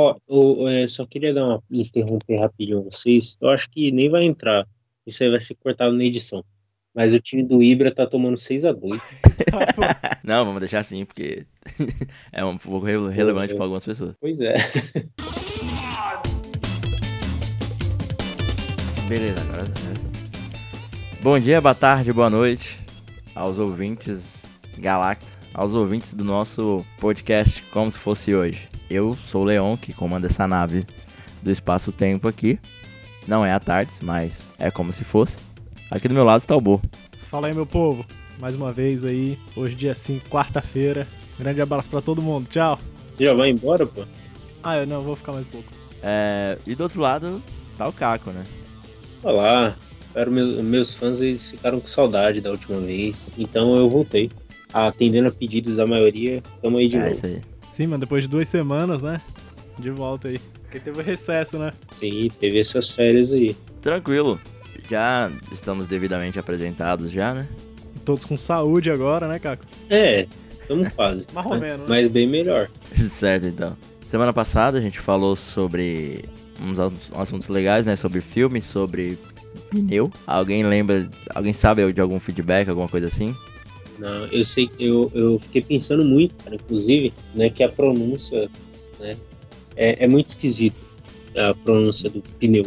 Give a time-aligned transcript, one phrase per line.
[0.00, 3.36] Ó, eu, é, só queria dar uma interromper rapidinho vocês.
[3.40, 4.64] Eu acho que nem vai entrar.
[5.04, 6.44] Isso aí vai ser cortado na edição.
[6.94, 9.00] Mas o time do Ibra tá tomando 6 a 2
[10.22, 11.44] Não, vamos deixar assim, porque
[12.32, 14.14] é um pouco rele- relevante para algumas pessoas.
[14.20, 14.54] Pois é.
[19.08, 19.66] Beleza, agora.
[19.66, 21.22] sim.
[21.22, 22.78] Bom dia, boa tarde, boa noite
[23.34, 24.44] aos ouvintes
[24.78, 28.68] Galacta, aos ouvintes do nosso podcast Como Se Fosse Hoje.
[28.90, 30.86] Eu sou o Leon, que comanda essa nave
[31.42, 32.58] do espaço-tempo aqui.
[33.26, 35.38] Não é à tarde, mas é como se fosse.
[35.90, 36.80] Aqui do meu lado está o Bo.
[37.22, 38.04] Fala aí, meu povo.
[38.38, 41.06] Mais uma vez aí, hoje dia 5, quarta-feira.
[41.38, 42.46] Grande abraço pra todo mundo.
[42.48, 42.78] Tchau.
[43.18, 44.04] Já vai embora, pô?
[44.62, 45.68] Ah, eu não, vou ficar mais um pouco.
[46.02, 47.42] É, e do outro lado
[47.76, 48.44] tá o Caco, né?
[49.22, 49.76] Olá.
[50.06, 53.32] Espero meus, meus fãs eles ficaram com saudade da última vez.
[53.36, 54.30] Então eu voltei.
[54.72, 57.12] Atendendo a pedidos da maioria, tamo aí de é novo.
[57.12, 57.40] isso aí.
[57.68, 59.20] Sim, mano, depois de duas semanas, né?
[59.78, 60.40] De volta aí.
[60.62, 61.72] Porque teve o recesso, né?
[61.92, 63.56] Sim, teve essas férias aí.
[63.80, 64.38] Tranquilo.
[64.90, 67.46] Já estamos devidamente apresentados já, né?
[67.94, 69.64] E todos com saúde agora, né, Caco?
[69.88, 70.26] É,
[70.66, 71.26] tamo quase.
[71.32, 71.86] Mais ou menos, né?
[71.88, 72.68] Mas bem melhor.
[73.08, 73.76] certo, então.
[74.04, 76.24] Semana passada a gente falou sobre
[76.60, 77.94] uns assuntos- assuntos legais, né?
[77.96, 79.18] Sobre filmes, sobre
[79.70, 80.10] pneu.
[80.26, 83.36] Alguém lembra, alguém sabe de algum feedback, alguma coisa assim?
[83.98, 88.48] Não, eu sei, eu, eu fiquei pensando muito, cara, inclusive, né, que a pronúncia,
[89.00, 89.16] né,
[89.76, 90.76] é, é muito esquisito
[91.36, 92.66] a pronúncia do pneu.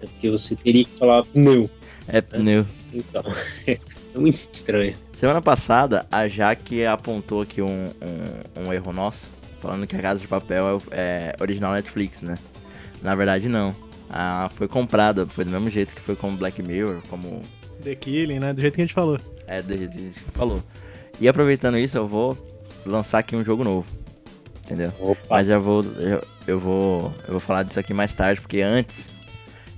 [0.00, 1.68] É porque você teria que falar pneu.
[2.06, 2.66] É pneu.
[2.92, 3.22] Então,
[3.66, 4.94] é muito estranho.
[5.16, 9.28] Semana passada a Jaque apontou aqui um, um, um erro nosso,
[9.60, 12.38] falando que a Casa de Papel é, é original Netflix, né?
[13.00, 13.74] Na verdade, não.
[14.10, 17.40] Ah, foi comprada, foi do mesmo jeito que foi com Black Mirror, como
[17.82, 18.52] The Killing, né?
[18.52, 19.18] Do jeito que a gente falou.
[19.52, 20.62] É, do que gente falou.
[21.20, 22.36] E aproveitando isso, eu vou
[22.86, 23.86] lançar aqui um jogo novo.
[24.64, 24.92] Entendeu?
[25.00, 28.60] Opa, Mas eu vou, eu, eu vou, eu vou falar disso aqui mais tarde, porque
[28.62, 29.10] antes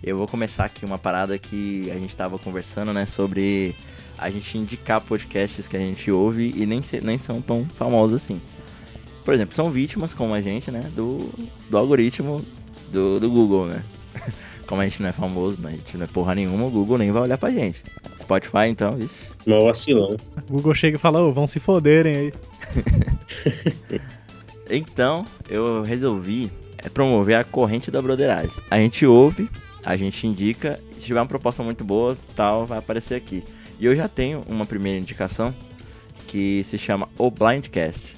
[0.03, 3.75] eu vou começar aqui uma parada que a gente tava conversando, né, sobre
[4.19, 8.23] a gente indicar podcasts que a gente ouve e nem, se- nem são tão famosos
[8.23, 8.41] assim.
[9.25, 11.31] Por exemplo, são vítimas como a gente, né, do,
[11.71, 12.45] do algoritmo
[12.93, 13.83] do, do Google, né?
[14.67, 16.99] Como a gente não é famoso, né, a gente não é porra nenhuma, o Google
[16.99, 17.83] nem vai olhar pra gente.
[18.19, 19.33] Spotify, então, isso.
[19.47, 20.17] mal vacilão.
[20.49, 22.33] O Google chega e fala, ô, vão se foderem aí.
[24.69, 28.51] Então, eu resolvi é, promover a corrente da broderagem.
[28.71, 29.49] A gente ouve,
[29.85, 33.45] a gente indica, e se tiver uma proposta muito boa, tal, vai aparecer aqui.
[33.79, 35.55] E eu já tenho uma primeira indicação
[36.27, 38.17] que se chama O Blindcast.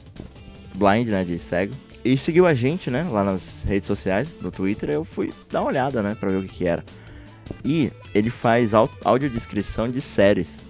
[0.75, 1.75] Blind, né, de cego.
[2.06, 5.69] E seguiu a gente, né, lá nas redes sociais, no Twitter, eu fui dar uma
[5.71, 6.84] olhada, né, pra ver o que que era.
[7.65, 10.61] E ele faz au- audiodescrição de séries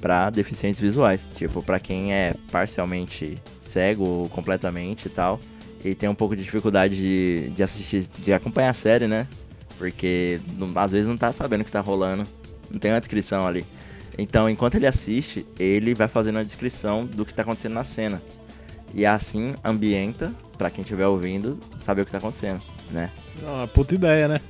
[0.00, 1.26] para deficientes visuais.
[1.36, 5.40] Tipo, pra quem é parcialmente cego ou completamente e tal,
[5.82, 9.26] e tem um pouco de dificuldade de, de assistir, de acompanhar a série, né?
[9.78, 12.26] Porque não- às vezes não tá sabendo o que tá rolando,
[12.70, 13.64] não tem uma descrição ali.
[14.18, 18.22] Então, enquanto ele assiste, ele vai fazendo a descrição do que tá acontecendo na cena.
[18.94, 23.10] E assim ambienta, pra quem estiver ouvindo, saber o que tá acontecendo, né?
[23.42, 24.40] É Uma puta ideia, né?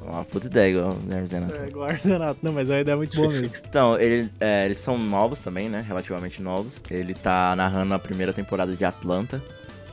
[0.00, 1.54] Uma puta ideia, igual o Zenato.
[1.54, 2.38] É, igual artesanato.
[2.42, 3.56] Não, mas a ideia é muito boa mesmo.
[3.66, 5.82] Então, ele- é, eles são novos também, né?
[5.86, 6.82] Relativamente novos.
[6.90, 9.42] Ele tá narrando a primeira temporada de Atlanta,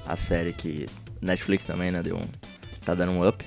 [0.06, 0.86] a série que
[1.22, 2.02] Netflix também, né?
[2.04, 2.26] Deu um,
[2.84, 3.46] tá dando um up.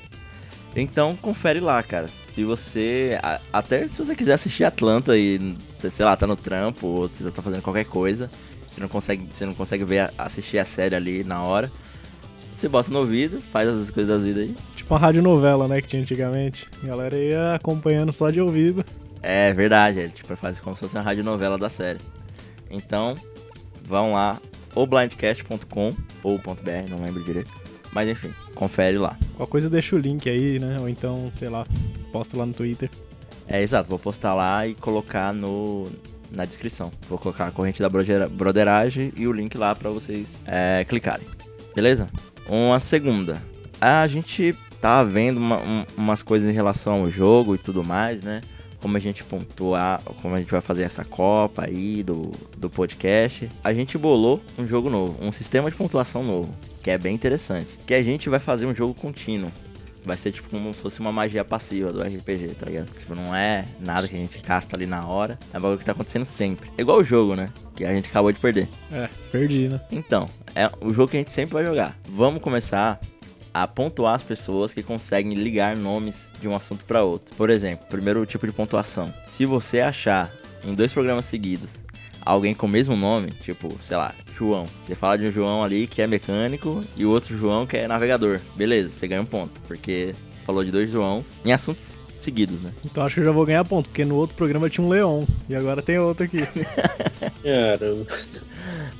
[0.76, 2.08] Então, confere lá, cara.
[2.08, 3.18] Se você.
[3.22, 5.56] a- Até se você quiser assistir Atlanta e,
[5.90, 8.30] sei lá, tá no trampo ou você tá fazendo qualquer coisa,
[8.74, 11.70] você não consegue, você não consegue ver, a- assistir a série ali na hora.
[12.48, 14.56] Você bota no ouvido, faz as coisas das vidas aí.
[14.76, 16.68] Tipo uma radionovela, né, que tinha antigamente.
[16.82, 18.84] A galera ia acompanhando só de ouvido.
[19.22, 21.98] É verdade, é tipo, faz como se fosse uma radionovela da série.
[22.70, 23.16] Então,
[23.84, 24.38] vão lá,
[24.74, 27.50] oblindcast.com ou .br, não lembro direito.
[27.92, 29.16] Mas enfim, confere lá.
[29.36, 30.78] Qualquer coisa deixa o link aí, né?
[30.80, 31.64] Ou então, sei lá,
[32.12, 32.90] posta lá no Twitter.
[33.48, 35.86] É exato, vou postar lá e colocar no
[36.34, 36.90] na descrição.
[37.08, 41.26] Vou colocar a corrente da brodera- broderagem e o link lá pra vocês é, clicarem.
[41.74, 42.08] Beleza?
[42.48, 43.40] Uma segunda.
[43.80, 48.22] A gente tá vendo uma- um- umas coisas em relação ao jogo e tudo mais,
[48.22, 48.40] né?
[48.80, 53.48] Como a gente pontuar, como a gente vai fazer essa copa aí do, do podcast.
[53.62, 57.78] A gente bolou um jogo novo, um sistema de pontuação novo, que é bem interessante.
[57.86, 59.50] Que a gente vai fazer um jogo contínuo.
[60.04, 62.90] Vai ser tipo como se fosse uma magia passiva do RPG, tá ligado?
[62.96, 65.38] Tipo, não é nada que a gente casta ali na hora.
[65.52, 66.70] É um bagulho que tá acontecendo sempre.
[66.76, 67.50] É igual o jogo, né?
[67.74, 68.68] Que a gente acabou de perder.
[68.92, 69.80] É, perdi, né?
[69.90, 71.98] Então, é o jogo que a gente sempre vai jogar.
[72.08, 73.00] Vamos começar
[73.52, 77.34] a pontuar as pessoas que conseguem ligar nomes de um assunto para outro.
[77.36, 79.14] Por exemplo, primeiro tipo de pontuação.
[79.26, 80.32] Se você achar
[80.64, 81.83] em dois programas seguidos
[82.24, 84.66] alguém com o mesmo nome, tipo, sei lá, João.
[84.82, 87.86] Você fala de um João ali que é mecânico e o outro João que é
[87.86, 88.40] navegador.
[88.56, 92.70] Beleza, você ganha um ponto, porque falou de dois Joãos em assuntos seguidos, né?
[92.84, 95.24] Então acho que eu já vou ganhar ponto, porque no outro programa tinha um Leon
[95.48, 96.38] e agora tem outro aqui.
[97.44, 98.06] Caramba.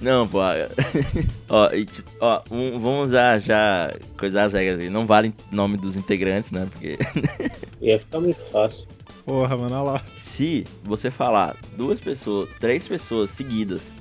[0.01, 0.39] Não, pô.
[1.49, 4.91] ó, e, tipo, ó um, vamos já, já coisar as regras aí.
[4.91, 6.69] Não vale nome dos integrantes, né?
[6.71, 6.99] Porque.
[7.81, 8.87] Ia ficar muito fácil.
[9.25, 10.03] Porra, mano, olha lá.
[10.17, 13.95] Se você falar duas pessoas, três pessoas seguidas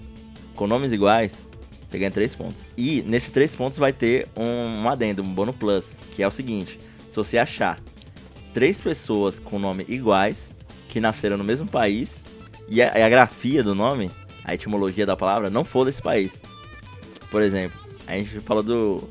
[0.56, 1.46] com nomes iguais,
[1.88, 2.58] você ganha três pontos.
[2.76, 6.32] E nesses três pontos vai ter um, um adendo, um bônus plus, que é o
[6.32, 6.80] seguinte:
[7.10, 7.80] se você achar
[8.54, 10.54] três pessoas com nome iguais,
[10.90, 12.24] que nasceram no mesmo país,
[12.68, 14.12] e a, a grafia do nome,
[14.44, 16.42] a etimologia da palavra, não for desse país.
[17.32, 19.10] Por exemplo, a gente falou do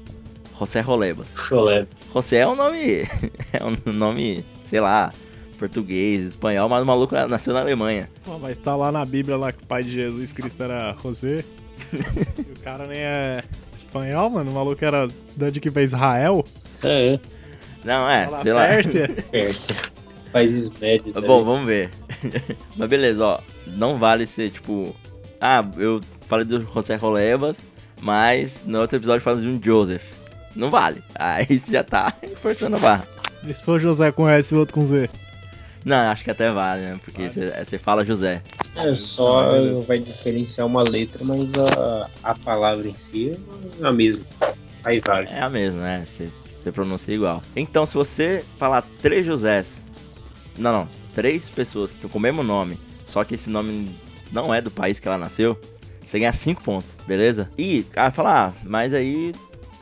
[0.58, 1.32] José Rolebas.
[1.34, 1.86] Cholé.
[2.12, 3.08] José é um nome.
[3.52, 5.12] É um nome, sei lá,
[5.62, 8.08] português, espanhol, mas o maluco nasceu na Alemanha.
[8.24, 11.44] Pô, mas tá lá na Bíblia lá que o pai de Jesus Cristo era José.
[11.94, 13.44] e o cara nem é
[13.74, 14.50] espanhol, mano.
[14.50, 16.44] O maluco era da de que pra Israel.
[16.82, 17.20] É, é.
[17.84, 18.66] Não, é, lá, sei lá.
[18.66, 19.08] Pérsia.
[19.30, 19.76] Pérsia.
[20.32, 21.14] Países médios.
[21.14, 21.44] Bom, ali.
[21.44, 21.90] vamos ver.
[22.76, 23.40] Mas beleza, ó.
[23.66, 24.94] Não vale ser tipo.
[25.40, 27.58] Ah, eu falei do José Rolebas,
[28.00, 30.04] mas no outro episódio falando de um Joseph.
[30.54, 31.02] Não vale.
[31.16, 33.04] Aí você já tá forçando a barra.
[33.44, 35.10] E se for José com S e o outro com Z?
[35.84, 37.00] Não, acho que até vale, né?
[37.04, 38.42] Porque você você fala José.
[38.76, 43.36] É, só Ah, vai diferenciar uma letra, mas a, a palavra em si
[43.80, 44.24] é a mesma.
[44.84, 45.28] Aí vale.
[45.30, 46.04] É a mesma, né?
[46.06, 47.42] Você, você pronuncia igual.
[47.54, 49.84] Então, se você falar três Josés.
[50.56, 50.88] Não, não.
[51.14, 53.94] Três pessoas com o mesmo nome, só que esse nome
[54.30, 55.58] não é do país que ela nasceu,
[56.04, 57.50] você ganha cinco pontos, beleza?
[57.58, 59.34] E, ah, falar, ah, mas aí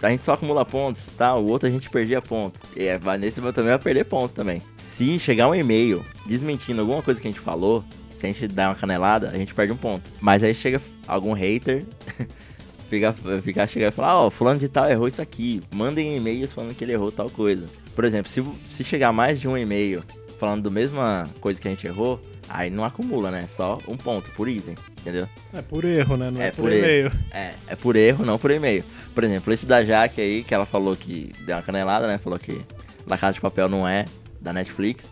[0.03, 1.35] a gente só acumula pontos, tá?
[1.37, 2.59] O outro a gente perdia ponto.
[2.77, 4.63] E é, nesse também vai perder ponto também.
[4.77, 7.85] Se chegar um e-mail desmentindo alguma coisa que a gente falou,
[8.17, 10.11] se a gente dar uma canelada, a gente perde um ponto.
[10.21, 11.85] Mas aí chega algum hater,
[12.89, 13.13] fica,
[13.43, 15.63] fica chegar e falar, ó, fulano de tal errou isso aqui.
[15.75, 17.67] Mandem e-mails falando que ele errou tal coisa.
[17.95, 20.03] Por exemplo, se, se chegar mais de um e-mail
[20.39, 23.47] falando da mesma coisa que a gente errou, aí não acumula, né?
[23.49, 25.29] Só um ponto por item, entendeu?
[25.53, 26.31] É por erro, né?
[26.31, 27.13] Não é, É por por e-mail.
[27.33, 28.85] É, é por erro, não por e-mail.
[29.15, 32.19] Por exemplo, esse da Jaque aí, que ela falou que deu uma canelada, né?
[32.19, 32.61] Falou que
[33.07, 34.05] La Casa de Papel não é
[34.41, 35.11] da Netflix.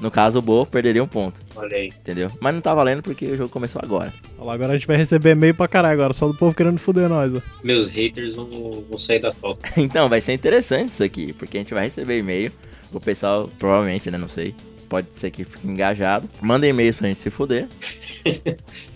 [0.00, 1.86] No caso, o Bo perderia um ponto, Olha aí.
[1.88, 2.28] entendeu?
[2.40, 4.12] Mas não tá valendo porque o jogo começou agora.
[4.36, 6.78] Olha lá, agora a gente vai receber e-mail pra caralho agora, só do povo querendo
[6.78, 7.40] fuder nós, ó.
[7.62, 8.48] Meus haters vão,
[8.88, 9.68] vão sair da toca.
[9.80, 12.50] Então, vai ser interessante isso aqui, porque a gente vai receber e-mail.
[12.92, 14.18] O pessoal, provavelmente, né?
[14.18, 14.54] Não sei.
[14.88, 16.28] Pode ser que fique engajado.
[16.40, 17.68] Manda e-mails pra gente se fuder.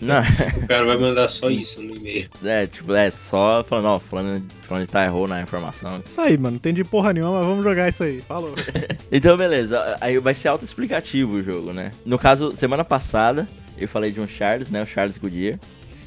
[0.01, 0.21] Não,
[0.63, 2.27] O cara vai mandar só isso no e-mail.
[2.43, 6.01] é, tipo, é só falando, ó, falando, falando de tá errou na informação.
[6.03, 6.51] Isso aí, mano.
[6.51, 8.21] Não entendi porra nenhuma, mas vamos jogar isso aí.
[8.21, 8.53] Falou.
[9.09, 9.97] Então, beleza.
[10.01, 11.93] Aí vai ser autoexplicativo o jogo, né?
[12.05, 13.47] No caso, semana passada,
[13.77, 14.81] eu falei de um Charles, né?
[14.81, 15.57] O Charles Goodyear.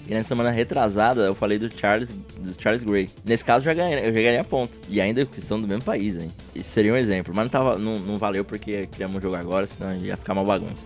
[0.07, 3.09] E na semana retrasada, eu falei do Charles, do Charles Gray.
[3.25, 4.79] Nesse caso, eu já ganhei, eu já ganhei a ponto.
[4.89, 6.31] E ainda que são do mesmo país, hein?
[6.55, 7.33] Isso seria um exemplo.
[7.35, 10.45] Mas não, tava, não, não valeu porque criamos um jogo agora, senão ia ficar uma
[10.45, 10.85] bagunça.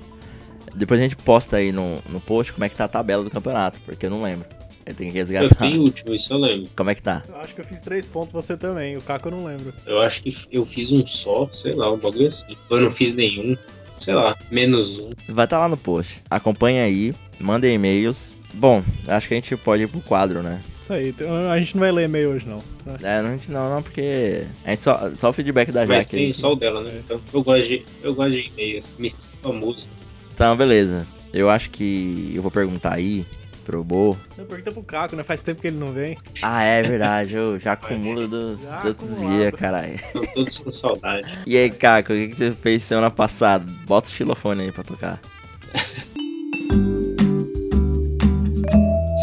[0.74, 3.30] Depois a gente posta aí no, no post como é que tá a tabela do
[3.30, 4.46] campeonato, porque eu não lembro.
[4.86, 5.66] Eu tenho que Eu resgatar.
[5.66, 6.68] fui o último, isso eu lembro.
[6.76, 7.22] Como é que tá?
[7.28, 8.96] Eu acho que eu fiz três pontos, você também.
[8.96, 9.72] O Caco eu não lembro.
[9.86, 12.54] Eu acho que eu fiz um só, sei lá, um bagulho assim.
[12.68, 13.56] Eu não fiz nenhum.
[13.96, 15.10] Sei lá, menos um.
[15.28, 16.20] Vai estar lá no post.
[16.28, 18.32] Acompanha aí, manda e-mails.
[18.52, 20.60] Bom, acho que a gente pode ir pro quadro, né?
[20.82, 21.08] Isso aí.
[21.10, 22.58] então, A gente não vai ler e-mail hoje, não.
[22.84, 22.96] né?
[23.02, 24.46] É, não, não, não, porque.
[24.64, 26.16] A gente só, só o feedback da Mas Jaque.
[26.16, 26.34] tem aí.
[26.34, 27.00] só o dela, né?
[27.04, 28.82] Então eu gosto de, eu gosto de e-mail.
[28.98, 29.88] Me sinto famoso.
[30.34, 31.06] Então, beleza.
[31.32, 33.24] Eu acho que eu vou perguntar aí
[33.64, 34.16] pro Bo.
[34.36, 35.22] Eu pergunta pro Caco, né?
[35.22, 36.18] Faz tempo que ele não vem.
[36.42, 39.94] Ah, é verdade, eu já acumulo do, Já dos outros dias, caralho.
[40.04, 41.38] Estão todos com saudade.
[41.46, 43.64] E aí, Caco, o que, que você fez semana passada?
[43.86, 45.20] Bota o xilofone aí pra tocar.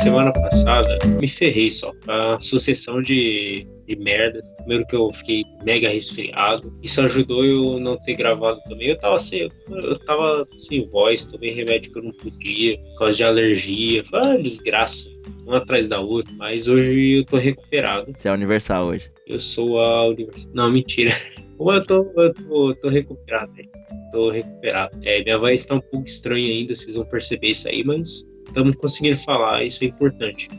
[0.02, 1.92] Semana passada, me ferrei só.
[2.08, 4.54] A sucessão de, de merdas.
[4.56, 6.74] Primeiro que eu fiquei mega resfriado.
[6.82, 8.90] Isso ajudou eu não ter gravado também.
[8.90, 13.18] Eu tava sem, eu tava sem voz, tomei remédio que eu não podia, por causa
[13.18, 14.04] de alergia.
[14.04, 15.10] Foi uma desgraça.
[15.46, 16.34] Uma atrás da outra.
[16.38, 18.14] Mas hoje eu tô recuperado.
[18.16, 19.12] Você é universal hoje.
[19.28, 20.56] Eu sou a universidade.
[20.56, 21.12] Não, mentira.
[21.62, 23.52] Eu tô, eu tô, tô recuperado.
[23.54, 23.66] né?
[24.12, 24.98] Tô recuperado.
[25.06, 28.76] É, minha voz tá um pouco estranha ainda, vocês vão perceber isso aí, mas estamos
[28.78, 30.50] conseguindo falar, isso é importante.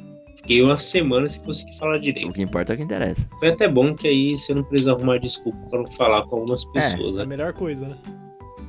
[0.42, 2.32] Fiquei uma semana sem conseguir falar O direito.
[2.32, 3.28] que importa é o que interessa.
[3.38, 6.64] Foi até bom que aí você não precisa arrumar desculpa pra não falar com algumas
[6.66, 7.26] pessoas, É a né?
[7.26, 7.96] melhor coisa, né?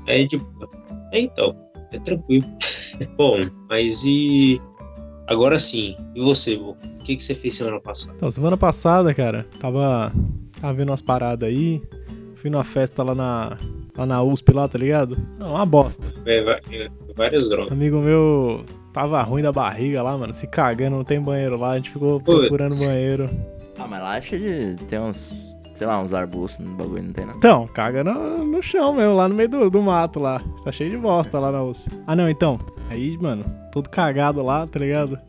[0.08, 0.70] É de boa.
[1.12, 1.56] É então,
[1.92, 2.46] é tranquilo.
[3.18, 3.40] bom,
[3.70, 4.62] mas e.
[5.28, 6.72] Agora sim, e você, vô?
[6.72, 8.14] O que, que você fez semana passada?
[8.16, 10.12] Então, semana passada, cara, tava,
[10.62, 11.82] tava vendo umas paradas aí.
[12.36, 13.58] Fui numa festa lá na,
[13.98, 15.18] lá na USP, lá, tá ligado?
[15.40, 16.04] Não, uma bosta.
[16.26, 16.40] É,
[16.72, 17.72] é, várias drogas.
[17.72, 18.64] Amigo meu
[18.94, 22.22] tava ruim da barriga lá, mano, se cagando, não tem banheiro lá, a gente ficou
[22.22, 22.40] Putz.
[22.40, 23.30] procurando banheiro.
[23.78, 24.86] Ah, mas lá cheio de.
[24.86, 25.34] Tem uns.
[25.74, 27.38] Sei lá, uns arbustos no bagulho, não tem nada.
[27.40, 30.40] Então, caga no, no chão mesmo, lá no meio do, do mato lá.
[30.64, 31.90] Tá cheio de bosta lá na USP.
[32.06, 32.60] Ah, não, então.
[32.92, 35.20] Aí, mano, todo cagado lá, tá ligado?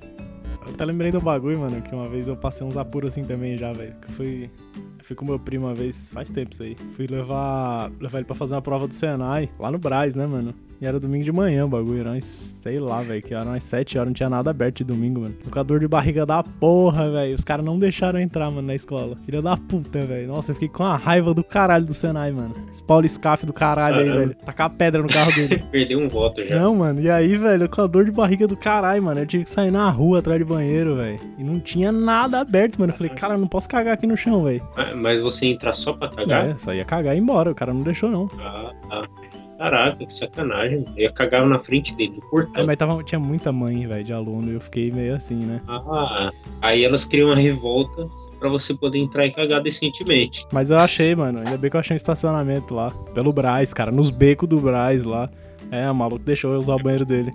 [0.67, 3.57] Eu até lembrei do bagulho, mano, que uma vez eu passei uns apuros assim também
[3.57, 3.95] já, velho.
[4.03, 4.51] Que eu fui.
[4.99, 6.77] eu Fui com meu primo uma vez, faz tempo isso aí.
[6.95, 10.55] Fui levar, levar ele pra fazer uma prova do Senai, lá no Braz, né, mano?
[10.81, 13.65] E era domingo de manhã o bagulho, era umas, sei lá, velho, que eram umas
[13.65, 15.35] 7 horas, não tinha nada aberto de domingo, mano.
[15.51, 17.35] Com a dor de barriga da porra, velho.
[17.35, 19.17] Os caras não deixaram entrar, mano, na escola.
[19.25, 20.29] Filha da puta, velho.
[20.29, 22.55] Nossa, eu fiquei com a raiva do caralho do Senai, mano.
[22.71, 24.19] Esse Paulo Scaff do caralho aí, Caramba.
[24.27, 24.37] velho.
[24.45, 25.65] Tacar pedra no carro dele.
[25.71, 26.57] Perdeu um voto já.
[26.59, 29.45] Não, mano, e aí, velho, com a dor de barriga do caralho, mano, eu tive
[29.45, 31.19] que sair na rua atrás de banheiro, velho.
[31.39, 32.93] E não tinha nada aberto, mano.
[32.93, 34.63] Eu falei, cara, eu não posso cagar aqui no chão, velho.
[34.77, 36.49] Ah, Mas você entra só pra cagar?
[36.51, 38.29] É, só ia cagar e ir embora, o cara não deixou, não.
[38.41, 39.09] Ah, tá.
[39.59, 40.85] Caraca, que sacanagem.
[40.97, 42.63] Eu ia cagar na frente dele, no portão.
[42.63, 45.61] É, mas tava, tinha muita mãe, velho, de aluno, e eu fiquei meio assim, né?
[45.69, 46.31] Ah,
[46.61, 48.09] aí elas criam uma revolta
[48.41, 50.45] pra você poder entrar e cagar decentemente.
[50.53, 53.91] Mas eu achei, mano, ainda bem que eu achei um estacionamento lá, pelo Braz, cara,
[53.91, 55.31] nos becos do Braz lá.
[55.71, 57.33] É, o maluco deixou eu usar o banheiro dele.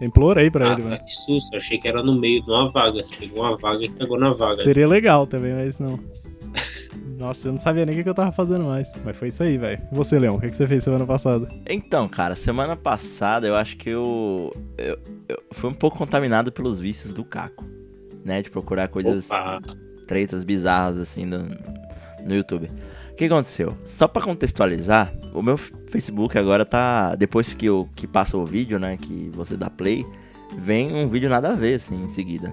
[0.00, 0.96] Eu implorei pra Ah, ele, mano.
[0.98, 1.56] que susto.
[1.56, 3.02] Achei que era no meio de uma vaga.
[3.02, 4.62] Você pegou uma vaga e cagou na vaga.
[4.62, 5.98] Seria legal também, mas não.
[7.20, 8.90] Nossa, eu não sabia nem o que eu tava fazendo mais.
[9.04, 9.78] Mas foi isso aí, velho.
[9.92, 11.46] E você, Leão, o que que você fez semana passada?
[11.68, 14.98] Então, cara, semana passada eu acho que eu, eu,
[15.28, 17.66] eu fui um pouco contaminado pelos vícios do Caco,
[18.24, 18.40] né?
[18.40, 19.60] De procurar coisas, Opa,
[20.06, 21.46] tretas bizarras assim no,
[22.24, 22.70] no YouTube.
[23.12, 23.76] O que aconteceu?
[23.84, 27.14] Só pra contextualizar, o meu Facebook agora tá.
[27.16, 28.96] Depois que, eu, que passa o vídeo, né?
[28.96, 30.06] Que você dá play,
[30.56, 32.52] vem um vídeo nada a ver, assim, em seguida.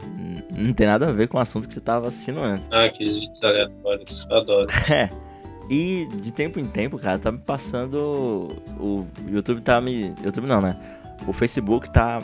[0.51, 2.67] Não tem nada a ver com o assunto que você tava assistindo antes.
[2.71, 4.27] ah, aqueles vídeos aleatórios.
[4.29, 4.67] Adoro.
[4.91, 5.09] É.
[5.69, 8.55] E de tempo em tempo, cara, tá me passando.
[8.79, 10.13] O YouTube tá me.
[10.23, 10.77] YouTube não, né?
[11.27, 12.21] O Facebook tá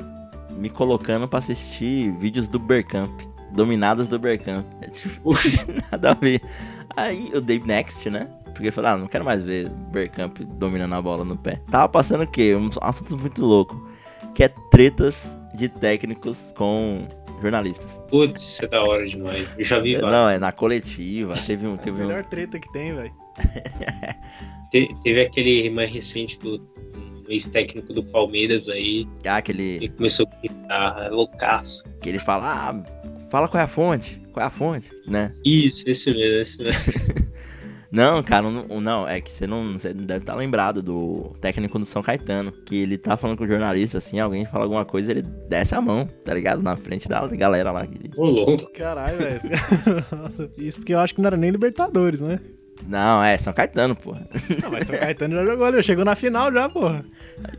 [0.51, 3.11] me colocando pra assistir vídeos do Bergkamp.
[3.51, 4.65] Dominadas do Bergkamp.
[4.81, 5.31] É tipo,
[5.91, 6.41] nada a ver.
[6.95, 8.29] Aí eu dei next, né?
[8.53, 11.59] Porque eu falei, ah, não quero mais ver Bergkamp dominando a bola no pé.
[11.69, 12.55] Tava passando o quê?
[12.55, 13.89] Um assunto muito louco.
[14.33, 17.07] Que é tretas de técnicos com
[17.41, 17.99] jornalistas.
[18.09, 19.47] Putz, isso é da hora demais.
[19.57, 20.11] Eu já vi vários.
[20.11, 21.37] Não, é na coletiva.
[21.45, 21.71] Teve um.
[21.71, 23.13] É a Teve um melhor treta que tem, velho.
[24.71, 26.55] Te- teve aquele mais recente do
[27.27, 29.79] um ex-técnico do Palmeiras aí, ah, aquele.
[29.79, 31.83] que começou a gritar, loucaço.
[32.01, 32.83] que ele fala, ah,
[33.29, 35.31] fala qual é a fonte, qual é a fonte, né?
[35.45, 37.33] Isso, esse mesmo, esse mesmo.
[37.93, 41.85] Não, cara, não, não, é que você não, você deve estar lembrado do técnico do
[41.85, 45.21] São Caetano, que ele tá falando com o jornalista, assim, alguém fala alguma coisa, ele
[45.21, 46.63] desce a mão, tá ligado?
[46.63, 47.87] Na frente da galera lá.
[48.17, 48.73] Ô, louco.
[48.73, 49.39] Caralho, velho.
[50.11, 52.39] Nossa, Isso porque eu acho que não era nem Libertadores, né?
[52.87, 54.27] Não, é São Caetano, porra.
[54.63, 57.05] Não, mas São Caetano já jogou ali, chegou na final já, porra.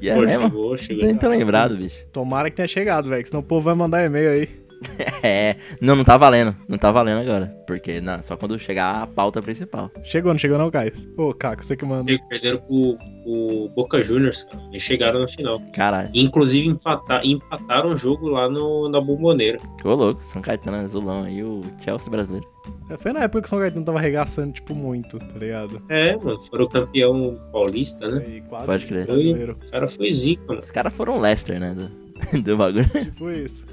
[0.00, 0.46] E é Pô, mesmo?
[0.46, 1.04] chegou, chegou.
[1.04, 2.04] Nem tô lembrado, bicho.
[2.12, 4.63] Tomara que tenha chegado, velho, que senão o povo vai mandar e-mail aí.
[5.22, 9.06] É, não, não tá valendo, não tá valendo agora, porque não, só quando chegar a
[9.06, 9.90] pauta principal.
[10.02, 10.92] Chegou, não chegou não, Caio?
[11.16, 12.10] Ô, Caco, você que manda.
[12.10, 14.62] Eles perderam pro, pro Boca Juniors, cara.
[14.70, 15.60] Eles chegaram na final.
[15.72, 19.58] Caralho, inclusive empatar, empataram o jogo lá no, na Bomboneira.
[19.78, 22.46] ficou louco, São Caetano azulão aí, o Chelsea brasileiro.
[22.90, 25.80] É, Foi na época que o São Caetano tava arregaçando, tipo, muito, tá ligado?
[25.88, 28.20] É, mano, foram campeão paulista, né?
[28.20, 29.06] Foi quase Pode crer.
[29.06, 29.58] brasileiro.
[29.66, 30.60] O cara foi zica, mano.
[30.60, 31.88] Os caras foram Leicester, né, do,
[32.42, 32.86] do bagulho.
[32.88, 33.66] Tipo isso.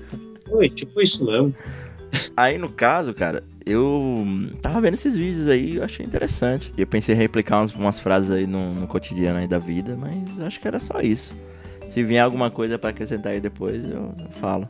[0.51, 1.55] Foi tipo isso mesmo.
[2.35, 4.25] Aí, no caso, cara, eu
[4.61, 6.73] tava vendo esses vídeos aí eu achei interessante.
[6.77, 9.97] E eu pensei em replicar umas, umas frases aí no, no cotidiano aí da vida,
[9.97, 11.33] mas acho que era só isso.
[11.87, 14.67] Se vier alguma coisa pra acrescentar aí depois, eu, eu falo.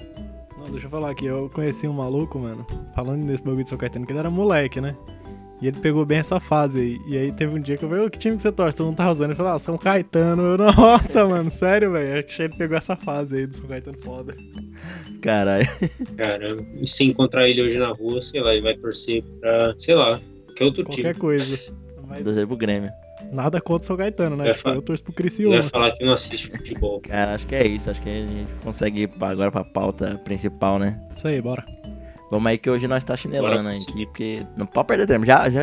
[0.57, 3.77] Não, deixa eu falar aqui, eu conheci um maluco, mano, falando nesse bagulho de São
[3.77, 4.95] Caetano, que ele era moleque, né?
[5.61, 6.99] E ele pegou bem essa fase aí.
[7.07, 8.77] E aí teve um dia que eu falei, ô, que time que você torce?
[8.77, 9.29] Todo mundo tava usando.
[9.29, 10.41] Ele falou, ah, São Caetano.
[10.41, 12.19] Eu, nossa, mano, sério, velho.
[12.25, 14.33] Acho que ele pegou essa fase aí do São Caetano foda.
[15.21, 15.67] Caralho.
[16.17, 16.65] Caramba.
[16.81, 20.17] E se encontrar ele hoje na rua, sei lá, ele vai torcer pra, sei lá,
[20.47, 21.13] qualquer outro Qualquer time.
[21.15, 21.75] coisa.
[22.07, 22.89] Mas Torcer pro Grêmio.
[23.31, 24.45] nada contra o São Caetano, né?
[24.45, 24.75] Vai Tipo, falar.
[24.75, 25.61] eu torço pro Criciúma.
[25.61, 26.99] vai falar que não assiste futebol.
[27.01, 27.89] Cara, acho que é isso.
[27.89, 30.99] Acho que a gente consegue ir agora pra pauta principal, né?
[31.15, 31.63] Isso aí, bora.
[32.31, 33.75] Vamos aí que hoje nós tá chinelando Bora.
[33.75, 35.25] aqui, porque não pode perder tempo.
[35.25, 35.61] Já, já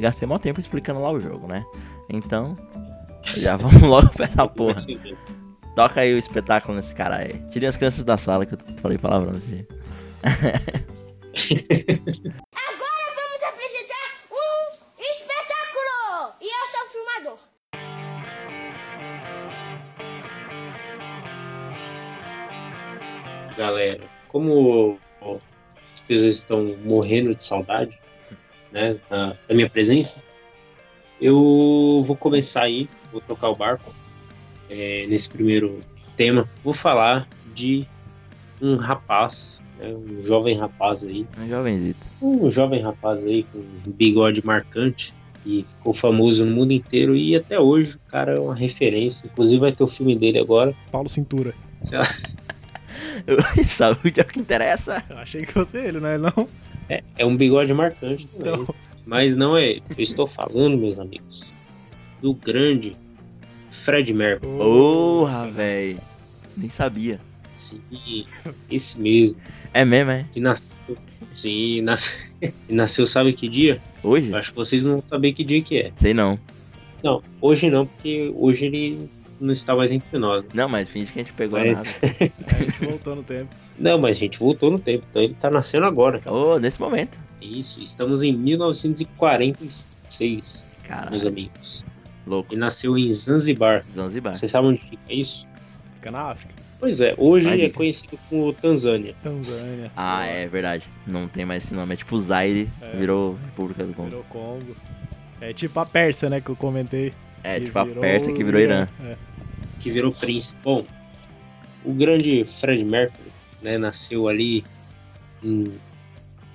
[0.00, 1.64] gastei maior tempo explicando lá o jogo, né?
[2.08, 2.58] Então,
[3.24, 4.74] já vamos logo pra essa porra.
[4.74, 4.98] Assim?
[5.76, 7.38] Toca aí o espetáculo nesse cara aí.
[7.50, 9.72] Tirem as crianças da sala que eu falei palavrão jeito.
[10.24, 10.50] Agora
[13.14, 14.66] vamos apresentar um
[15.00, 16.34] espetáculo!
[16.40, 17.38] E eu sou o filmador.
[23.56, 24.98] galera, como
[26.14, 27.98] as pessoas estão morrendo de saudade,
[28.72, 30.22] né, da, da minha presença,
[31.20, 33.94] eu vou começar aí, vou tocar o barco
[34.70, 35.80] é, nesse primeiro
[36.16, 36.48] tema.
[36.64, 37.86] Vou falar de
[38.60, 42.00] um rapaz, né, um jovem rapaz aí, Um jovenzito.
[42.22, 45.14] um jovem rapaz aí com um bigode marcante
[45.44, 49.26] e ficou famoso no mundo inteiro e até hoje o cara é uma referência.
[49.26, 50.74] Inclusive vai ter o filme dele agora.
[50.90, 51.54] Paulo Cintura.
[51.82, 52.04] Sei lá,
[53.66, 55.02] Saúde é o que interessa.
[55.08, 56.18] Eu achei que fosse ele, né?
[56.18, 56.48] Não.
[56.88, 58.52] é, é um bigode marcante também.
[58.52, 58.74] Então,
[59.06, 59.82] Mas não é ele.
[59.96, 61.52] Eu estou falando, meus amigos,
[62.20, 62.96] do grande
[63.70, 64.52] Fred Mercury.
[64.52, 66.00] Porra, velho.
[66.56, 67.18] Nem sabia.
[67.54, 68.26] Sim,
[68.70, 69.40] esse mesmo.
[69.72, 70.24] É mesmo, é?
[70.32, 70.96] Que nasceu.
[71.32, 72.34] Sim, nas...
[72.40, 73.80] que nasceu sabe que dia?
[74.02, 74.30] Hoje?
[74.30, 75.92] Eu acho que vocês não vão saber que dia que é.
[75.96, 76.38] Sei não.
[77.02, 79.10] Não, hoje não, porque hoje ele
[79.40, 80.44] não está mais entre nós.
[80.54, 81.72] Não, mas finge que a gente pegou É.
[81.72, 81.88] nada.
[81.88, 83.48] a gente voltou no tempo.
[83.78, 86.20] Não, mas a gente voltou no tempo, então ele tá nascendo agora.
[86.30, 87.18] Ô, nesse momento.
[87.40, 91.28] Isso, estamos em 1946, meus Caralho.
[91.28, 91.84] amigos.
[92.26, 92.52] Louco.
[92.52, 93.84] Ele nasceu em Zanzibar.
[93.94, 94.34] Zanzibar.
[94.34, 95.46] Vocês sabem onde fica isso?
[95.96, 96.54] Fica na África.
[96.78, 99.14] Pois é, hoje Vai, é conhecido como Tanzânia.
[99.22, 99.90] Tanzânia.
[99.96, 100.86] Ah, é verdade.
[101.06, 101.92] Não tem mais esse nome.
[101.92, 102.96] É tipo Zaire, É.
[102.96, 104.08] virou República do Congo.
[104.08, 104.76] Virou Congo.
[105.42, 106.40] É tipo a Pérsia, né?
[106.40, 107.12] Que eu comentei.
[107.44, 108.88] É, tipo a Pérsia que virou Irã.
[109.04, 109.16] É.
[109.80, 110.60] que virou príncipe.
[110.62, 110.86] Bom,
[111.84, 113.30] o grande Fred Mercury,
[113.62, 114.62] né, nasceu ali
[115.42, 115.64] em,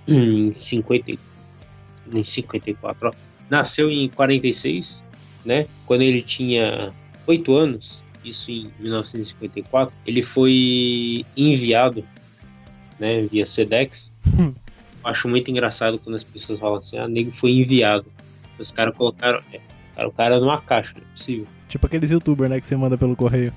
[0.08, 1.20] em 50, e-
[2.14, 3.12] em 54, ó.
[3.50, 5.04] Nasceu em 46,
[5.44, 5.68] né?
[5.86, 6.94] Quando ele tinha
[7.28, 12.04] 8 anos, isso em 1954, ele foi enviado,
[13.00, 14.12] né, via Sedex.
[15.04, 18.06] Acho muito engraçado quando as pessoas falam assim: "Ah, nego foi enviado".
[18.58, 21.48] Os caras colocaram, é, colocaram o cara numa caixa, não é possível.
[21.76, 22.62] Tipo aqueles youtubers, né?
[22.62, 23.52] Que você manda pelo correio.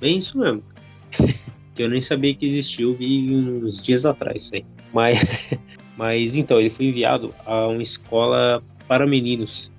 [0.00, 0.64] Bem isso mesmo.
[1.76, 4.64] que eu nem sabia que existia, eu vi uns dias atrás isso aí.
[4.92, 5.56] Mas,
[5.96, 9.70] mas então, ele foi enviado a uma escola para meninos.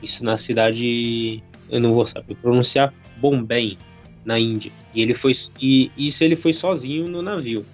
[0.00, 3.76] Isso na cidade, eu não vou saber pronunciar, Bombay,
[4.24, 4.70] na Índia.
[4.94, 7.66] E ele foi e isso ele foi sozinho no navio.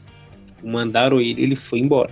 [0.47, 2.11] Tipo, mandaram ele, ele foi embora.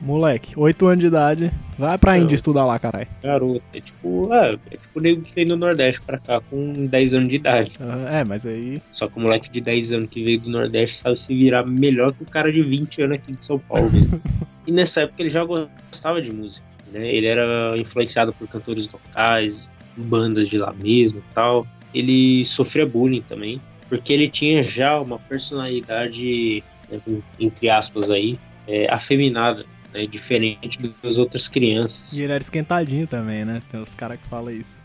[0.00, 1.52] Moleque, 8 anos de idade.
[1.78, 2.18] Vai pra.
[2.18, 3.06] Índia estudar lá, caralho.
[3.22, 6.86] Garoto, é tipo, ah, é tipo o nego que veio do Nordeste pra cá com
[6.86, 7.72] 10 anos de idade.
[7.80, 8.80] Aham, É, mas aí.
[8.92, 12.12] Só que o moleque de 10 anos que veio do Nordeste sabe se virar melhor
[12.12, 14.20] que o cara de 20 anos aqui de São Paulo mesmo.
[14.66, 17.06] e nessa época ele já gostava de música, né?
[17.06, 21.66] Ele era influenciado por cantores locais, bandas de lá mesmo e tal.
[21.94, 27.00] Ele sofria bullying também, porque ele tinha já uma personalidade, né,
[27.40, 30.06] entre aspas aí, é, afeminada, né?
[30.06, 32.16] Diferente das outras crianças.
[32.16, 33.60] E ele era esquentadinho também, né?
[33.70, 34.78] Tem os caras que falam isso.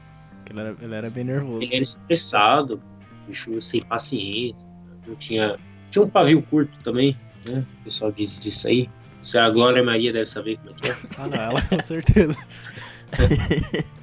[0.46, 1.64] Que ele era, ele era bem nervoso.
[1.64, 2.82] Ele era estressado,
[3.28, 4.68] bicho sem paciência,
[5.08, 5.58] não tinha.
[5.90, 7.66] Tinha um pavio curto também, né?
[7.82, 8.90] O pessoal diz isso aí.
[9.22, 10.96] Se a Glória Maria deve saber como é que é.
[11.20, 12.38] Ah, não, ela com certeza.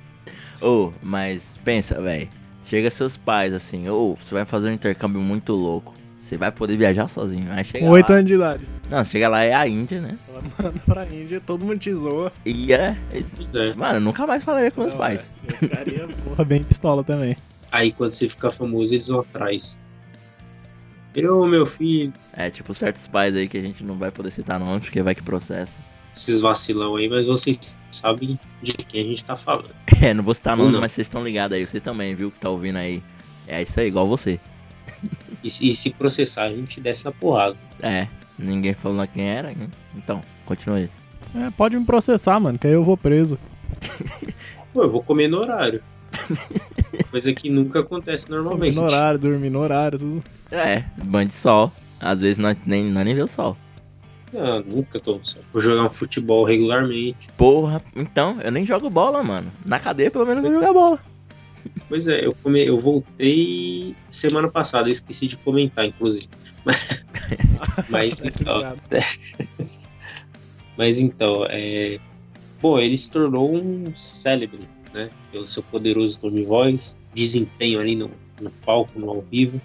[0.61, 2.29] Ô, mas pensa, velho.
[2.63, 5.95] Chega seus pais assim, ô, você vai fazer um intercâmbio muito louco.
[6.29, 7.51] Você vai poder viajar sozinho.
[7.51, 8.17] Aí chega Com 8 lá.
[8.17, 8.65] anos de idade.
[8.91, 10.19] Não, chega lá é a Índia, né?
[10.29, 12.31] Ela manda pra Índia, todo mundo te zoa.
[12.45, 12.97] E é.
[13.13, 13.75] É.
[13.75, 15.31] Mano, eu nunca mais falaria com meus Não, pais.
[15.49, 17.35] é, Eu ficaria, porra, bem pistola também.
[17.73, 19.79] Aí quando você ficar famoso, eles vão atrás.
[21.15, 24.61] Eu, meu filho, É, tipo certos pais aí que a gente não vai poder citar
[24.61, 25.79] nomes, porque vai que processa.
[26.15, 29.71] esses vacilão aí, mas vocês sabem de quem a gente tá falando.
[30.01, 30.81] É, não vou citar Ou nomes, não.
[30.81, 31.67] mas vocês estão ligados aí.
[31.67, 33.03] Vocês também, viu, que tá ouvindo aí.
[33.49, 34.39] É isso aí, igual você.
[35.43, 37.57] E, se- e se processar, a gente desce a porrada.
[37.81, 38.09] É,
[38.39, 39.69] ninguém falou quem era, né?
[39.97, 40.91] Então, continua aí.
[41.35, 43.39] É, pode me processar, mano, que aí eu vou preso.
[44.73, 45.83] Pô, eu vou comer no horário.
[47.11, 48.77] Coisa que nunca acontece Comer normalmente.
[48.77, 50.25] no horário, dormir no horário, tudo.
[50.51, 51.73] É, banho de sol.
[52.01, 53.57] Às vezes nós nem, nós nem vê o sol.
[54.35, 55.43] Ah, nunca tomo sol.
[55.53, 57.29] Vou jogar um futebol regularmente.
[57.37, 59.51] Porra, então, eu nem jogo bola, mano.
[59.65, 60.99] Na cadeia, pelo menos, eu vou jogar bola.
[61.89, 62.65] Pois é, eu, come...
[62.65, 66.29] eu voltei semana passada, eu esqueci de comentar, inclusive.
[66.65, 67.07] Mas,
[67.89, 68.77] mas, Tá então,
[70.77, 71.99] mas então, é...
[72.61, 74.61] Bom, ele se tornou um célebre,
[74.93, 75.11] né?
[75.31, 79.61] Pelo seu poderoso tom de voz, desempenho ali no, no palco, no ao vivo.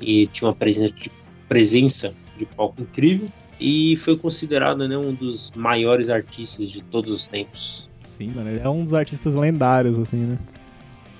[0.00, 1.10] E tinha uma presença de,
[1.48, 3.28] presença de palco incrível.
[3.58, 7.88] E foi considerado né, um dos maiores artistas de todos os tempos.
[8.06, 10.38] Sim, mano, ele é um dos artistas lendários, assim, né?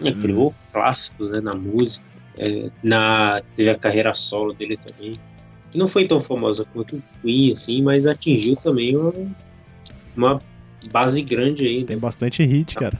[0.08, 2.04] É, criou clássicos né, na música.
[2.38, 5.14] É, na, teve a carreira solo dele também.
[5.70, 9.12] Que não foi tão famosa quanto o Queen, assim, mas atingiu também uma,
[10.16, 10.38] uma
[10.90, 12.00] base grande aí, Tem né?
[12.00, 12.98] bastante hit, cara.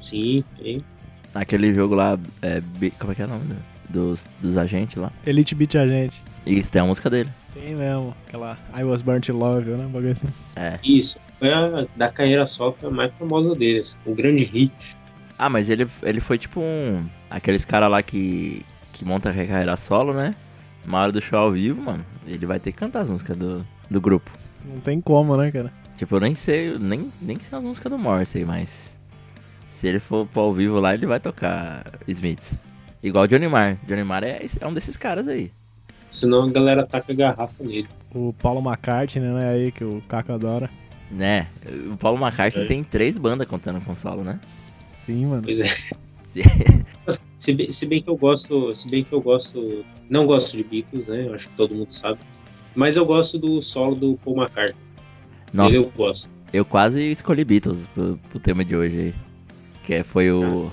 [0.00, 0.82] Sim, tem.
[1.34, 2.60] Naquele jogo lá, é,
[2.98, 5.12] como é que é o nome do- dos, dos agentes lá?
[5.26, 6.22] Elite Beat Agente.
[6.46, 7.30] Isso, tem a música dele.
[7.54, 8.14] Tem mesmo.
[8.26, 9.86] Aquela I Was Born to Love, né?
[9.86, 10.26] Um assim.
[10.56, 10.78] É.
[10.82, 11.18] Isso.
[11.38, 13.96] Foi a da carreira solo, foi a mais famosa deles.
[14.06, 14.96] Um grande hit.
[15.44, 17.04] Ah, mas ele, ele foi tipo um.
[17.28, 18.64] Aqueles caras lá que.
[18.92, 20.32] que monta a carreira solo, né?
[20.86, 23.66] Uma hora do show ao vivo, mano, ele vai ter que cantar as músicas do,
[23.90, 24.30] do grupo.
[24.64, 25.72] Não tem como, né, cara?
[25.96, 28.98] Tipo, eu nem sei, nem, nem sei as músicas do Morrissey, mas
[29.68, 32.56] se ele for pro ao vivo lá, ele vai tocar Smiths.
[33.02, 33.76] Igual o Johnny Marr.
[33.86, 35.50] Johnny Marr é, é um desses caras aí.
[36.10, 37.88] Senão a galera taca a garrafa nele.
[38.14, 40.70] O Paulo McCartney, né, aí, que o Caco adora.
[41.10, 41.46] Né?
[41.92, 42.68] O Paulo McCartney É.
[42.68, 44.38] tem três bandas contando com solo, né?
[45.04, 45.42] Sim, mano.
[45.44, 45.66] Pois é.
[47.38, 48.72] Se- bem, se bem que eu gosto.
[48.74, 49.84] Se bem que eu gosto.
[50.08, 51.26] Não gosto de Beatles, né?
[51.26, 52.18] Eu acho que todo mundo sabe.
[52.74, 54.76] Mas eu gosto do solo do Paul McCartney.
[55.52, 56.30] Nossa, eu gosto.
[56.52, 59.14] eu quase escolhi Beatles pro, pro tema de hoje aí.
[59.82, 60.70] Que foi o,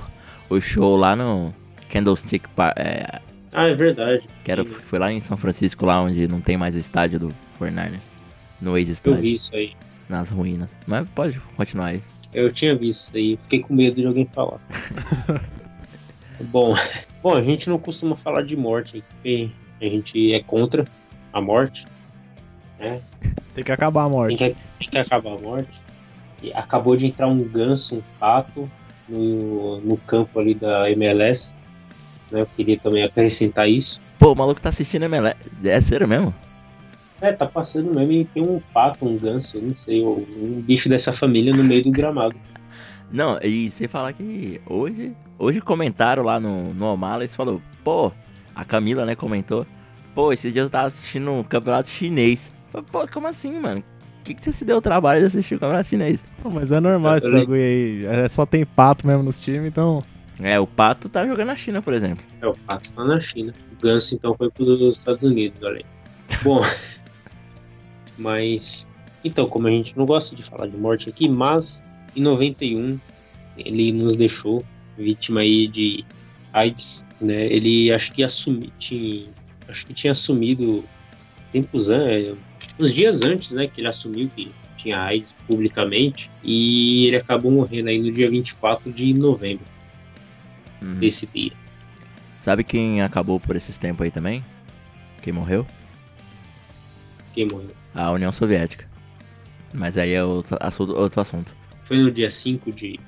[0.49, 1.51] o show lá no
[1.89, 2.77] Candlestick Park.
[2.77, 3.19] É,
[3.51, 4.23] Ah, é verdade.
[4.45, 7.29] que era, foi lá em São Francisco, lá onde não tem mais o estádio do
[7.59, 7.99] 49ers.
[8.61, 9.73] No Eu ex-estádio, vi isso aí.
[10.07, 10.77] nas ruínas.
[10.87, 12.03] Mas pode continuar aí.
[12.33, 13.37] Eu tinha visto isso aí.
[13.37, 14.59] Fiquei com medo de alguém falar.
[16.41, 16.73] bom,
[17.23, 19.49] bom, a gente não costuma falar de morte, porque
[19.81, 20.85] a gente é contra
[21.33, 21.85] a morte.
[22.79, 23.01] Né?
[23.53, 24.37] Tem que acabar a Tem morte.
[24.37, 25.81] que, tem que acabar a morte.
[26.41, 28.69] E acabou de entrar um ganso, um pato
[29.07, 31.53] no, no campo ali da MLS.
[32.31, 32.41] Né?
[32.41, 33.99] Eu queria também acrescentar isso.
[34.17, 35.35] Pô, o maluco tá assistindo MLS.
[35.63, 36.33] É sério mesmo?
[37.21, 41.11] É, tá passando mesmo e tem um pato, um ganso, não sei, um bicho dessa
[41.11, 42.35] família no meio do gramado.
[43.11, 48.11] Não, e sem falar que hoje, hoje comentaram lá no, no Omala, eles falou, pô,
[48.53, 49.65] a Camila, né, comentou,
[50.13, 52.55] pô, esses dias eu tava assistindo um campeonato chinês.
[52.71, 53.83] Falei, pô, como assim, mano?
[54.23, 56.23] Que, que você se deu o trabalho de assistir o campeonato chinês?
[56.43, 58.05] Pô, mas é normal esse bagulho aí.
[58.05, 60.03] É, só tem pato mesmo nos times, então.
[60.41, 62.23] É, o Pato tá jogando na China, por exemplo.
[62.41, 63.53] É, o pato tá na China.
[63.73, 65.85] O ganso então foi pros Estados Unidos, olha aí.
[66.43, 66.61] Bom,
[68.19, 68.87] mas.
[69.23, 71.83] Então, como a gente não gosta de falar de morte aqui, mas
[72.15, 72.97] em 91
[73.57, 74.63] ele nos deixou
[74.97, 76.05] vítima aí de
[76.53, 77.45] AIDS, né?
[77.47, 79.25] Ele acho que assumi, tinha,
[79.67, 80.85] acho que tinha assumido
[81.51, 82.35] tempos antes,
[82.79, 87.89] uns dias antes, né, que ele assumiu que tinha AIDS publicamente e ele acabou morrendo
[87.89, 89.65] aí no dia 24 de novembro
[90.81, 90.95] Uhum.
[90.99, 91.51] desse dia.
[92.39, 94.45] Sabe quem acabou por esses tempos aí também?
[95.21, 95.67] Quem morreu?
[97.33, 97.75] Quem morreu?
[97.93, 98.85] A União Soviética.
[99.73, 100.95] Mas aí é outro assunto.
[100.95, 101.55] Outro assunto.
[101.83, 102.99] Foi no dia 5 de,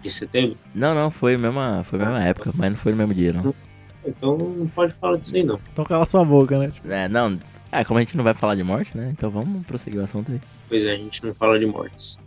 [0.00, 0.56] de setembro?
[0.74, 3.32] Não, não, foi a mesma, foi a mesma época, mas não foi no mesmo dia,
[3.32, 3.54] não.
[4.06, 5.58] Então não pode falar disso aí não.
[5.72, 6.72] Então cala sua boca, né?
[6.88, 7.38] É, não.
[7.72, 9.12] É, como a gente não vai falar de morte, né?
[9.12, 10.40] Então vamos prosseguir o assunto aí.
[10.68, 12.18] Pois é, a gente não fala de mortes.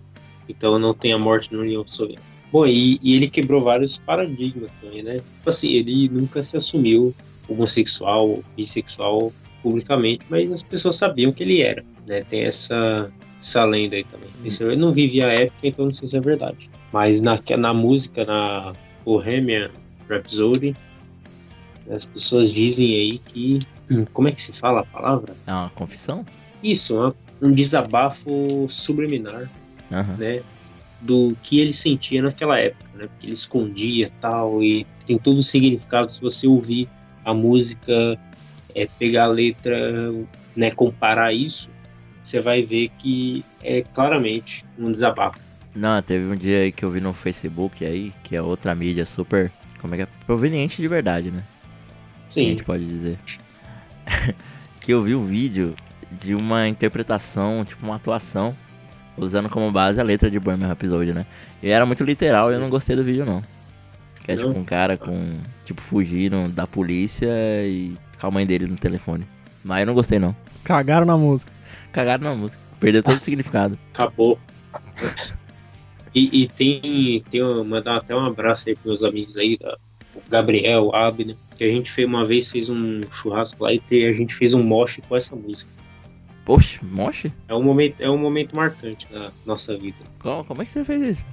[0.47, 2.27] Então não tem a morte na União Soviética.
[2.51, 5.17] Bom, e, e ele quebrou vários paradigmas também, né?
[5.17, 7.15] Tipo assim, ele nunca se assumiu
[7.47, 9.31] homossexual ou bissexual
[9.61, 12.21] publicamente, mas as pessoas sabiam que ele era, né?
[12.21, 14.29] Tem essa, essa lenda aí também.
[14.43, 16.69] Esse- Eu não vivi a época, então não sei se é verdade.
[16.91, 18.73] Mas na, na música, na
[19.05, 19.69] Bohemian
[20.09, 20.75] Rhapsody,
[21.89, 23.59] as pessoas dizem aí que...
[24.13, 25.35] Como é que se fala a palavra?
[25.47, 26.23] É uma confissão?
[26.61, 29.49] Isso, um desabafo subliminar
[29.91, 30.15] Aham.
[30.17, 30.41] né,
[31.01, 35.43] do que ele sentia naquela época, né, porque ele escondia tal e tem todo o
[35.43, 36.87] significado se você ouvir
[37.25, 38.19] a música,
[38.75, 40.11] é, pegar a letra,
[40.55, 41.69] né, comparar isso,
[42.23, 45.39] você vai ver que é claramente um desabafo.
[45.75, 49.05] Não, teve um dia aí que eu vi no Facebook aí, que é outra mídia
[49.05, 49.51] super.
[49.79, 50.07] Como é que é?
[50.25, 51.39] Proveniente de verdade, né?
[52.25, 53.17] A Sim, gente pode dizer.
[54.81, 55.75] que eu vi um vídeo
[56.11, 58.55] de uma interpretação, tipo uma atuação,
[59.15, 61.25] usando como base a letra de Bohemian Rhapsody, né?
[61.61, 63.41] E era muito literal e eu não gostei do vídeo, não.
[64.23, 64.47] Que é Não?
[64.47, 65.37] tipo um cara com.
[65.65, 67.27] Tipo, fugindo da polícia
[67.65, 69.25] e com a mãe dele no telefone.
[69.63, 70.35] Mas eu não gostei, não.
[70.63, 71.51] Cagaram na música.
[71.91, 72.61] Cagaram na música.
[72.79, 73.77] Perdeu todo o significado.
[73.93, 74.39] acabou.
[76.13, 79.77] E, e tem, tem um- mandar até um abraço aí pros meus amigos aí, da,
[80.15, 83.79] o Gabriel, o Abner, que a gente fez uma vez, fez um churrasco lá e
[83.79, 85.71] te- a gente fez um moche com essa música.
[86.45, 87.31] Poxa, moche?
[87.47, 89.97] É um momento, é um momento marcante da nossa vida.
[90.19, 91.25] Como, como é que você fez isso?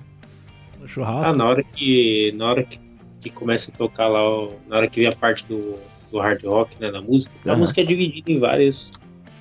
[0.78, 1.36] No Ah, churrasco.
[1.36, 2.78] na hora que, na hora que,
[3.22, 5.76] que começa a tocar lá, ó, na hora que vem a parte do,
[6.10, 7.58] do hard rock, né, na música, a Aham.
[7.58, 8.90] música é dividida em várias,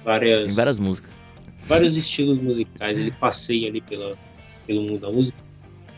[0.04, 1.12] várias, Em várias músicas.
[1.68, 2.98] vários estilos musicais.
[2.98, 4.16] Ele passeia ali pela,
[4.66, 5.38] pelo mundo da música.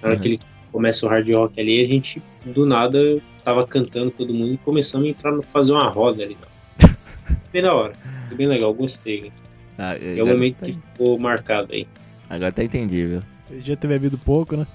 [0.01, 0.21] Na hora Uhum.
[0.21, 0.39] que ele
[0.71, 2.99] começa o hard rock ali, a gente, do nada,
[3.43, 6.37] tava cantando todo mundo e começamos a entrar no fazer uma roda ali.
[7.51, 7.93] Bem da hora.
[8.27, 9.21] Foi bem legal, gostei.
[9.23, 9.29] né?
[9.77, 11.87] Ah, É o agora, momento tá, que ficou marcado aí.
[12.29, 13.21] agora tá entendível.
[13.49, 14.67] Esse dia ter bebido pouco, né?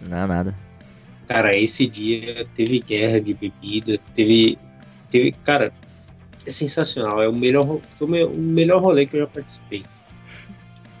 [0.00, 0.54] Não, nada.
[1.26, 4.56] Cara, esse dia teve guerra de bebida, teve.
[5.10, 5.32] Teve.
[5.44, 5.72] Cara,
[6.46, 7.22] é sensacional.
[7.22, 9.82] É o melhor, foi o me- o melhor rolê que eu já participei.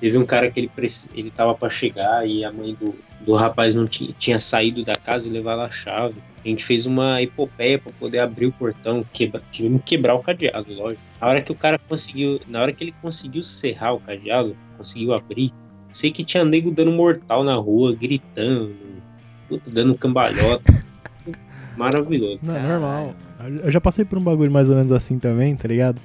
[0.00, 0.70] Teve um cara que ele,
[1.14, 4.96] ele tava pra chegar e a mãe do, do rapaz não tinha, tinha saído da
[4.96, 6.14] casa e levar a chave.
[6.42, 10.20] A gente fez uma epopeia pra poder abrir o portão, quebra, tivemos que quebrar o
[10.22, 11.02] cadeado, lógico.
[11.20, 15.12] Na hora que o cara conseguiu, na hora que ele conseguiu serrar o cadeado, conseguiu
[15.12, 15.52] abrir,
[15.92, 18.74] sei que tinha nego dando mortal na rua, gritando,
[19.66, 20.62] dando cambalhota.
[21.76, 22.46] Maravilhoso.
[22.46, 23.14] Não, é normal.
[23.62, 26.00] Eu já passei por um bagulho mais ou menos assim também, tá ligado?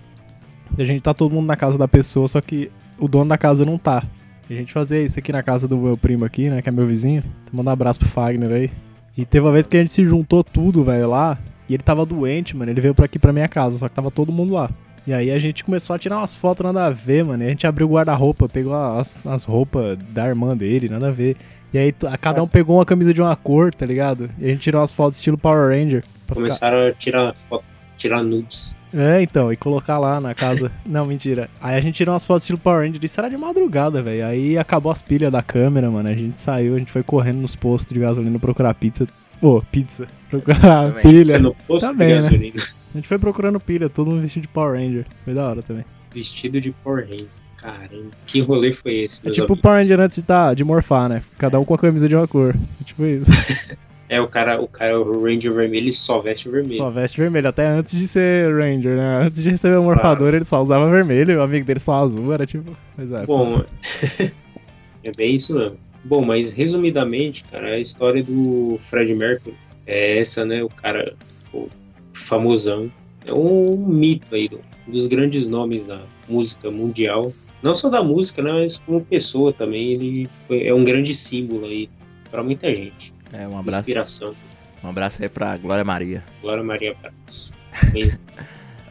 [0.77, 2.69] A gente tá todo mundo na casa da pessoa, só que
[2.99, 4.03] o dono da casa não tá.
[4.49, 6.61] A gente fazia isso aqui na casa do meu primo aqui, né?
[6.61, 7.19] Que é meu vizinho.
[7.43, 8.71] Então, Manda um abraço pro Fagner aí.
[9.17, 11.37] E teve uma vez que a gente se juntou tudo, velho, lá.
[11.67, 12.69] E ele tava doente, mano.
[12.71, 14.69] Ele veio pra aqui pra minha casa, só que tava todo mundo lá.
[15.07, 17.41] E aí a gente começou a tirar umas fotos nada a ver, mano.
[17.43, 21.11] E a gente abriu o guarda-roupa, pegou as, as roupas da irmã dele, nada a
[21.11, 21.37] ver.
[21.73, 24.29] E aí a- cada um pegou uma camisa de uma cor, tá ligado?
[24.37, 26.03] E a gente tirou umas fotos estilo Power Ranger.
[26.25, 27.63] Pra ficar- Começaram a tirar foto,
[27.97, 28.75] tirar nudes.
[28.93, 30.71] é, então, e colocar lá na casa.
[30.85, 31.49] Não, mentira.
[31.61, 34.25] Aí a gente tirou umas fotos estilo Power Ranger, isso era de madrugada, velho.
[34.25, 36.09] Aí acabou as pilhas da câmera, mano.
[36.09, 39.07] A gente saiu, a gente foi correndo nos postos de gasolina procurar pizza.
[39.41, 40.07] Pô, pizza.
[40.31, 41.01] Procurar Também.
[41.03, 41.25] pilha.
[41.25, 42.07] Você no posto Tá de né?
[42.15, 42.55] gasolina.
[42.93, 45.05] A gente foi procurando pilha, todo mundo vestido de Power Ranger.
[45.25, 45.83] Foi da hora também.
[46.13, 47.27] Vestido de Power Ranger.
[47.57, 49.57] Caramba, que rolê foi esse, É tipo o?
[49.57, 51.21] Power Ranger antes de, tá, de morfar, né?
[51.37, 52.55] Cada um com a camisa de uma cor.
[52.79, 53.29] É tipo isso.
[54.07, 56.77] É, o cara, o cara, o Ranger vermelho, ele só veste vermelho.
[56.77, 59.25] Só veste vermelho, até antes de ser Ranger, né?
[59.25, 62.45] Antes de receber o morfador, ele só usava vermelho, o amigo dele só azul, era
[62.45, 62.75] tipo.
[62.95, 63.63] Mas é, Bom,
[65.03, 65.77] é bem isso mesmo.
[66.03, 69.55] Bom, mas resumidamente, cara, a história do Fred Mercury
[69.87, 70.63] é essa, né?
[70.63, 71.15] O cara,
[71.51, 71.65] o
[72.13, 72.91] famosão.
[73.25, 74.47] É um mito aí,
[74.87, 77.33] um dos grandes nomes da música mundial.
[77.63, 78.51] Não só da música, né?
[78.51, 79.93] Mas como pessoa também.
[79.93, 81.89] Ele é um grande símbolo aí
[82.29, 83.14] pra muita gente.
[83.33, 84.35] É, um abraço, Inspiração.
[84.83, 86.23] um abraço aí pra Glória Maria.
[86.41, 86.95] Glória Maria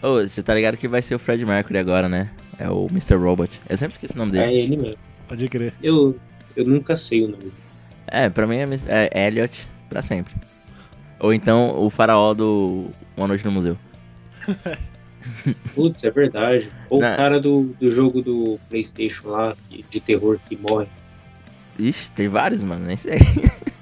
[0.03, 2.31] Ô, você tá ligado que vai ser o Fred Mercury agora, né?
[2.59, 3.14] É o Mr.
[3.16, 3.61] Robot.
[3.68, 4.59] Eu sempre esqueço o nome é dele.
[4.61, 4.99] ele mesmo.
[5.27, 5.73] pode crer.
[5.83, 6.16] Eu,
[6.55, 7.51] eu nunca sei o nome.
[8.07, 8.68] É, pra mim é,
[9.12, 10.35] é Elliot pra sempre.
[11.18, 13.79] Ou então o faraó do Uma Noite no Museu.
[15.75, 16.70] Putz, é verdade.
[16.90, 17.11] Ou Não.
[17.11, 20.87] o cara do, do jogo do PlayStation lá, de terror que morre.
[21.79, 23.18] Ixi, tem vários, mano, nem sei.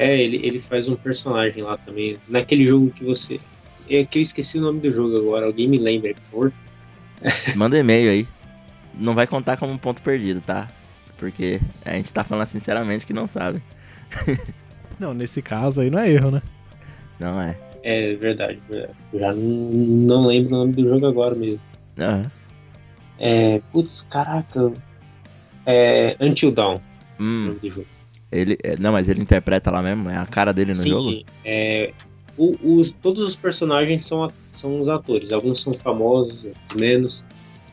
[0.00, 2.16] É, ele, ele faz um personagem lá também.
[2.26, 3.38] Naquele jogo que você.
[3.86, 5.44] É que eu esqueci o nome do jogo agora.
[5.44, 6.52] Alguém me lembra, por favor?
[7.56, 8.26] Manda e-mail aí.
[8.94, 10.68] Não vai contar como um ponto perdido, tá?
[11.18, 13.62] Porque a gente tá falando sinceramente que não sabe.
[14.98, 16.42] Não, nesse caso aí não é erro, né?
[17.18, 17.58] Não é.
[17.82, 18.58] É verdade,
[19.14, 21.58] já não, lembro o nome do jogo agora mesmo.
[21.98, 22.30] Aham.
[23.18, 23.62] É.
[23.72, 24.70] Putz, caraca.
[25.64, 26.16] É.
[26.20, 26.80] Until Dawn, o
[27.22, 27.86] Hum, nome do jogo.
[28.32, 28.58] Ele.
[28.62, 30.08] é, Não, mas ele interpreta lá mesmo?
[30.10, 31.22] É a cara dele no Sim, jogo?
[31.44, 31.92] é.
[32.38, 35.32] o- os, todos os personagens são, são os atores.
[35.32, 37.24] Alguns são famosos, outros menos.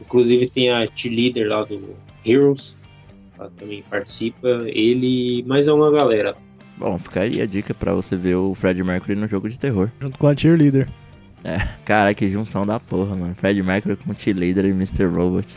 [0.01, 2.75] Inclusive tem a cheerleader lá do Heroes.
[3.39, 4.47] Ela também participa.
[4.67, 5.43] Ele.
[5.47, 6.35] Mas é uma galera.
[6.77, 9.89] Bom, fica aí a dica pra você ver o Fred Mercury no jogo de terror.
[9.99, 10.87] Junto com a cheerleader.
[11.85, 13.33] Cara, que junção da porra, mano.
[13.35, 15.05] Fred Mercury com T-Leader e Mr.
[15.05, 15.47] Robot.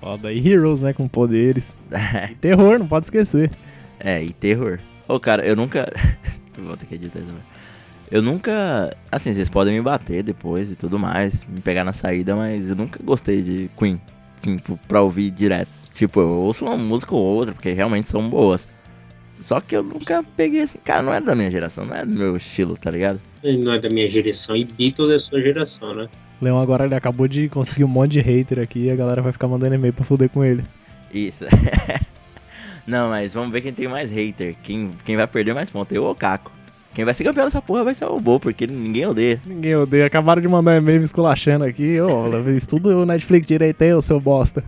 [0.00, 0.32] Foda.
[0.32, 0.92] E Heroes, né?
[0.92, 1.74] Com poderes.
[2.30, 3.50] E terror, não pode esquecer.
[4.04, 4.78] É, e terror.
[5.08, 5.90] Ô, cara, eu nunca.
[6.58, 7.34] Vou ter que editar isso.
[8.10, 8.94] Eu nunca.
[9.10, 12.76] Assim, vocês podem me bater depois e tudo mais, me pegar na saída, mas eu
[12.76, 14.00] nunca gostei de Queen,
[14.36, 15.68] assim, pro- pra ouvir direto.
[15.94, 18.68] Tipo, eu ouço uma música ou outra, porque realmente são boas.
[19.32, 22.12] Só que eu nunca peguei assim, cara, não é da minha geração, não é do
[22.16, 23.20] meu estilo, tá ligado?
[23.42, 24.56] Ele não é da minha geração.
[24.56, 26.08] E Beatles é sua geração, né?
[26.40, 29.32] Leão agora ele acabou de conseguir um monte de hater aqui e a galera vai
[29.32, 30.62] ficar mandando e-mail pra fuder com ele.
[31.12, 31.44] Isso.
[32.86, 34.54] não, mas vamos ver quem tem mais hater.
[34.62, 36.52] Quem, quem vai perder mais pontos, eu ou o Caco.
[36.94, 39.40] Quem vai ser campeão dessa porra vai ser o Bo, porque ninguém odeia.
[39.44, 40.06] Ninguém odeia.
[40.06, 42.00] Acabaram de mandar um e-mail me esculachando aqui.
[42.00, 44.62] Ô, estuda o Netflix direito aí, ô seu bosta.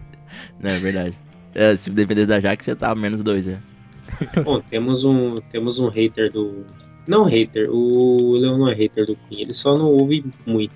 [0.61, 1.15] Não, é verdade.
[1.55, 3.55] É, se depender da Jaque, você tá menos dois, né?
[4.45, 6.65] Bom, temos um, temos um hater do.
[7.07, 10.75] Não hater, o Leon não é hater do Queen, ele só não ouve muito.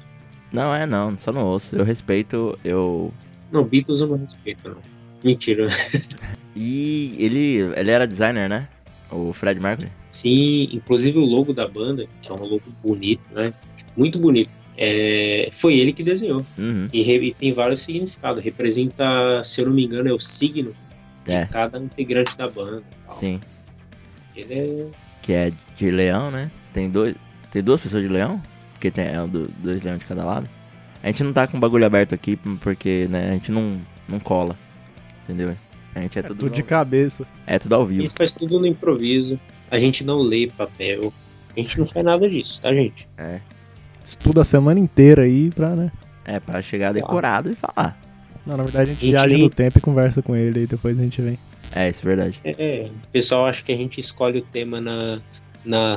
[0.53, 1.75] Não, é não, só não ouço.
[1.75, 3.13] Eu respeito, eu.
[3.51, 5.00] Não, Beatles eu não respeito, não.
[5.25, 5.67] Mentira.
[6.57, 8.69] E ele, ele era designer, né?
[9.11, 9.89] O Fred Mercury.
[10.07, 13.53] Sim, inclusive o logo da banda, que é um logo bonito, né?
[13.97, 14.51] Muito bonito.
[14.79, 16.45] É, foi ele que desenhou.
[16.57, 16.89] Uhum.
[16.93, 18.43] E, re- e tem vários significados.
[18.43, 20.75] Representa, se eu não me engano, é o signo
[21.27, 21.45] É.
[21.45, 22.83] de cada integrante da banda.
[23.11, 23.41] Sim.
[24.35, 24.87] Ele é.
[25.23, 26.51] Que é de leão, né?
[26.73, 27.15] Tem dois.
[27.53, 28.41] Tem duas pessoas de leão?
[28.73, 30.49] Porque tem é, do- dois leões de cada lado.
[31.03, 34.21] A gente não tá com o bagulho aberto aqui porque, né, a gente não, não
[34.21, 34.57] cola.
[35.31, 35.57] Entendeu?
[35.95, 37.27] A gente é, É tudo, tudo de cabeça.
[37.47, 38.05] é tudo ao vivo.
[38.05, 39.39] E faz tudo no improviso.
[39.71, 41.13] A gente não lê papel.
[41.57, 43.09] A gente não faz nada disso, tá, gente?
[43.19, 43.41] É.
[44.05, 45.91] Estuda a semana inteira aí pra, né?
[46.25, 47.99] É, pra chegar decorado e falar.
[48.47, 50.67] Não, na verdade a gente Gente, viaja nem- no tempo e conversa com ele e
[50.67, 51.39] depois a gente vem.
[51.75, 52.41] É, isso é verdade.
[52.45, 55.21] É, é, o pessoal acha que a gente escolhe o tema na,
[55.65, 55.97] na,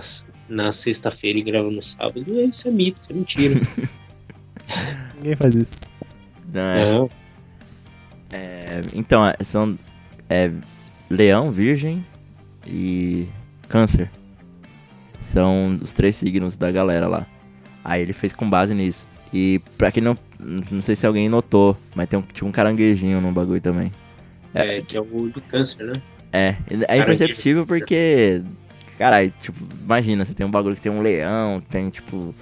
[0.50, 2.24] na sexta-feira e grava no sábado.
[2.40, 3.62] Isso é mito, isso é mentira.
[5.18, 5.74] Ninguém faz isso.
[6.54, 7.10] Não, é- Não,
[8.34, 9.78] é, então, é, são
[10.30, 10.52] é,
[11.10, 12.04] leão, virgem
[12.66, 13.28] e
[13.70, 14.10] câncer.
[15.22, 17.28] São os três signos da galera lá.
[17.84, 19.06] Aí ele fez com base nisso.
[19.32, 20.18] E pra quem não.
[20.40, 23.92] Não sei se alguém notou, mas tem um, tipo um caranguejinho no bagulho também.
[24.54, 25.94] é, que é o do câncer, né?
[26.32, 26.56] É,
[26.88, 28.42] é imperceptível porque.
[28.98, 32.36] Caralho, tipo, imagina, você tem um bagulho que tem um leão, tem tipo.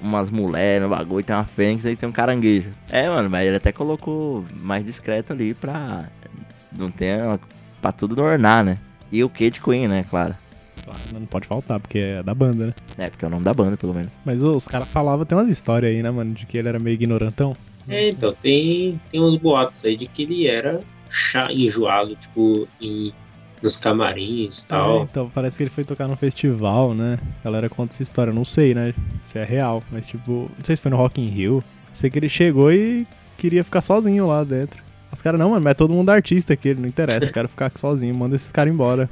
[0.00, 2.70] Umas mulheres no bagulho, tem uma fênix e tem um caranguejo.
[2.90, 6.04] É, mano, mas ele até colocou mais discreto ali pra.
[6.72, 7.18] Não ter.
[7.80, 8.78] Pra tudo ornar, né?
[9.10, 10.34] E o que de Queen, né, claro.
[10.84, 12.74] Claro, não pode faltar, porque é da banda, né?
[12.98, 14.12] É, porque é o nome da banda, pelo menos.
[14.24, 16.78] Mas ô, os caras falavam, tem umas histórias aí, né, mano, de que ele era
[16.78, 17.56] meio ignorantão.
[17.88, 23.12] É, então, tem, tem uns boatos aí de que ele era chá enjoado, tipo, em,
[23.62, 25.02] nos camarins e É, tal.
[25.02, 27.18] então, parece que ele foi tocar num festival, né?
[27.40, 28.94] A galera conta essa história, não sei, né?
[29.28, 31.62] Se é real, mas tipo, não sei se foi no Rock in Rio.
[31.94, 34.82] Sei que ele chegou e queria ficar sozinho lá dentro.
[35.12, 37.66] Os caras, não, mano, mas é todo mundo artista aqui, não interessa, eu quero ficar
[37.66, 39.08] aqui sozinho, manda esses caras embora.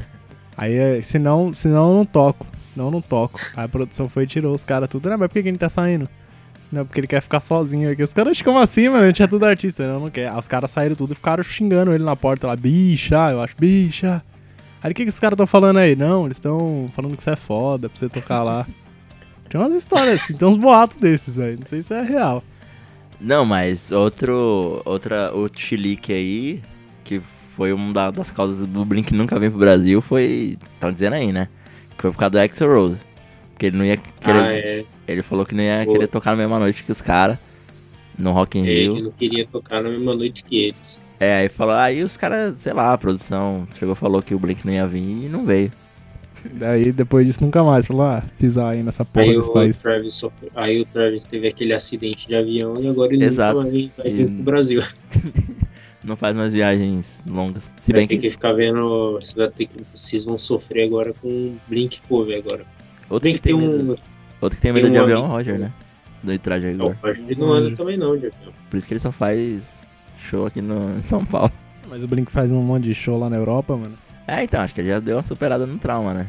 [0.57, 3.41] Aí, é, senão, senão eu não toco, senão eu não toco.
[3.57, 5.59] Aí a produção foi e tirou os caras tudo, não, mas por que, que ele
[5.59, 6.09] tá saindo?
[6.71, 8.03] Não, porque ele quer ficar sozinho aqui.
[8.03, 9.05] Os caras, como assim, mano?
[9.05, 9.87] A gente é tudo artista.
[9.87, 10.33] Não, não quer.
[10.33, 12.57] Aí os caras saíram tudo e ficaram xingando ele na porta lá.
[12.57, 14.21] Bicha, eu acho, bicha.
[14.83, 15.97] Aí o que, que os caras estão falando aí?
[15.97, 18.67] Não, eles estão falando que você é foda pra você tocar lá.
[19.49, 21.57] Tinha umas histórias assim, tem uns boatos desses aí.
[21.57, 22.43] Não sei se é real.
[23.21, 24.83] Não, mas outro.
[24.85, 25.33] Outra.
[25.33, 26.61] Outro chilique aí,
[27.05, 27.21] que
[27.55, 30.59] foi uma da- das causas do Blink nunca vir pro Brasil, foi.
[30.75, 31.49] Estão dizendo aí, né?
[31.97, 32.99] Que foi por causa do Axel Rose.
[33.53, 34.39] Porque ele não ia querer.
[34.39, 34.85] Ah, é.
[35.09, 35.93] Ele falou que não ia Pô.
[35.93, 37.39] querer tocar na mesma noite que os caras.
[38.19, 39.05] No Rock in Ele Rio.
[39.05, 41.01] não queria tocar na mesma noite que eles.
[41.21, 44.39] É, aí falou, aí os caras, sei lá, a produção chegou e falou que o
[44.39, 45.71] Blink não ia vir e não veio.
[46.53, 47.87] Daí depois disso nunca mais.
[47.87, 49.77] Falou, ah, pisar aí nessa porra Aí desse o, país.
[49.77, 50.23] Travis
[50.55, 53.59] aí o Travis teve aquele acidente de avião e agora ele Exato.
[53.63, 54.83] nunca vai, vai E- vir pro Brasil.
[56.05, 57.65] Não faz mais viagens longas.
[57.81, 58.21] Se Vai bem ter que.
[58.23, 59.15] que ficar vendo.
[59.15, 62.65] Vocês, vai ter que, vocês vão sofrer agora com o Blink Cover agora.
[63.11, 63.97] Outro que que tem tem medo, um.
[64.41, 65.73] outro que tem tem medo de um avião é o amigo- Roger, né?
[66.27, 68.31] Do Não, ele não anda também não, avião.
[68.71, 69.83] Por isso que ele só faz
[70.19, 71.53] show aqui no, em São Paulo.
[71.89, 73.97] Mas o Blink faz um monte de show lá na Europa, mano.
[74.27, 76.27] É, então, acho que ele já deu uma superada no trauma, né?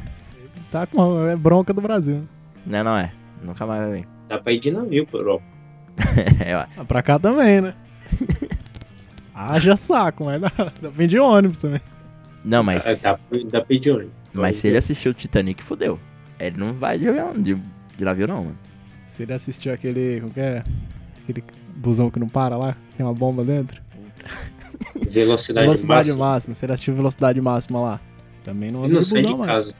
[0.71, 2.27] Tá com é bronca do Brasil.
[2.65, 3.11] Né, não é?
[3.41, 4.07] Nunca mais vai vir.
[4.29, 5.43] Dá pra ir de navio pra Europa.
[6.45, 6.67] é, ué.
[6.77, 7.73] Ah, pra cá também, né?
[9.33, 11.81] Haja saco, mas dá, dá pra ir de ônibus também.
[12.43, 12.85] Não, mas.
[12.87, 14.11] Ah, Dá, pra- dá pra ir de ônibus.
[14.33, 15.99] Mas se ele assistiu o Titanic, fudeu.
[16.39, 18.57] Ele não vai de avião, de, de navio não, mano.
[19.07, 20.19] Se ele assistiu aquele.
[20.21, 20.63] Como que é?
[21.23, 21.43] Aquele
[21.77, 23.81] busão que não para lá, que tem uma bomba dentro.
[25.09, 26.25] Velocidade, Velocidade máxima.
[26.25, 26.53] máxima.
[26.53, 27.99] Se ele assistiu velocidade máxima lá.
[28.43, 29.51] Também não anda não de sai de busão, mano.
[29.51, 29.73] casa.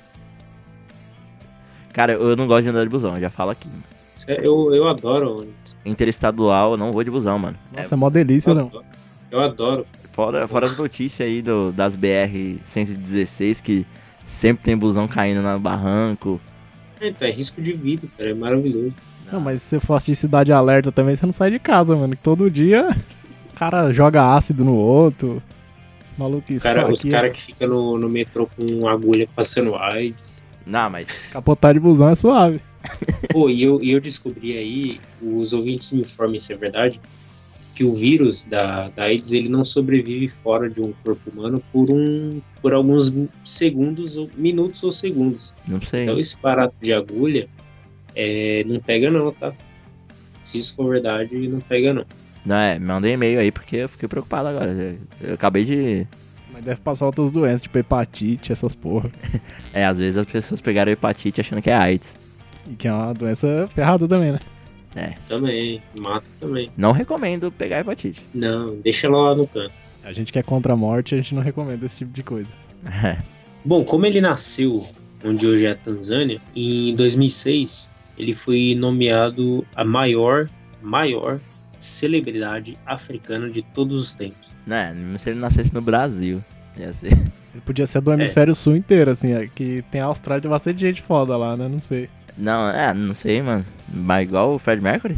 [1.94, 3.70] Cara, eu não gosto de andar de busão, eu já falo aqui.
[4.28, 5.76] É- Eu, eu adoro ônibus.
[5.86, 7.58] Interestadual, eu não vou de busão, mano.
[7.76, 8.68] Nossa, é mó delícia, Eu não.
[8.68, 8.86] adoro.
[9.32, 9.88] Eu adoro.
[10.12, 13.86] Fora, fora as notícias aí do, das BR-116, que
[14.26, 16.42] sempre tem busão caindo no barranco.
[17.00, 18.32] Então, é risco de vida, cara.
[18.32, 18.94] É maravilhoso.
[19.32, 22.16] Não, mas se você for assistir Cidade Alerta também, você não sai de casa, mano.
[22.16, 22.96] Que todo dia
[23.52, 25.42] o cara joga ácido no outro.
[26.50, 30.48] Isso cara, os caras que ficam no, no metrô com agulha passando AIDS.
[30.66, 31.34] Não, mas.
[31.34, 32.60] Capotar de busão é suave.
[33.30, 37.00] Pô, e eu, e eu descobri aí, os ouvintes me informem se é verdade,
[37.76, 41.88] que o vírus da, da AIDS ele não sobrevive fora de um corpo humano por
[41.92, 43.14] um por alguns
[43.44, 45.54] segundos, ou minutos ou segundos.
[45.68, 46.04] Não sei.
[46.04, 47.48] Então esse barato de agulha
[48.18, 49.54] é, não pega não, tá?
[50.42, 52.06] Se isso for verdade, não pega não.
[52.44, 54.72] Não, é, manda um e-mail aí porque eu fiquei preocupado agora.
[54.72, 56.08] Eu, eu acabei de.
[56.52, 59.12] Mas deve passar outras doenças, tipo hepatite, essas porra.
[59.74, 62.16] É, às vezes as pessoas pegaram hepatite achando que é AIDS.
[62.68, 64.40] E que é uma doença ferrada também, né?
[65.28, 66.72] Também, mata também.
[66.76, 68.24] Não recomendo pegar hepatite.
[68.34, 69.74] Não, deixa ela lá no canto.
[70.04, 72.50] A gente que é contra a morte, a gente não recomenda esse tipo de coisa.
[73.64, 74.84] Bom, como ele nasceu
[75.24, 80.50] onde hoje é a Tanzânia, em 2006 ele foi nomeado a maior,
[80.82, 81.40] maior
[81.80, 84.48] celebridade africana de todos os tempos.
[84.66, 86.44] né, mesmo se ele nascesse no Brasil.
[86.78, 87.12] Ia ser.
[87.54, 90.80] Ele podia ser do hemisfério sul inteiro, assim, é, que tem a Austrália, tem bastante
[90.80, 91.68] gente foda lá, né?
[91.68, 92.08] Não sei.
[92.38, 93.66] Não, é, não sei, mano.
[93.92, 95.16] Mas igual o Fred Mercury?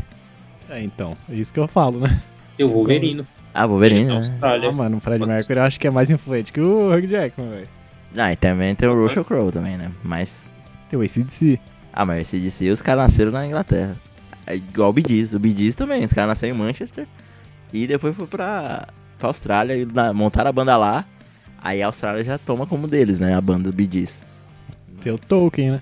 [0.70, 2.22] É, então, é isso que eu falo, né?
[2.58, 3.26] Eu Wolverine.
[3.54, 4.18] Ah, Wolverine, na né?
[4.20, 4.70] Austrália.
[4.70, 7.50] Ah, mano, o Fred Mercury eu acho que é mais influente que o Hugh Jackman,
[7.50, 7.68] velho.
[8.16, 9.92] Ah, e também tem o Russell Crowe também, né?
[10.02, 10.44] Mas.
[10.90, 11.60] Tem o ACDC.
[11.94, 13.96] Ah, mas esse DC os caras nasceram na Inglaterra.
[14.46, 15.34] É igual o Bee Gees.
[15.34, 17.08] O Bee Gees também, os caras nasceram em Manchester.
[17.74, 18.88] E depois foi pra,
[19.18, 21.06] pra Austrália e na- montaram a banda lá.
[21.62, 23.36] Aí a Austrália já toma como deles, né?
[23.36, 24.22] A banda Bee Gees.
[25.02, 25.82] Tem o Tolkien, né?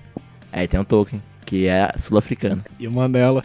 [0.52, 2.64] Aí tem o Tolkien, que é sul-africano.
[2.78, 3.42] E o Mandela.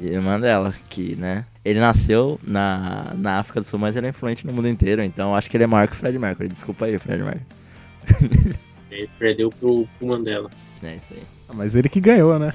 [0.00, 1.44] E a irmã dela, que, né?
[1.64, 5.02] Ele nasceu na, na África do Sul, mas ele é influente no mundo inteiro.
[5.02, 6.48] Então acho que ele é maior que o Fred Mercury.
[6.48, 7.46] Desculpa aí, Fred Mercury.
[8.90, 10.50] Ele perdeu pro, pro Mandela.
[10.82, 11.22] É isso aí.
[11.52, 12.52] Ah, mas ele que ganhou, né?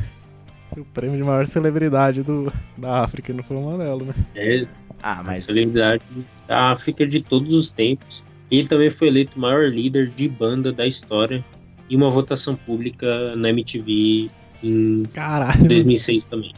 [0.76, 4.14] O prêmio de maior celebridade do, da África não foi o Mandela, né?
[4.36, 4.66] É
[5.02, 5.44] Ah, a mas.
[5.44, 6.04] celebridade
[6.48, 8.24] da África de todos os tempos.
[8.52, 11.44] Ele também foi eleito o maior líder de banda da história
[11.90, 14.30] em uma votação pública na MTV
[14.64, 15.68] em Caralho.
[15.68, 16.54] 2006 também.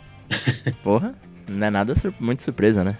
[0.84, 1.14] Porra,
[1.48, 2.98] não é nada sur- muito surpresa, né?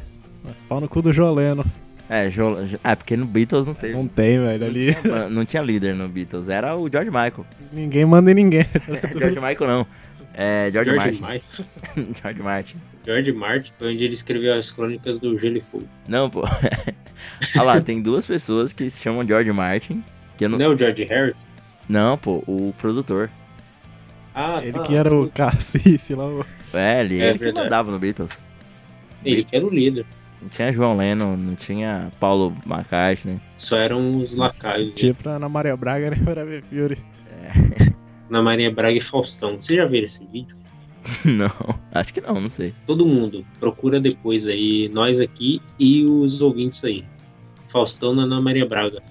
[0.68, 1.66] Pau no cu do Joleno.
[2.10, 3.94] É, Jo- é, porque no Beatles não teve.
[3.94, 4.60] Não tem, velho.
[4.60, 7.46] Não Ali tinha, não tinha líder no Beatles, era o George Michael.
[7.72, 8.66] ninguém manda em ninguém.
[9.18, 9.88] George Michael não.
[10.34, 11.22] É George, George Martin.
[11.22, 12.14] Martin.
[12.22, 12.78] George Martin.
[13.06, 15.88] George Martin foi onde ele escreveu as crônicas do Gelo e Fogo.
[16.08, 16.42] Não, pô.
[17.56, 20.04] Olha lá, tem duas pessoas que se chamam George Martin.
[20.38, 20.58] Que eu não...
[20.58, 21.48] Não é o George Harris?
[21.88, 23.30] não, pô, o produtor.
[24.34, 24.82] Ah, Ele tá.
[24.84, 26.26] que era o cacife lá.
[26.26, 28.32] o- É, ele, É ele que mandava no Beatles.
[29.26, 30.06] Ele que era o líder.
[30.42, 33.40] Não tinha João Lennon, não tinha Paulo McCartney.
[33.58, 34.94] Só eram os lacaios.
[34.94, 36.18] Tipo pra Ana Maria Braga, né?
[36.24, 36.98] Para ver Fiore.
[38.30, 39.60] Na Maria Braga e Faustão.
[39.60, 40.56] Você já viu esse vídeo?
[41.26, 41.50] não,
[41.92, 42.74] acho que não, não sei.
[42.86, 47.04] Todo mundo procura depois aí, nós aqui e os ouvintes aí.
[47.68, 49.02] Faustão na Ana Maria Braga.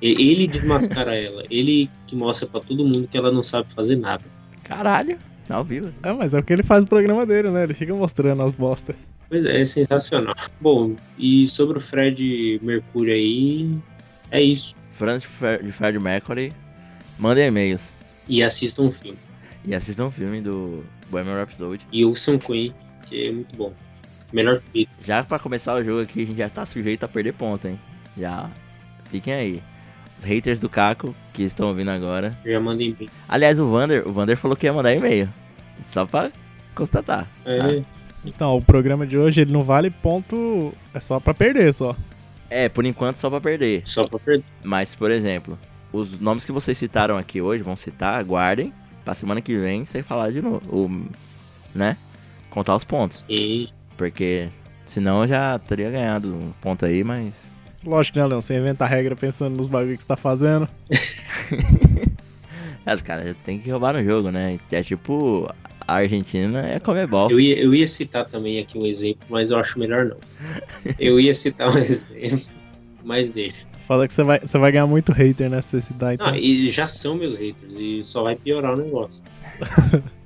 [0.00, 1.42] E- Ele desmascara ela.
[1.50, 4.24] Ele que mostra pra todo mundo que ela não sabe fazer nada.
[4.62, 5.16] Caralho,
[5.52, 5.90] ao vivo.
[6.02, 7.62] É, mas é porque ele faz o programa dele, né?
[7.64, 8.94] Ele fica mostrando as bosta.
[9.28, 10.34] Pois é, é sensacional.
[10.60, 13.78] Bom, e sobre o Fred Mercury aí,
[14.30, 14.74] é isso.
[14.92, 16.52] Fãs de Fre- de Fred Mercury,
[17.18, 17.92] mandem e-mails.
[18.28, 19.18] E assistam um filme.
[19.64, 21.80] E assistam o filme do Bohemian Rhapsody.
[21.92, 22.74] E ouçam Queen,
[23.06, 23.72] que é muito bom.
[24.32, 24.96] Melhor Beatles.
[25.04, 27.78] Já pra começar o jogo aqui, a gente já tá sujeito a perder ponto, hein?
[28.18, 28.50] Já.
[29.10, 29.62] Fiquem aí.
[30.18, 32.36] Os haters do Caco, que estão ouvindo agora.
[32.44, 33.08] Já mandem bem.
[33.28, 35.28] Aliás, o Vander, o Vander falou que ia mandar e-mail.
[35.84, 36.30] Só pra
[36.74, 37.28] constatar.
[37.44, 37.82] É,
[38.24, 40.72] Então, o programa de hoje, ele não vale ponto...
[40.94, 41.96] É só pra perder, só.
[42.48, 43.82] É, por enquanto só pra perder.
[43.84, 44.44] só pra perder.
[44.62, 45.58] Mas, por exemplo,
[45.92, 48.72] os nomes que vocês citaram aqui hoje, vão citar, aguardem.
[49.04, 50.60] Pra semana que vem você falar de novo.
[50.68, 51.08] O,
[51.74, 51.96] né?
[52.50, 53.24] Contar os pontos.
[53.28, 54.48] E Porque
[54.86, 57.52] senão eu já teria ganhado um ponto aí, mas.
[57.84, 58.40] Lógico, né, Leão?
[58.40, 60.68] Você inventa a regra pensando nos bagulho que você tá fazendo.
[62.84, 64.58] É, os caras tem que roubar no jogo, né?
[64.72, 65.48] É tipo.
[65.86, 67.30] A Argentina é Comebol.
[67.30, 70.16] eu ia, eu ia citar também aqui um exemplo, mas eu acho melhor não.
[70.98, 72.40] Eu ia citar um exemplo,
[73.04, 73.66] mas deixa.
[73.86, 76.14] Fala que você vai, você vai ganhar muito hater nessa cidade.
[76.14, 76.28] Então.
[76.28, 79.22] Ah, e já são meus haters, e só vai piorar o negócio.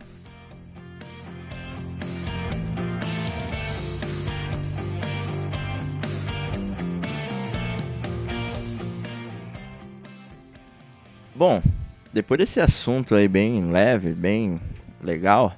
[11.34, 11.62] Bom,
[12.14, 14.58] depois desse assunto aí bem leve, bem
[15.06, 15.54] legal,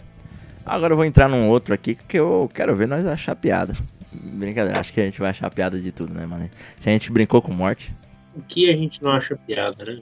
[0.64, 3.74] agora eu vou entrar num outro aqui que eu quero ver nós achar piada.
[4.12, 6.48] Brincadeira, acho que a gente vai achar piada de tudo, né, mano?
[6.78, 7.92] Se a gente brincou com morte.
[8.34, 10.00] O que a gente não acha piada, né?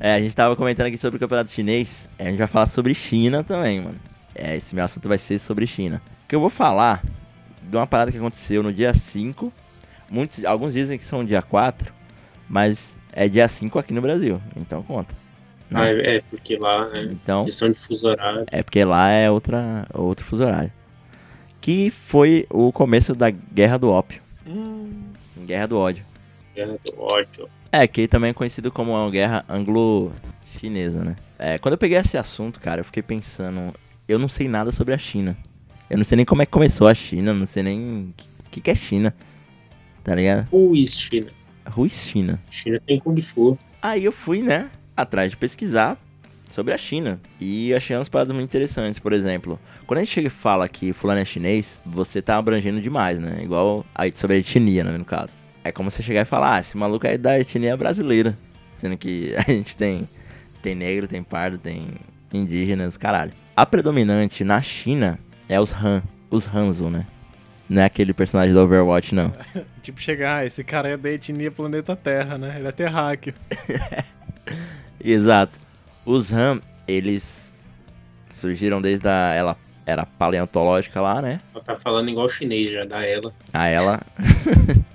[0.00, 2.08] É, a gente tava comentando aqui sobre o campeonato chinês.
[2.18, 3.98] é, A gente vai falar sobre China também, mano.
[4.34, 6.00] É, esse meu assunto vai ser sobre China.
[6.28, 7.02] Que eu vou falar
[7.62, 9.52] de uma parada que aconteceu no dia 5.
[10.10, 11.92] Muitos, alguns dizem que são dia 4,
[12.48, 14.40] mas é dia 5 aqui no Brasil.
[14.56, 15.14] Então conta.
[15.70, 15.80] Né?
[15.80, 17.08] Ah, é, é, porque lá, né?
[17.10, 18.44] Então, Questão de fuso horário.
[18.50, 20.72] é porque lá é outra, outro fuso horário.
[21.60, 24.22] Que foi o começo da Guerra do Ópio.
[24.46, 25.02] Hum,
[25.44, 26.04] Guerra do Ódio.
[26.54, 27.48] Guerra do ódio.
[27.70, 31.16] É, que também é conhecido como uma guerra anglo-chinesa, né?
[31.38, 33.72] É, quando eu peguei esse assunto, cara, eu fiquei pensando,
[34.08, 35.36] eu não sei nada sobre a China.
[35.90, 38.14] Eu não sei nem como é que começou a China, não sei nem o
[38.50, 39.14] que, que é China.
[40.02, 40.48] Tá ligado?
[40.50, 41.28] Ruiz, China.
[41.66, 42.40] Ruiz China.
[42.48, 43.58] China tem Kung Fu.
[43.80, 45.96] Aí eu fui, né, atrás de pesquisar
[46.50, 47.20] sobre a China.
[47.40, 48.98] E achei umas paradas muito interessantes.
[48.98, 52.80] Por exemplo, quando a gente chega e fala que fulano é chinês, você tá abrangendo
[52.80, 53.38] demais, né?
[53.42, 55.36] Igual a, sobre a etnia, né, no caso.
[55.62, 58.36] É como você chegar e falar, ah, esse maluco é da etnia brasileira.
[58.72, 60.08] Sendo que a gente tem,
[60.60, 61.86] tem negro, tem pardo, tem
[62.32, 63.32] indígenas, caralho.
[63.56, 65.18] A predominante na China
[65.48, 67.06] é os Han, os Hanzo, né?
[67.68, 69.30] Não é aquele personagem do Overwatch, não.
[69.82, 72.56] tipo, chegar, ah, esse cara é da etnia planeta Terra, né?
[72.58, 73.34] Ele é terráqueo.
[75.02, 75.52] Exato.
[76.04, 77.52] Os Han, eles
[78.30, 81.40] surgiram desde a ela era paleontológica lá, né?
[81.54, 83.32] Ela tá falando igual chinês já, da ela.
[83.52, 84.00] A ela.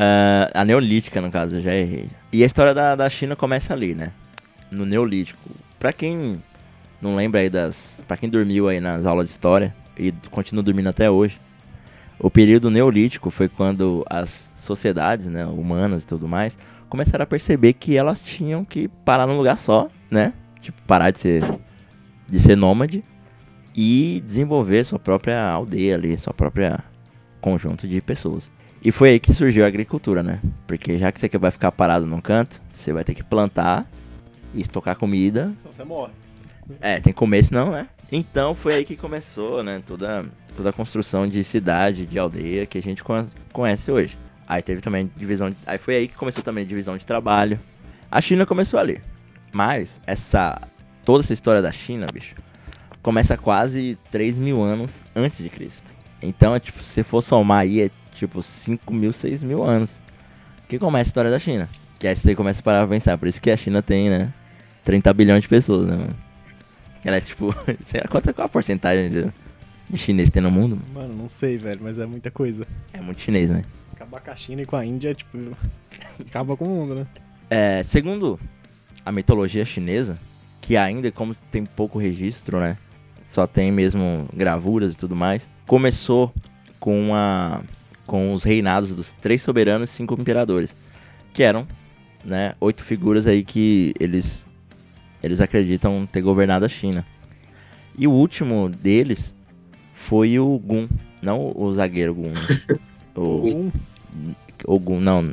[0.00, 2.08] Ah, a neolítica, no caso, eu já errei.
[2.30, 4.12] E a história da, da China começa ali, né?
[4.70, 5.40] No neolítico.
[5.78, 6.40] Pra quem
[7.00, 8.00] não lembra aí das.
[8.06, 11.38] Pra quem dormiu aí nas aulas de história e continua dormindo até hoje.
[12.18, 16.58] O período neolítico foi quando as sociedades, né, humanas e tudo mais,
[16.88, 20.32] começaram a perceber que elas tinham que parar num lugar só, né?
[20.60, 21.42] Tipo, parar de ser
[22.30, 23.02] de ser nômade
[23.74, 26.78] e desenvolver sua própria aldeia ali, sua própria
[27.40, 28.50] conjunto de pessoas.
[28.82, 30.40] E foi aí que surgiu a agricultura, né?
[30.66, 33.86] Porque já que você vai ficar parado num canto, você vai ter que plantar
[34.54, 35.46] e estocar comida.
[35.58, 36.12] Senão você morre.
[36.80, 37.88] É, tem que comer senão, né?
[38.12, 39.82] Então foi aí que começou, né?
[39.86, 44.16] Toda, toda a construção de cidade, de aldeia que a gente con- conhece hoje.
[44.48, 45.50] Aí teve também divisão.
[45.66, 47.60] Aí foi aí que começou também a divisão de trabalho.
[48.10, 48.98] A China começou ali.
[49.52, 50.58] Mas essa.
[51.04, 52.34] Toda essa história da China, bicho,
[53.02, 55.94] começa quase 3 mil anos antes de Cristo.
[56.22, 60.00] Então, é, tipo, se for somar aí, é tipo 5 mil, 6 mil anos.
[60.66, 61.68] Que começa a história da China.
[61.98, 63.16] Que aí você começa a parar pra pensar.
[63.18, 64.32] Por isso que a China tem, né?
[64.84, 66.16] 30 bilhões de pessoas, né, mano?
[67.02, 67.54] Que ela é tipo.
[67.86, 69.26] Sei lá quanto, qual a porcentagem de,
[69.88, 70.78] de chinês que tem no mundo?
[70.92, 72.66] Mano, não sei, velho, mas é muita coisa.
[72.92, 73.62] É muito chinês, né?
[73.98, 75.36] Acabar com a China e com a Índia, tipo,
[76.24, 77.06] acaba com o mundo, né?
[77.50, 78.38] É, segundo
[79.04, 80.16] a mitologia chinesa,
[80.60, 82.76] que ainda como tem pouco registro, né?
[83.24, 85.50] Só tem mesmo gravuras e tudo mais.
[85.66, 86.32] Começou
[86.78, 87.60] com a
[88.06, 90.76] com os reinados dos três soberanos e cinco imperadores,
[91.34, 91.66] que eram,
[92.24, 94.46] né, oito figuras aí que eles
[95.22, 97.04] eles acreditam ter governado a China.
[97.98, 99.34] E o último deles
[99.92, 100.88] foi o Gun,
[101.20, 102.28] não o zagueiro Gun.
[102.28, 102.78] né?
[103.16, 103.72] o,
[104.14, 104.34] Um.
[104.66, 105.32] o Gun, não,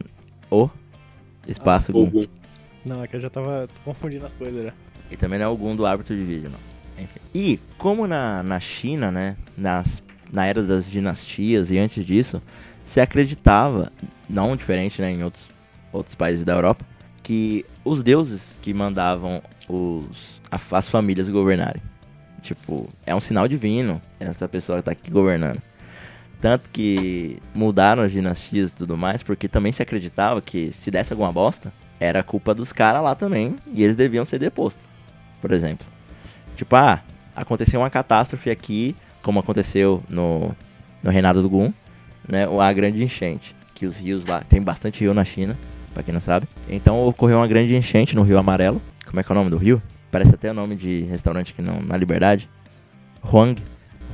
[0.52, 0.70] o
[1.48, 2.04] espaço Gun.
[2.04, 2.26] Ogum.
[2.86, 4.74] Não, é que eu já tava confundindo as coisas já.
[5.10, 7.04] E também não é algum do árbitro de vídeo, não.
[7.04, 7.20] Enfim.
[7.34, 10.02] E como na, na China, né, nas,
[10.32, 12.42] na era das dinastias e antes disso,
[12.84, 13.92] se acreditava,
[14.30, 15.48] não diferente né, em outros,
[15.92, 16.86] outros países da Europa,
[17.24, 21.82] que os deuses que mandavam os, a- as famílias governarem.
[22.42, 25.60] Tipo, é um sinal divino essa pessoa que tá aqui governando.
[26.42, 31.12] Tanto que mudaram as dinastias e tudo mais, porque também se acreditava que se desse
[31.12, 34.84] alguma bosta, era culpa dos caras lá também, e eles deviam ser depostos,
[35.42, 35.88] por exemplo.
[36.56, 37.02] Tipo, ah,
[37.36, 40.56] aconteceu uma catástrofe aqui, como aconteceu no,
[41.02, 41.74] no reinado do Gun,
[42.28, 45.58] né, a grande enchente, que os rios lá, tem bastante rio na China,
[45.94, 46.48] pra quem não sabe.
[46.70, 49.58] Então ocorreu uma grande enchente no Rio Amarelo, como é que é o nome do
[49.58, 49.82] rio?
[50.12, 52.50] Parece até o nome de restaurante aqui não, na Liberdade.
[53.24, 53.62] Huang,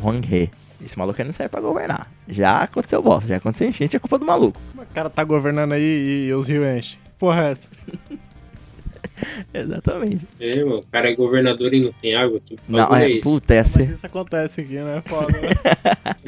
[0.04, 0.50] Huang He.
[0.84, 2.12] Esse maluco aí não serve pra governar.
[2.28, 4.60] Já aconteceu bosta, já aconteceu enchente, é culpa do maluco.
[4.72, 7.00] Como é que o cara tá governando aí e, e os rios enchem?
[7.20, 7.68] Porra, é essa?
[9.54, 10.28] Exatamente.
[10.40, 12.40] É, mano, o cara é governador e não tem água.
[12.44, 13.22] Que Não, é, é esse?
[13.22, 13.92] puta, ia Mas ser.
[13.92, 15.04] isso acontece aqui, né?
[15.06, 15.50] Foda, né?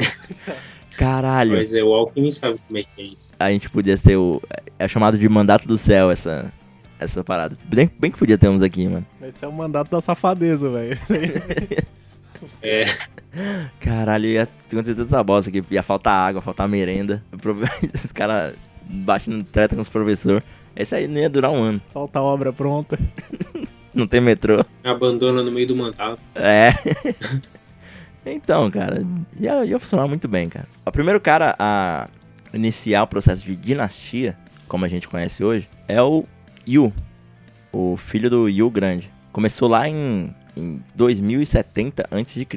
[0.98, 1.54] Caralho.
[1.54, 3.18] Mas é o Alckmin sabe como é que é isso.
[3.40, 4.42] A gente podia ter o.
[4.78, 6.52] É chamado de mandato do céu essa.
[7.00, 7.58] Essa parada.
[7.66, 9.06] Bem, bem que podia ter uns aqui, mano.
[9.24, 10.98] Esse é o mandato da safadeza, velho.
[12.62, 12.86] É,
[13.80, 15.64] Caralho, ia acontecer tanta bosta aqui.
[15.72, 17.24] Ia faltar água, faltar merenda.
[17.94, 18.54] Os caras
[18.86, 20.44] batendo treta com os professores.
[20.76, 21.82] Esse aí não ia durar um ano.
[21.92, 23.00] Falta obra pronta.
[23.94, 24.66] Não tem metrô.
[24.84, 26.20] abandona no meio do mandato.
[26.34, 26.74] É.
[28.26, 29.06] então, cara,
[29.40, 30.68] ia, ia funcionar muito bem, cara.
[30.84, 32.10] O primeiro cara a
[32.52, 34.36] iniciar o processo de dinastia,
[34.68, 36.26] como a gente conhece hoje, é o
[36.68, 36.92] Yu,
[37.72, 39.12] o filho do Yu Grande.
[39.32, 42.48] Começou lá em, em 2070 a.C.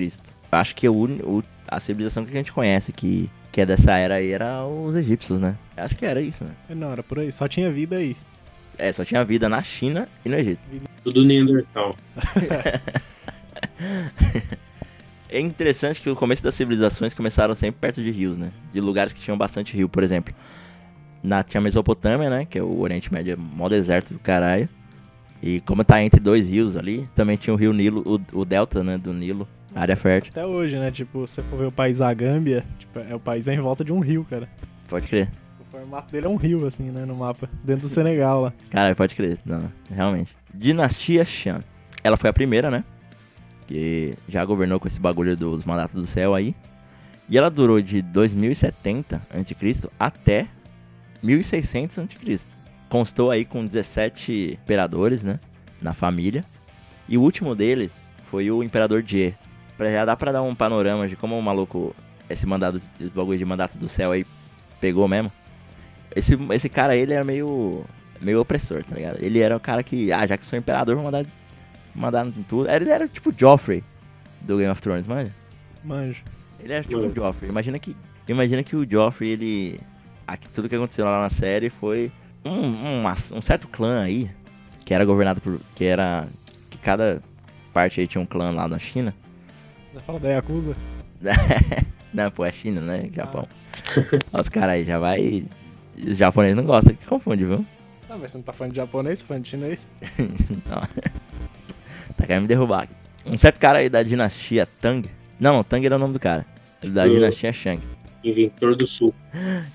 [0.52, 4.14] Acho que o, o- a civilização que a gente conhece que, que é dessa era
[4.16, 5.56] aí era os egípcios, né?
[5.76, 6.50] Acho que era isso, né?
[6.70, 7.32] Não, era por aí.
[7.32, 8.16] Só tinha vida aí.
[8.78, 10.60] É, só tinha vida na China e no Egito.
[11.02, 11.94] Tudo Neandertal.
[15.28, 18.52] É interessante que o começo das civilizações começaram sempre perto de rios, né?
[18.72, 20.32] De lugares que tinham bastante rio, por exemplo.
[21.22, 22.44] Na, tinha a Mesopotâmia, né?
[22.44, 24.68] Que é o Oriente Médio, é mó deserto do caralho.
[25.42, 28.82] E como tá entre dois rios ali, também tinha o rio Nilo, o, o delta,
[28.82, 30.32] né, do Nilo, área fértil.
[30.34, 30.90] Até hoje, né?
[30.90, 33.92] Tipo, você for ver o país da Gâmbia, tipo, é o país em volta de
[33.92, 34.48] um rio, cara.
[34.88, 35.28] Pode crer.
[35.60, 37.04] O formato dele é um rio, assim, né?
[37.04, 37.48] No mapa.
[37.62, 38.52] Dentro do Senegal lá.
[38.70, 39.38] Cara, pode crer.
[39.44, 40.36] Não, realmente.
[40.54, 41.60] Dinastia Shan.
[42.02, 42.84] Ela foi a primeira, né?
[43.66, 46.54] Que já governou com esse bagulho dos mandatos do céu aí.
[47.28, 49.88] E ela durou de 2070 a.C.
[49.98, 50.46] até
[51.22, 52.55] 1600 a.C.
[52.88, 55.40] Constou aí com 17 imperadores, né?
[55.80, 56.44] Na família.
[57.08, 59.34] E o último deles foi o imperador Jie.
[59.76, 61.94] Pra já dar pra dar um panorama de como o maluco,
[62.30, 64.24] esse mandado, esse bagulho de mandato do céu aí
[64.80, 65.30] pegou mesmo.
[66.14, 67.84] Esse, esse cara, ele era meio
[68.20, 69.18] meio opressor, tá ligado?
[69.22, 71.26] Ele era o cara que, ah, já que sou imperador, vou mandar,
[71.94, 72.68] mandar em tudo.
[72.70, 73.82] Ele era tipo Joffrey
[74.40, 75.32] do Game of Thrones, manja?
[75.84, 76.22] Manjo.
[76.58, 77.50] Ele era tipo o Joffrey.
[77.50, 77.96] Imagina que,
[78.28, 79.80] imagina que o Joffrey, ele.
[80.26, 82.10] Aqui, tudo que aconteceu lá na série foi
[82.48, 84.30] um, um, um certo clã aí,
[84.84, 85.60] que era governado por.
[85.74, 86.28] que era.
[86.70, 87.22] que cada
[87.72, 89.14] parte aí tinha um clã lá na China.
[89.92, 90.76] Você fala da Yakuza?
[92.12, 93.10] Não, pô, é China, né?
[93.12, 93.46] Japão.
[94.32, 95.44] Ó, Os caras aí já vai.
[96.02, 97.64] Os japoneses não gostam, que confunde, viu?
[98.08, 99.88] Ah, mas você não tá falando de japonês, tá falando de chinês?
[100.68, 100.82] Não.
[102.16, 102.92] Tá querendo me derrubar aqui.
[103.26, 105.08] Um certo cara aí da dinastia Tang.
[105.40, 106.46] Não, não, Tang era o nome do cara.
[106.82, 107.82] Da dinastia Shang.
[108.28, 109.14] Inventor do sul.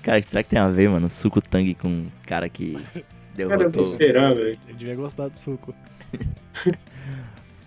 [0.02, 1.08] Cara, será que tem a ver, mano?
[1.10, 3.82] Suco Tang com um cara que Cara, derrotou.
[3.82, 4.56] não será, velho?
[4.68, 5.74] Eu devia gostar de suco.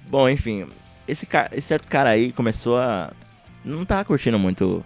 [0.08, 0.68] Bom, enfim,
[1.08, 3.12] esse, ca- esse certo cara aí começou a.
[3.64, 4.84] Não tava curtindo muito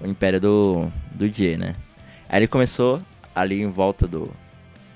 [0.00, 1.74] o império do, do Jie, né?
[2.28, 3.00] Aí ele começou
[3.34, 4.30] ali em volta do.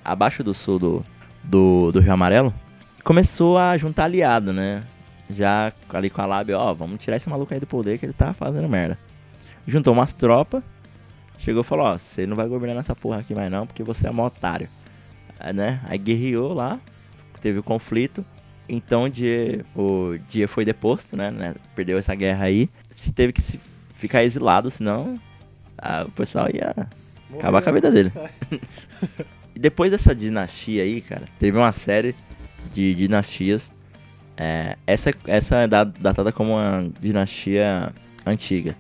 [0.05, 1.05] abaixo do sul do,
[1.45, 2.55] do, do Rio Amarelo.
[2.99, 4.81] E começou a juntar aliado, né?
[5.29, 8.13] Já ali com a lábia, ó, vamos tirar esse maluco aí do poder que ele
[8.13, 8.99] tá fazendo merda.
[9.67, 10.65] Juntou umas tropas,
[11.39, 14.07] chegou e falou, ó, você não vai governar nessa porra aqui mais não, porque você
[14.07, 14.69] é mó otário.
[15.39, 15.81] Aí, né?
[15.85, 16.79] Aí guerreou lá,
[17.41, 18.25] teve o conflito.
[18.69, 21.55] Então o Dia, o Dia foi deposto, né, né?
[21.75, 22.69] Perdeu essa guerra aí.
[22.89, 23.59] Se teve que se
[23.95, 25.19] ficar exilado, senão
[25.77, 26.75] ah, o pessoal ia
[27.35, 28.13] acabar com a vida dele.
[29.55, 32.15] e depois dessa dinastia aí, cara, teve uma série
[32.73, 33.73] de dinastias.
[34.37, 37.93] É, essa, essa é da- datada como uma dinastia
[38.25, 38.75] antiga.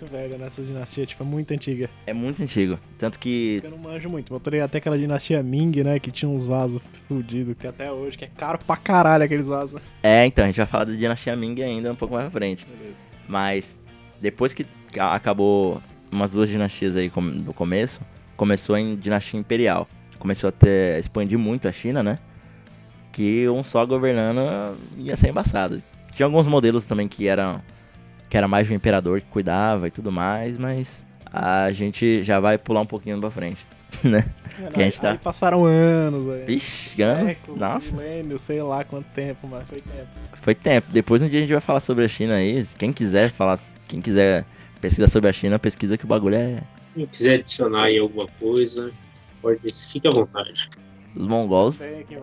[0.00, 1.90] Muito velha nessa dinastia, tipo, é muito antiga.
[2.06, 2.78] É muito antigo.
[2.98, 3.60] Tanto que.
[3.62, 4.30] Eu não manjo muito.
[4.30, 5.98] Voltei até aquela dinastia Ming, né?
[5.98, 9.78] Que tinha uns vasos fudidos, que até hoje, que é caro pra caralho aqueles vasos.
[10.02, 12.64] É, então, a gente vai falar da dinastia Ming ainda um pouco mais pra frente.
[12.64, 12.96] Beleza.
[13.28, 13.78] Mas
[14.22, 14.64] depois que
[14.98, 18.00] acabou umas duas dinastias aí no começo,
[18.38, 19.86] começou em dinastia imperial.
[20.18, 22.18] Começou a ter, expandir muito a China, né?
[23.12, 25.82] Que um só governando ia ser embaçado.
[26.14, 27.60] Tinha alguns modelos também que eram
[28.30, 32.56] que era mais um imperador que cuidava e tudo mais, mas a gente já vai
[32.56, 33.66] pular um pouquinho pra frente,
[34.02, 34.24] né?
[34.58, 36.46] Mano, Que a gente aí, tá- aí passaram anos, velho.
[36.46, 37.92] Vixe, anos, Séculos, nossa.
[37.96, 40.08] milênios, sei lá quanto tempo, mas foi tempo.
[40.34, 40.86] Foi tempo.
[40.90, 42.64] Depois um dia a gente vai falar sobre a China aí.
[42.78, 43.58] Quem quiser falar,
[43.88, 44.44] quem quiser
[44.80, 46.60] pesquisar sobre a China, pesquisa que o bagulho é
[46.94, 48.90] Se quiser adicionar aí alguma coisa,
[49.42, 50.70] pode, fique à vontade.
[51.14, 51.80] Os mongols.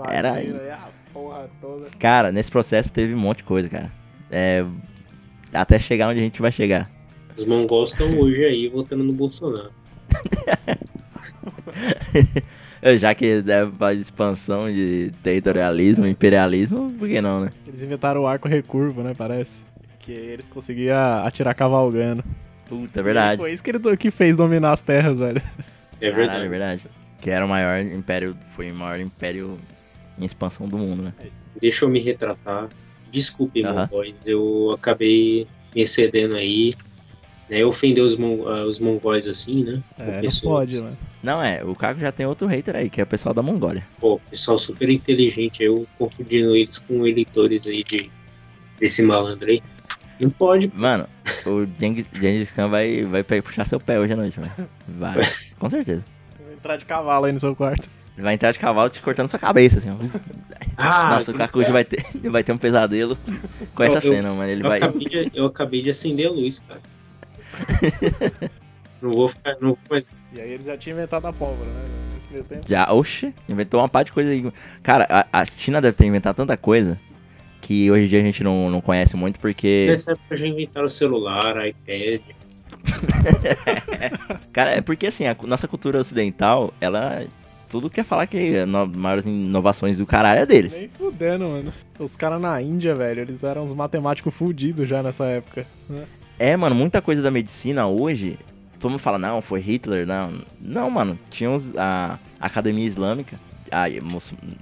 [0.10, 0.50] Era aí.
[0.52, 1.90] aí a porra toda.
[2.00, 3.92] Cara, nesse processo teve um monte de coisa, cara.
[4.32, 4.64] É,
[5.54, 6.90] até chegar onde a gente vai chegar.
[7.38, 9.72] Os mongols estão hoje aí votando no Bolsonaro.
[12.82, 17.50] É, Já que deve fazer expansão de territorialismo, imperialismo, por que não, né?
[17.68, 19.14] Eles inventaram o arco recurvo, né?
[19.16, 19.64] Parece.
[20.00, 22.24] Que eles conseguiam atirar cavalgando.
[22.68, 23.42] Puta, é verdade.
[23.42, 25.42] Foi isso que ele que fez dominar as terras, velho.
[26.00, 26.46] É Caralho, verdade.
[26.46, 26.84] é verdade.
[27.22, 29.58] Que era o maior império, foi o maior império
[30.20, 31.14] em expansão do mundo, né?
[31.60, 32.68] Deixa eu me retratar.
[33.12, 34.16] Desculpe, mongóis.
[34.26, 36.74] Eu acabei me excedendo aí.
[37.50, 39.82] Né, ofender os, mon ah, os mongóis assim, né?
[39.98, 40.98] É, não pode, mano.
[41.24, 43.88] Não, é, o Caco já tem outro hater aí, que é o pessoal da Mongólia.
[44.02, 45.64] Pô, pessoal super inteligente.
[45.64, 48.12] Eu confundindo eles com eleitores aí de,
[48.78, 49.64] desse malandro aí.
[50.20, 50.70] Não pode.
[50.74, 51.08] Mano,
[51.46, 54.70] o Gengis, Gengis Khan vai, vai puxar seu pé hoje à noite, velho.
[54.88, 55.16] Vai,
[55.58, 56.04] com certeza.
[56.44, 57.90] Vou entrar de cavalo aí no seu quarto.
[58.18, 59.96] Ele vai entrar de cavalo te cortando sua cabeça, assim, ó.
[60.80, 63.18] Ah, Nossa, o Kaku vai ter, ele vai ter um pesadelo
[63.74, 64.48] com essa Eu- cena, mano.
[64.52, 64.78] Ele eu, vai.
[64.78, 66.82] acabei de, eu acabei de acender a luz, cara.
[69.02, 69.54] não vou ficar.
[69.60, 70.06] Não vou mais.
[70.36, 71.86] E aí eles já tinham inventado a pólvora, né?
[72.14, 72.62] Nesse meio tempo.
[72.68, 74.52] Já, oxe, inventou uma parte de coisa aí.
[74.84, 77.00] Cara, a, a China deve ter inventado tanta coisa
[77.60, 79.88] que hoje em dia a gente não, não conhece muito porque.
[79.90, 82.22] Nessa época já inventaram o celular, iPad.
[84.54, 87.26] Cara, é porque assim, a nossa cultura ocidental, ela.
[87.70, 90.74] Tudo quer falar que as maiores inovações do caralho é deles.
[90.74, 91.74] Nem fudendo, mano.
[92.00, 95.66] Os caras na Índia, velho, eles eram uns matemáticos fudidos já nessa época.
[95.90, 96.04] Né?
[96.40, 98.38] É, mano, muita coisa da medicina hoje.
[98.80, 100.34] Todo mundo fala, não, foi Hitler, não.
[100.62, 103.36] Não, mano, tinha uns, a Academia Islâmica,
[103.72, 103.86] a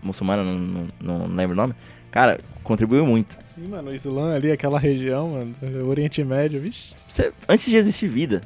[0.02, 1.74] muçulmana, não, não, não lembro o nome.
[2.10, 3.36] Cara, contribuiu muito.
[3.42, 5.54] Sim, mano, o Islã ali, aquela região, mano,
[5.88, 6.94] Oriente Médio, vixe.
[7.10, 8.42] Você- antes de existir vida,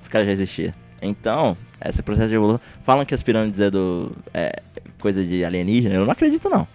[0.00, 0.72] os caras já existiam.
[1.02, 2.60] Então, esse processo de evolução.
[2.84, 4.12] Falam que as pirâmides é do.
[4.34, 4.60] É
[4.98, 6.66] coisa de alienígena, eu não acredito, não.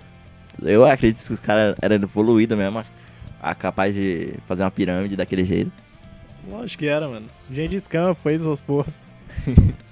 [0.64, 2.86] Eu acredito que os caras eram evoluídos mesmo, a,
[3.42, 5.72] a capaz de fazer uma pirâmide daquele jeito.
[6.50, 7.26] Lógico que era, mano.
[7.52, 8.88] Gengis Khan fez essas porra.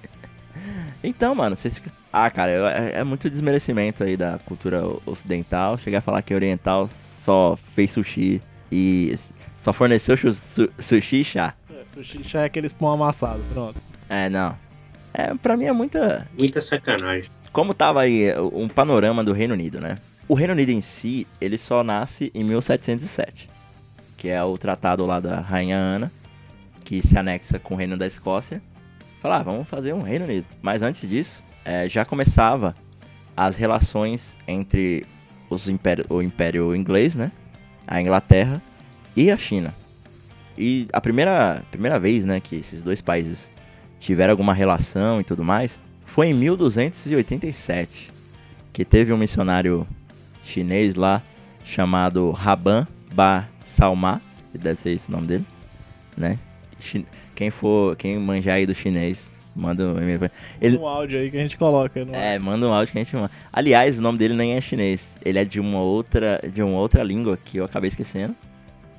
[1.04, 1.82] Então, mano, vocês.
[2.12, 5.78] Ah, cara, eu- é, é muito desmerecimento aí da cultura ocidental.
[5.78, 9.14] Chegar a falar que oriental só fez sushi e
[9.58, 11.54] só forneceu chu- su- sushi e chá.
[11.70, 13.76] É, sushi já é aqueles pão amassado, pronto.
[14.14, 14.56] É, não.
[15.12, 16.28] É, pra mim é muita.
[16.38, 17.32] Muita sacanagem.
[17.52, 19.98] Como tava aí um panorama do Reino Unido, né?
[20.28, 23.50] O Reino Unido em si, ele só nasce em 1707,
[24.16, 26.12] que é o tratado lá da Rainha Ana,
[26.84, 28.62] que se anexa com o Reino da Escócia.
[29.20, 30.46] Falar, ah, vamos fazer um Reino Unido.
[30.62, 32.76] Mas antes disso, eh, já começava
[33.36, 35.06] as relações entre
[35.50, 37.32] os império, o Império Inglês, né?
[37.88, 38.62] A Inglaterra
[39.16, 39.74] e a China.
[40.56, 43.52] E a primeira, primeira vez, né, que esses dois países
[44.04, 48.12] tiveram alguma relação e tudo mais, foi em 1287,
[48.74, 49.88] que teve um missionário
[50.44, 51.22] chinês lá
[51.64, 55.46] chamado Raban Ba Salma, que deve ser esse o nome dele,
[56.18, 56.38] né?
[57.34, 60.30] Quem for, quem manjar aí do chinês, manda um e-mail.
[60.60, 62.04] Ele, Um áudio aí que a gente coloca.
[62.04, 62.14] No...
[62.14, 63.32] é, manda um áudio que a gente manda.
[63.54, 65.16] Aliás, o nome dele nem é chinês.
[65.24, 68.36] Ele é de uma outra, de uma outra língua que eu acabei esquecendo.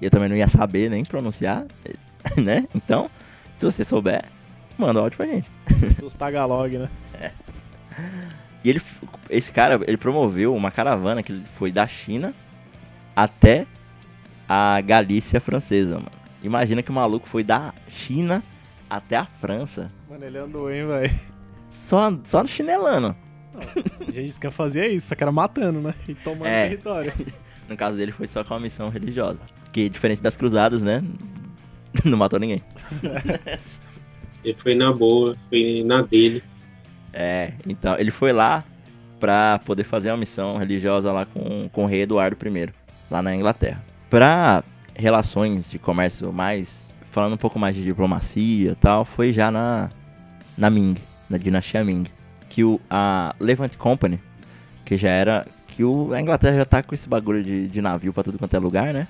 [0.00, 1.66] E eu também não ia saber nem pronunciar,
[2.42, 2.66] né?
[2.74, 3.10] Então,
[3.54, 4.24] se você souber,
[4.78, 5.50] manda áudio pra gente.
[5.96, 6.88] Seus tagalog, né?
[8.64, 8.80] E ele,
[9.30, 12.32] esse cara, ele promoveu uma caravana que foi da China
[13.14, 13.66] até
[14.48, 16.10] a Galícia francesa, mano.
[16.42, 18.42] Imagina que o maluco foi da China
[18.88, 19.88] até a França.
[20.08, 21.14] Mano, ele andou, hein, velho.
[21.70, 23.14] Só, só chinelando.
[23.56, 25.94] A gente disse que fazia isso, só que era matando, né?
[26.08, 26.68] E tomando É.
[26.68, 27.12] território.
[27.66, 29.40] No caso dele foi só com uma missão religiosa.
[29.72, 31.02] Que diferente das cruzadas, né?
[32.04, 32.62] Não matou ninguém.
[34.44, 36.42] Ele foi na boa, foi na dele.
[37.12, 38.62] É, então ele foi lá
[39.18, 42.68] pra poder fazer uma missão religiosa lá com, com o rei Eduardo I,
[43.10, 43.82] lá na Inglaterra.
[44.10, 44.62] Pra
[44.94, 49.88] relações de comércio mais, falando um pouco mais de diplomacia e tal, foi já na,
[50.58, 50.96] na Ming,
[51.30, 52.04] na dinastia Ming.
[52.50, 54.20] Que o, a Levant Company,
[54.84, 58.12] que já era, que o, a Inglaterra já tá com esse bagulho de, de navio
[58.12, 59.08] pra tudo quanto é lugar, né?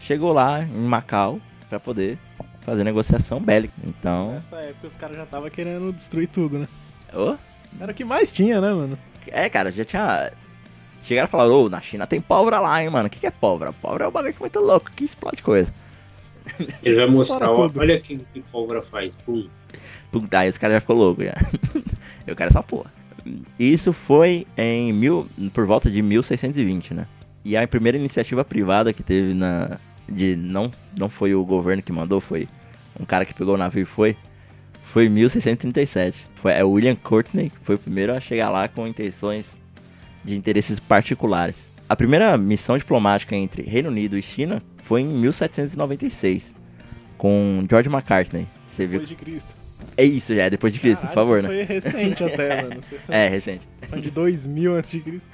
[0.00, 2.18] Chegou lá em Macau pra poder
[2.70, 3.74] fazer negociação bélica.
[3.84, 6.66] Então, Nessa época os caras já estavam querendo destruir tudo, né?
[7.12, 7.34] ô,
[7.80, 8.96] Era o que mais tinha, né, mano?
[9.26, 10.32] É, cara, já tinha.
[11.02, 13.08] Chegaram a falar, ô, na China tem pólvora lá, hein, mano.
[13.08, 13.72] O que, que é pólvora?
[13.72, 15.72] Pólvora é um bagulho que é muito louco, que explode coisa.
[16.82, 19.16] Ele vai mostrar, ó, olha o que, que pólvora faz.
[19.16, 19.48] Pum.
[20.12, 21.34] Puta, aí os caras já ficou louco já.
[22.26, 22.92] Eu quero essa porra.
[23.58, 27.06] Isso foi em mil, por volta de 1620, né?
[27.44, 29.78] E a primeira iniciativa privada que teve na.
[30.08, 32.46] De, não, não foi o governo que mandou, foi
[33.00, 34.16] um cara que pegou o navio e foi.
[34.86, 36.26] Foi em 1637.
[36.36, 39.58] Foi, é o William Courtney que foi o primeiro a chegar lá com intenções
[40.24, 41.70] de interesses particulares.
[41.88, 46.54] A primeira missão diplomática entre Reino Unido e China foi em 1796,
[47.16, 48.46] com George McCartney.
[48.68, 49.00] Você viu?
[49.00, 49.54] Depois de Cristo.
[49.96, 51.66] É isso já, é depois de Cristo, por Caralho, favor, então né?
[51.66, 52.80] Foi recente até, mano.
[52.82, 53.66] Você É, recente.
[53.88, 55.28] tá de 2000 antes de Cristo.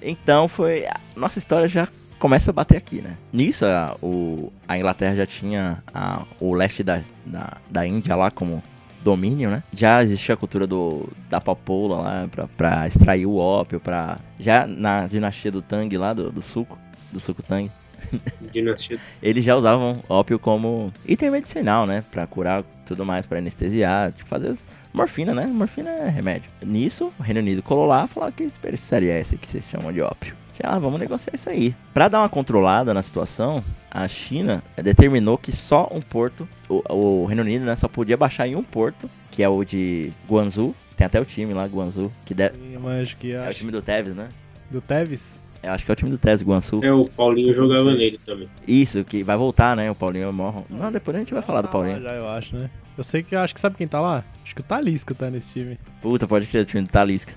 [0.00, 0.84] Então foi.
[1.16, 1.86] Nossa história já
[2.22, 3.16] começa a bater aqui, né?
[3.32, 8.30] Nisso, a, o, a Inglaterra já tinha a- o leste da, da, da Índia lá
[8.30, 8.62] como
[9.02, 9.64] domínio, né?
[9.74, 14.18] Já existia a cultura do, da papoula lá pra, pra extrair o ópio, pra.
[14.38, 16.78] Já na dinastia do Tang lá, do, do suco,
[17.10, 17.68] do suco Tang,
[18.52, 18.98] Dinastia.
[19.20, 22.04] eles já usavam ópio como item medicinal, né?
[22.12, 25.46] Pra curar tudo mais, pra anestesiar, tipo, fazer as- morfina, né?
[25.46, 26.48] Morfina é remédio.
[26.64, 29.92] Nisso, o Reino Unido colou lá e falou que especiaria é essa que vocês chamam
[29.92, 30.36] de ópio.
[30.62, 31.74] Ah, vamos negociar isso aí.
[31.94, 36.82] Pra dar uma controlada na situação, a China determinou que só um porto, o,
[37.22, 40.74] o Reino Unido, né, só podia baixar em um porto, que é o de Guangzhou.
[40.96, 44.14] Tem até o time lá, Guangzhou, que de- Sim, que é o time do Tevez,
[44.14, 44.28] né?
[44.70, 45.42] Do Tevez?
[45.62, 46.82] Eu acho que é o time do Tevez, Guangzhou.
[46.84, 47.98] É, o Paulinho jogava sei.
[47.98, 48.48] nele também.
[48.66, 49.90] Isso, que vai voltar, né?
[49.90, 50.62] O Paulinho é mó...
[50.68, 52.02] Não, depois a gente vai falar do Tá Paulinho.
[52.02, 52.68] lá Já, eu acho, né?
[52.96, 54.22] Eu sei que eu acho que sabe quem tá lá?
[54.44, 55.78] Acho que o Talisca tá nesse time.
[56.02, 57.32] Puta, pode crer, o time do Talisca.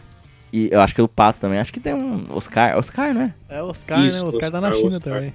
[0.57, 1.59] E eu acho que o Pato também.
[1.59, 2.77] Acho que tem um Oscar.
[2.77, 3.33] Oscar, né?
[3.49, 4.23] É o Oscar, Isso, né?
[4.23, 5.13] O Oscar, tá na Oscar, China Oscar.
[5.13, 5.33] também.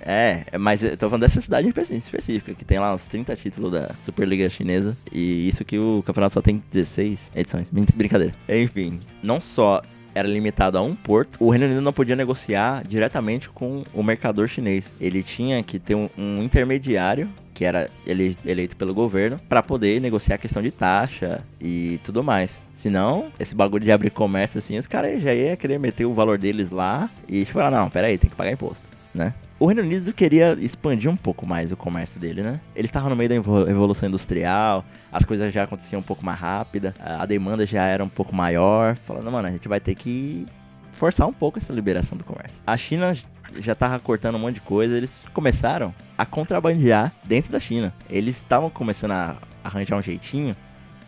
[0.00, 3.72] É, é, mas eu tô falando dessa cidade específica, que tem lá uns 30 títulos
[3.72, 4.96] da Superliga Chinesa.
[5.12, 7.68] E isso que o campeonato só tem 16 edições.
[7.68, 8.32] Brin- Brincadeira.
[8.48, 9.82] Enfim, não só
[10.18, 14.48] era limitado a um porto, o Reino Unido não podia negociar diretamente com o mercador
[14.48, 14.94] chinês.
[15.00, 20.00] Ele tinha que ter um, um intermediário, que era ele, eleito pelo governo, para poder
[20.00, 22.62] negociar a questão de taxa e tudo mais.
[22.74, 26.38] Senão, esse bagulho de abrir comércio assim, os caras já iam querer meter o valor
[26.38, 29.32] deles lá e tipo, falar, não, pera aí, tem que pagar imposto, né?
[29.58, 32.60] O Reino Unido queria expandir um pouco mais o comércio dele, né?
[32.76, 36.38] Ele estava no meio da evo- Revolução Industrial, as coisas já aconteciam um pouco mais
[36.38, 39.94] rápida, a a demanda já era um pouco maior, falando, mano, a gente vai ter
[39.94, 40.46] que
[40.92, 42.60] forçar um pouco essa liberação do comércio.
[42.66, 43.12] A China
[43.58, 47.92] já tava cortando um monte de coisa, eles começaram a contrabandear dentro da China.
[48.10, 50.54] Eles estavam começando a arranjar um jeitinho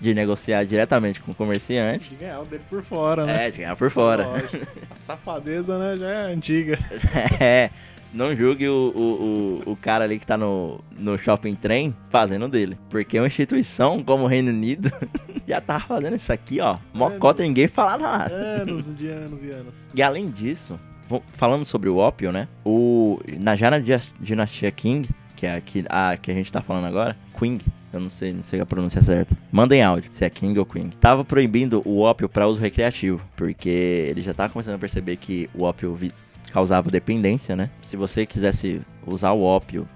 [0.00, 2.10] de negociar diretamente com o comerciante.
[2.10, 3.46] De ganhar o dele por fora, né?
[3.46, 4.26] É, de ganhar por fora.
[4.26, 4.56] Lógico.
[4.90, 6.78] A safadeza, né, já é antiga.
[7.40, 7.70] É,
[8.12, 12.48] não julgue o, o, o, o cara ali que tá no, no shopping trem fazendo
[12.48, 12.78] dele.
[12.88, 14.90] Porque uma instituição como o Reino Unido
[15.46, 16.76] já tá fazendo isso aqui, ó.
[16.92, 18.34] Mocota, ninguém fala nada.
[18.34, 19.86] Anos de anos e anos.
[19.94, 20.78] E além disso,
[21.32, 22.48] falando sobre o ópio, né?
[22.64, 23.78] O, na, já na
[24.20, 25.08] dinastia King,
[25.40, 27.58] que é a que, a que a gente tá falando agora, Queen,
[27.94, 29.34] eu não sei, não sei a pronúncia certa.
[29.50, 30.90] Mandem áudio, se é King ou Queen.
[31.00, 33.70] Tava proibindo o ópio para uso recreativo, porque
[34.10, 35.98] ele já tava começando a perceber que o ópio
[36.52, 37.70] causava dependência, né?
[37.82, 39.88] Se você quisesse usar o ópio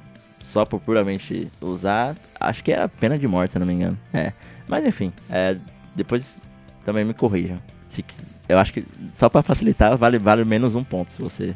[0.43, 3.99] só por puramente usar, acho que era pena de morte, se não me engano.
[4.15, 4.33] É.
[4.67, 5.59] Mas enfim, é,
[5.95, 6.39] depois
[6.87, 7.59] também me corrijam.
[7.87, 8.03] Se
[8.49, 8.83] eu acho que
[9.15, 11.55] só pra facilitar, vale, vale menos um ponto se você.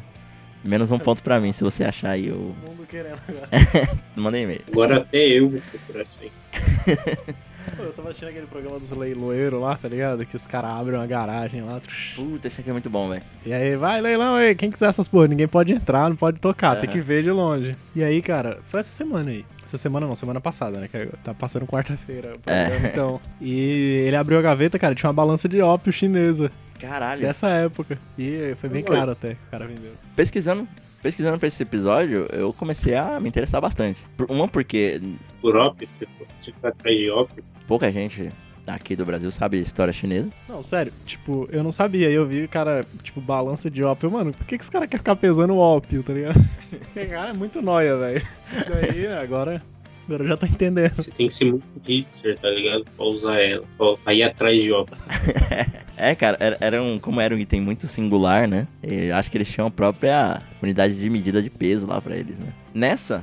[0.63, 2.55] Menos um ponto pra mim, se você achar aí o.
[2.67, 3.49] Mundo querendo agora.
[4.15, 4.61] Manda e-mail.
[4.71, 7.35] Agora até eu vou procurar isso aí.
[7.75, 10.25] Pô, eu tava assistindo aquele programa dos leiloeiros lá, tá ligado?
[10.25, 11.79] Que os caras abrem uma garagem lá.
[12.15, 13.21] Puta, esse aqui é muito bom, velho.
[13.45, 16.75] E aí, vai leilão aí, quem quiser essas porra, ninguém pode entrar, não pode tocar,
[16.75, 16.91] tem Aham.
[16.97, 17.75] que ver de longe.
[17.95, 19.45] E aí, cara, foi essa semana aí.
[19.63, 20.87] Essa semana não, semana passada, né?
[20.87, 22.87] Que tá passando quarta-feira É.
[22.91, 23.21] então.
[23.39, 27.21] E ele abriu a gaveta, cara, tinha uma balança de ópio chinesa Caralho.
[27.21, 27.97] dessa época.
[28.17, 29.91] E foi bem caro até que o cara vendeu.
[30.15, 30.67] Pesquisando,
[31.01, 34.03] pesquisando pra esse episódio, eu comecei a me interessar bastante.
[34.29, 35.01] Uma porque
[35.41, 38.29] Por ópio, você atrás de ópio, pouca gente
[38.67, 40.29] aqui do Brasil sabe história chinesa.
[40.47, 42.07] Não, sério, tipo, eu não sabia.
[42.07, 44.11] Aí eu vi, cara, tipo, balança de ópio.
[44.11, 46.39] Mano, por que, que os caras querem ficar pesando ópio, tá ligado?
[46.69, 48.27] Porque, cara, é muito nóia, velho.
[48.53, 49.61] E aí, agora,
[50.09, 50.93] agora eu já tô entendendo.
[50.95, 52.83] você tem que ser muito hipster, tá ligado?
[52.95, 53.63] Pra usar ela,
[54.03, 54.97] pra, ir atrás de ópio.
[56.01, 58.65] É, cara, era, era um, como era um item muito singular, né?
[58.81, 62.37] Eu acho que eles tinham a própria unidade de medida de peso lá pra eles,
[62.39, 62.53] né?
[62.73, 63.21] Nessa,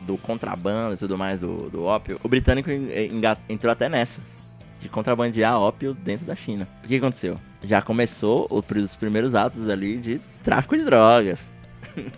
[0.00, 4.22] do contrabando e tudo mais do, do ópio, o britânico enga- entrou até nessa.
[4.80, 6.66] De contrabandear ópio dentro da China.
[6.82, 7.36] O que aconteceu?
[7.62, 11.46] Já começou o- os primeiros atos ali de tráfico de drogas.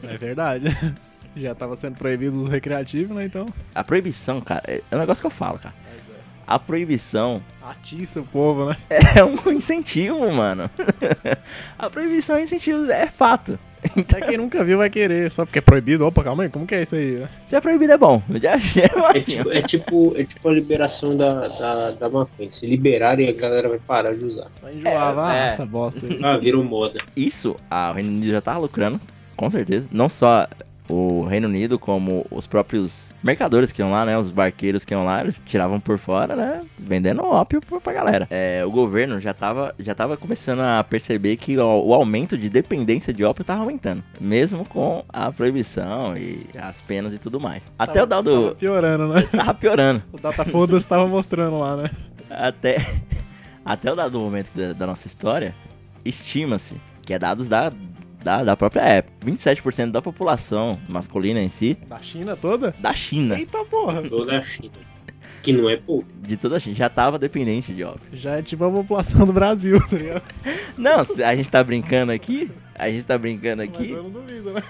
[0.05, 0.67] É verdade.
[1.41, 3.25] Já tava sendo proibido os recreativos, né?
[3.25, 3.47] Então.
[3.75, 5.75] A proibição, cara, é é um negócio que eu falo, cara.
[6.47, 8.77] A proibição Atiça o povo, né?
[9.15, 10.71] é um incentivo, mano.
[11.79, 13.59] A proibição é incentivo, é fato.
[13.97, 16.07] Até quem nunca viu vai querer, só porque é proibido.
[16.07, 17.27] Opa, calma aí, como que é isso aí?
[17.47, 18.23] Se é proibido é bom.
[18.31, 22.09] Eu já achei É assim, tipo, é tipo, é tipo a liberação da, da, da
[22.09, 22.51] maconha.
[22.51, 24.47] Se liberarem, a galera vai parar de usar.
[24.63, 25.49] Vai enjoar, vai, é.
[25.49, 26.19] essa bosta aí.
[26.23, 26.99] Ah, virou moda.
[27.15, 28.99] Isso, a- Reino Unido já tava lucrando,
[29.37, 29.87] com certeza.
[29.93, 30.49] Não só
[30.89, 34.17] o Reino Unido, como os próprios mercadores que iam lá, né?
[34.17, 36.61] Os barqueiros que iam lá, tiravam por fora, né?
[36.79, 38.27] Vendendo ópio pra, galera.
[38.31, 42.49] É, o governo já tava, já tava começando a perceber que o, o aumento de
[42.49, 44.03] dependência de ópio tava aumentando.
[44.21, 47.63] Mesmo com a proibição e as penas e tudo mais.
[47.79, 49.23] Até o Tava dado piorando, né?
[49.33, 50.03] tava piorando.
[50.13, 51.91] O Data Foda-se tava mostrando lá, né?
[52.31, 52.77] Até,
[53.65, 55.55] até o dado momento da, da nossa história,
[56.05, 56.77] estima-se
[57.09, 57.73] que é dados da,
[58.23, 59.15] da, da própria época.
[59.27, 62.75] 27% da população masculina em si, Da China toda?
[62.79, 64.03] da China, Eita porra!
[64.03, 64.73] Toda a China.
[65.43, 66.07] Que não é pouco.
[66.21, 68.03] de toda a China, já tava dependente de ópio.
[68.13, 70.23] Já é tipo a população do Brasil, tá ligado?
[70.77, 73.91] Não, a gente tá brincando aqui, a gente tá brincando Mas aqui.
[73.93, 74.63] eu não duvido, né?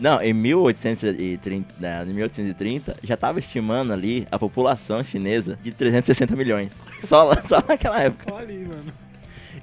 [0.00, 6.36] Não, em 1830, né, em 1830 já tava estimando ali a população chinesa de 360
[6.36, 6.72] milhões.
[7.04, 8.30] Só, só naquela época.
[8.30, 8.92] Só ali, mano.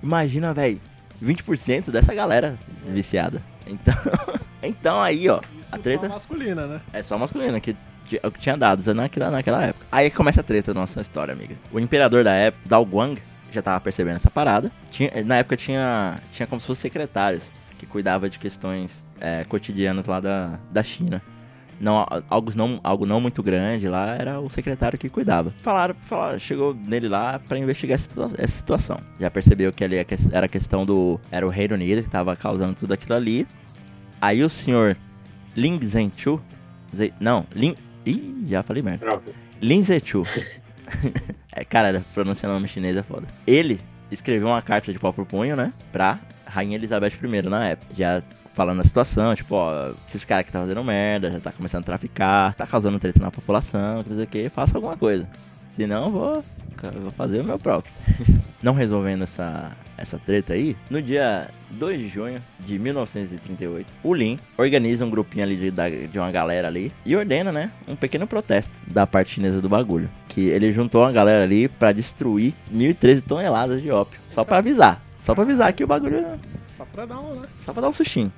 [0.04, 0.80] Imagina, velho,
[1.26, 3.42] 20% dessa galera viciada.
[3.66, 3.94] Então,
[4.62, 6.82] então aí, ó, Isso a treta só masculina, né?
[6.94, 7.76] é só masculina, que,
[8.22, 9.86] é o que tinha dados naquela, naquela época.
[9.92, 11.60] Aí começa a treta da nossa história, amigas.
[11.72, 13.20] O imperador da época, Dao Guang,
[13.52, 14.72] já tava percebendo essa parada.
[14.92, 17.44] Tinha, na época tinha, tinha como se fossem secretários
[17.78, 21.22] que cuidava de questões é, cotidianas lá da, da China.
[21.80, 25.54] Não, algo não, algo não muito grande lá, era o secretário que cuidava.
[25.58, 28.98] Falaram, falaram chegou nele lá pra investigar essa, situa- essa situação.
[29.20, 29.98] Já percebeu que ali
[30.32, 31.20] era a questão do.
[31.30, 33.46] Era o Reino Unido que tava causando tudo aquilo ali.
[34.22, 34.96] Aí o senhor
[35.56, 36.42] Ling Zhenchu.
[37.20, 37.76] Não, Lin.
[38.06, 39.22] Ih, já falei merda.
[39.62, 40.24] Lin Zhenchu.
[41.52, 43.28] é, cara, pronunciar nome chinês é foda.
[43.46, 43.80] Ele
[44.12, 45.74] escreveu uma carta de pau pro punho, né?
[45.92, 47.94] Pra Rainha Elizabeth I na época.
[47.98, 48.22] Já
[48.56, 51.86] falando a situação, tipo, ó, esses caras que tá fazendo merda, já tá começando a
[51.86, 55.28] traficar, tá causando treta na população, quer dizer o que, faça alguma coisa.
[55.70, 56.44] Senão vou,
[57.02, 57.94] vou fazer o meu próprio.
[58.64, 64.40] Não resolvendo essa, essa treta aí, no dia 2 de junho de 1938, o Lin
[64.58, 68.80] organiza um grupinho ali de, de uma galera ali e ordena, né, um pequeno protesto
[68.88, 70.10] da parte chinesa do bagulho.
[70.30, 74.20] Que ele juntou uma galera ali pra destruir 1.013 toneladas de ópio.
[74.30, 75.02] Só pra avisar.
[75.22, 76.26] Só pra avisar que o bagulho.
[76.76, 77.48] Só pra dar um, né?
[77.64, 78.32] Só pra dar um sustinho.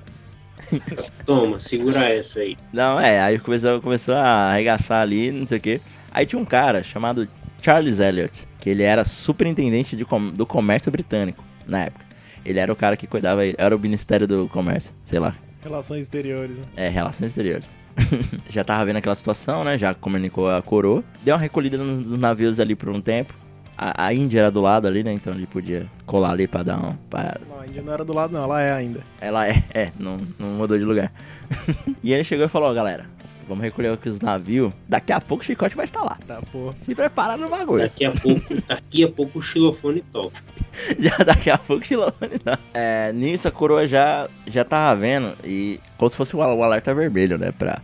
[1.24, 2.56] Toma, segura essa aí.
[2.72, 5.80] Não, é, aí começou, começou a arregaçar ali, não sei o que.
[6.12, 7.28] Aí tinha um cara chamado
[7.62, 12.06] Charles Elliot, que ele era superintendente de com- do comércio britânico na época.
[12.44, 16.56] Ele era o cara que cuidava, era o Ministério do Comércio, sei lá, Relações exteriores,
[16.58, 16.64] né?
[16.76, 17.66] é, Relações Exteriores.
[18.48, 19.76] já tava vendo aquela situação, né?
[19.76, 21.02] Já comunicou a coroa.
[21.22, 23.34] Deu uma recolhida nos, nos navios ali por um tempo.
[23.80, 25.12] A, a Índia era do lado ali, né?
[25.12, 26.92] Então ele podia colar ali pra dar um.
[27.08, 29.00] pra- Não, a Índia não era do lado, não, ela é ainda.
[29.20, 31.12] ela é, é, não, não mudou de lugar.
[32.02, 33.06] e ele chegou e falou, ó, galera,
[33.46, 34.74] vamos recolher aqui os navios.
[34.88, 36.18] Daqui a pouco o chicote vai estar lá.
[36.26, 36.72] Tá, porra.
[36.72, 37.84] Se prepara no bagulho.
[37.84, 40.42] Daqui a pouco, daqui a pouco o xilofone toca.
[40.98, 42.12] já daqui a pouco Chilone
[42.44, 42.58] não.
[42.74, 46.92] É, nisso a coroa já, já tava vendo e como se fosse o, o alerta
[46.94, 47.52] vermelho, né?
[47.52, 47.80] Pra,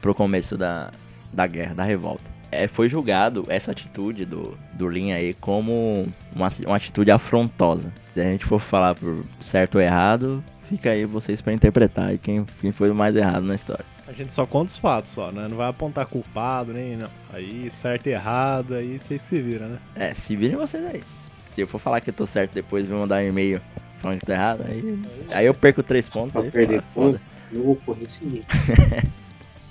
[0.00, 0.90] pro começo da,
[1.32, 2.33] da guerra, da revolta.
[2.54, 7.92] É, foi julgado essa atitude do, do Lin aí como uma, uma atitude afrontosa.
[8.08, 12.18] Se a gente for falar por certo ou errado, fica aí vocês pra interpretar aí
[12.18, 13.84] quem, quem foi o mais errado na história.
[14.06, 15.48] A gente só conta os fatos só, né?
[15.48, 17.08] Não vai apontar culpado, nem não.
[17.32, 19.78] Aí, certo e errado, aí vocês se viram, né?
[19.96, 21.02] É, se virem vocês aí.
[21.50, 23.60] Se eu for falar que eu tô certo depois me mandar um e-mail
[23.98, 25.00] falando que tô errado, aí,
[25.32, 26.34] aí eu perco três pontos.
[26.34, 27.20] Pra aí perder foda.
[27.50, 28.46] eu vou correr seguinte.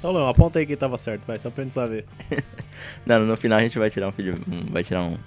[0.03, 2.03] Então, Leão, aponta aí quem tava certo, vai, só pra gente saber.
[3.07, 4.35] Não, no final a gente vai tirar um vídeo,
[4.69, 5.17] vai tirar um,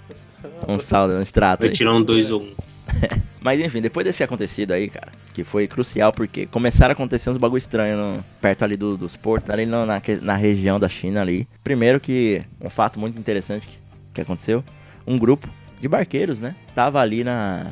[0.67, 1.75] um saldo, um extrato Vai aí.
[1.75, 2.43] tirar um 2 ou 1.
[2.43, 2.51] Um.
[3.41, 7.37] Mas enfim, depois desse acontecido aí, cara, que foi crucial porque começaram a acontecer uns
[7.37, 10.87] bagulho estranho no- perto ali do- dos portos, ali no- na, que- na região da
[10.87, 11.47] China ali.
[11.63, 13.79] Primeiro que, um fato muito interessante que,
[14.13, 14.63] que aconteceu,
[15.07, 15.49] um grupo
[15.81, 17.65] de barqueiros, né, tava ali na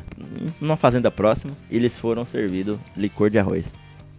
[0.60, 3.66] numa fazenda próxima e eles foram servidos licor de arroz.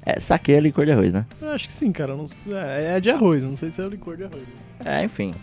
[0.10, 1.26] É, saque é licor de arroz, né?
[1.42, 2.16] Eu acho que sim, cara.
[2.16, 2.26] Não,
[2.58, 4.44] é, é de arroz, não sei se é licor de arroz.
[4.86, 5.34] É, enfim.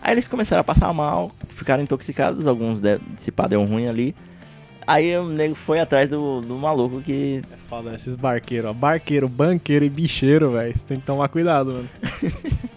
[0.00, 4.14] Aí eles começaram a passar mal, ficaram intoxicados, alguns de, se pá, deu ruim ali.
[4.86, 7.96] Aí o nego foi atrás do, do maluco que É foda, né?
[7.96, 8.72] Esses barqueiros, ó.
[8.72, 10.78] Barqueiro, banqueiro e bicheiro, velho.
[10.78, 11.88] Você tem que tomar cuidado, mano.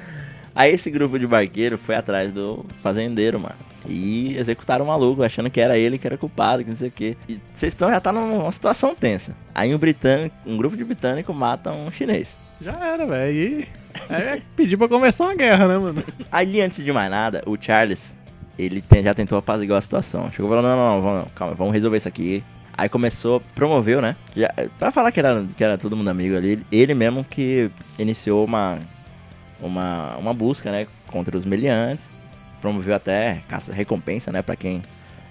[0.58, 3.55] Aí esse grupo de barqueiro foi atrás do fazendeiro, mano.
[3.88, 6.91] E executaram o maluco, achando que era ele que era culpado, que não sei o
[6.91, 7.16] quê.
[7.30, 9.34] E vocês estão já tá numa situação tensa.
[9.53, 12.36] Aí um britânico, um grupo de britânico mata um chinês.
[12.60, 13.32] Já era, velho.
[13.38, 13.68] E
[14.10, 16.03] aí é pedir pra começar uma guerra, né, mano?
[16.32, 18.16] Ali, antes de mais nada, o Charles,
[18.58, 20.32] ele tem- já tentou apaziguar a situação.
[20.32, 22.43] Chegou e falou, não, não, não, vamos, calma, vamos resolver isso aqui.
[22.76, 24.16] Aí começou, promoveu, né?
[24.36, 28.43] Já, pra falar que era, que era todo mundo amigo ali, ele mesmo que iniciou
[28.43, 28.78] uma,
[29.62, 30.88] uma, uma busca, né?
[31.08, 32.10] Contra os meliantes.
[32.62, 34.41] Promoveu até caça, recompensa, né?
[34.41, 34.82] Pra quem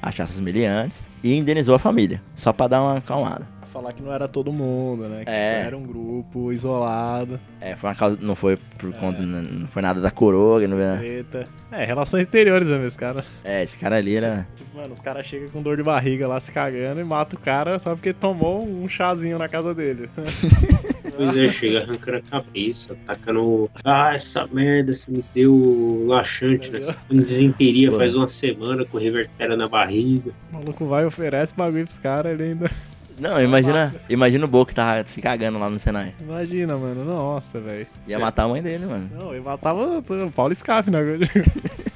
[0.02, 1.04] achasse os meliantes.
[1.22, 3.46] E indenizou a família, só pra dar uma acalmada.
[3.72, 5.22] Falar que não era todo mundo, né?
[5.24, 5.54] Que É.
[5.56, 9.82] tipo, era um grupo isolado, É, foi uma causa, não foi por conta, não foi
[9.82, 11.44] nada da coroa, não, treta.
[11.70, 13.22] É, relações exteriores mesmo, esse cara.
[13.44, 14.48] é, esse cara ali era...
[14.56, 17.42] Tipo, mano, os caras chegam com dor de barriga lá se cagando e matam o
[17.42, 20.08] cara só porque tomou um chazinho na casa dele.
[21.14, 23.70] Pois é, chega arrancando a cabeça, tacando.
[23.84, 27.98] Ah, essa merda, você me deu laxante nessa desinteria Pô.
[27.98, 30.32] faz uma semana com revertério na barriga.
[30.50, 32.70] O maluco vai e oferece bagulho pros caras, ele ainda.
[33.18, 36.14] Não, imagina, imagina o Bo que tava se cagando lá no Senai.
[36.20, 37.02] Imagina, mano.
[37.02, 37.86] Nossa, velho.
[38.06, 39.08] Ia matar a mãe dele, mano.
[39.18, 40.98] Não, ele matava o Paulo Scaff, né?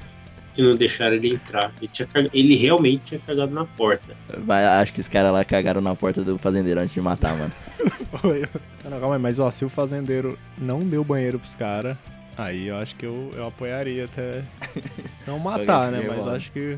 [0.55, 1.71] Que não deixaram ele entrar.
[1.79, 4.13] Ele, tinha cag- ele realmente tinha cagado na porta.
[4.45, 7.51] Mas acho que os caras lá cagaram na porta do fazendeiro antes de matar, mano.
[8.19, 8.45] Foi.
[8.89, 11.95] Não, calma aí, mas ó, se o fazendeiro não deu banheiro pros caras,
[12.37, 14.43] aí eu acho que eu, eu apoiaria até.
[15.25, 16.03] Não matar, né?
[16.07, 16.77] Mas acho que.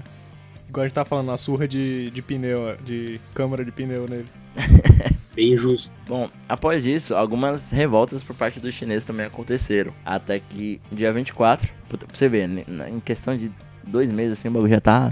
[0.70, 4.28] Igual a gente tá falando, a surra de, de pneu, de câmara de pneu nele.
[5.36, 5.92] Bem justo.
[6.08, 9.92] Bom, após isso, algumas revoltas por parte dos chineses também aconteceram.
[10.06, 13.52] Até que, dia 24, puta, pra você ver, né, em questão de
[13.86, 15.12] dois meses assim, o bagulho já tá.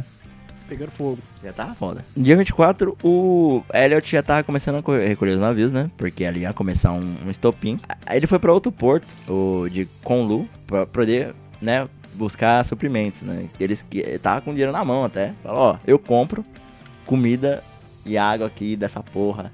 [0.69, 1.17] Pegando fogo.
[1.43, 2.05] Já tava foda.
[2.15, 5.91] Dia 24, o Elliot já tava começando a co- recolher os navios, né?
[5.97, 7.77] Porque ali ia começar um, um estopim.
[8.05, 11.89] Aí ele foi pra outro porto, o de Conlu, pra poder, né?
[12.13, 13.49] Buscar suprimentos, né?
[13.59, 15.33] Eles que ele tava com dinheiro na mão até.
[15.43, 16.41] Falou, ó, eu compro
[17.05, 17.61] comida
[18.05, 19.51] e água aqui dessa porra.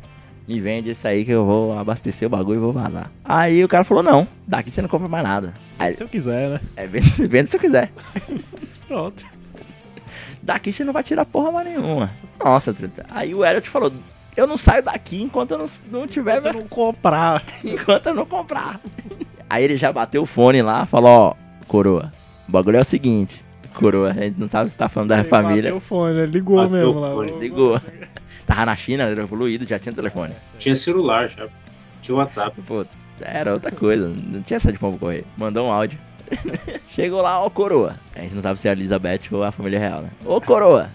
[0.48, 3.12] Me vende isso aí que eu vou abastecer o bagulho e vou vazar.
[3.26, 5.54] Aí o cara falou, não, daqui você não compra mais nada.
[5.78, 6.60] Aí, Se eu quiser, né?
[6.78, 7.92] é, vende, vende se eu quiser.
[8.88, 9.26] Pronto.
[10.42, 12.10] Daqui você não vai tirar porra mais nenhuma.
[12.42, 12.74] Nossa.
[13.12, 13.92] Aí o Elliot falou:
[14.38, 16.56] Eu não saio daqui enquanto eu não, não tiver Eu mais.
[16.58, 17.44] não comprar.
[17.66, 18.80] enquanto eu não comprar.
[19.50, 21.34] Aí ele já bateu o fone lá, falou: Ó,
[21.68, 22.14] coroa,
[22.48, 23.44] o bagulho é o seguinte.
[23.74, 25.64] Coroa, a gente não sabe se tá falando da Ele família.
[25.64, 27.14] Bateu o fone, ligou Bateu mesmo lá.
[27.14, 27.82] fone, Ligou.
[28.48, 30.34] Tava na China, era evoluído, já tinha telefone.
[30.58, 31.48] Tinha celular já.
[32.02, 32.62] Tinha WhatsApp.
[32.62, 32.86] Pô,
[33.20, 35.26] era outra coisa, não tinha essa de pombo correr.
[35.36, 36.00] Mandou um áudio.
[36.88, 37.94] Chegou lá, ó, coroa.
[38.16, 40.10] A gente não sabe se é a Elizabeth ou a família real, né?
[40.26, 40.90] Ô, coroa.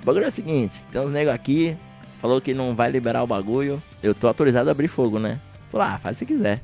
[0.00, 1.76] O bagulho é o seguinte: tem uns negros aqui,
[2.20, 3.82] falou que não vai liberar o bagulho.
[4.00, 5.40] Eu tô autorizado a abrir fogo, né?
[5.70, 6.60] Falou, ah, faz se quiser.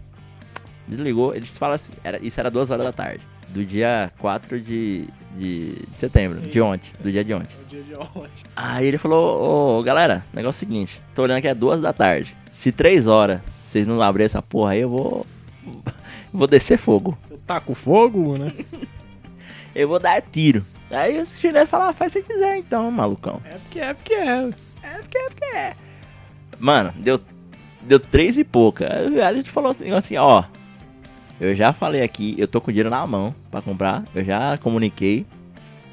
[0.87, 3.21] Desligou, eles falam assim: era, isso era duas horas da tarde.
[3.55, 7.55] Do dia 4 de, de setembro, de ontem, do dia de ontem.
[7.57, 8.43] É o dia de ontem.
[8.57, 11.93] Aí ele falou, ô galera, negócio é o seguinte, tô olhando que é duas da
[11.93, 12.37] tarde.
[12.51, 15.27] Se três horas vocês não abrirem essa porra aí, eu vou.
[16.33, 17.17] Vou descer fogo.
[17.31, 18.51] Eu taco fogo, né?
[19.73, 20.67] Eu vou dar tiro.
[20.91, 23.41] Aí os chineses falaram, ah, faz se quiser então, malucão.
[23.45, 24.51] É porque é, porque é.
[24.83, 25.77] É porque é porque é.
[26.59, 27.21] Mano, deu,
[27.83, 28.89] deu três e pouca.
[28.93, 30.45] Aí a gente falou assim, assim, ó.
[31.41, 34.05] Eu já falei aqui, eu tô com dinheiro na mão pra comprar.
[34.15, 35.27] Eu já comuniquei.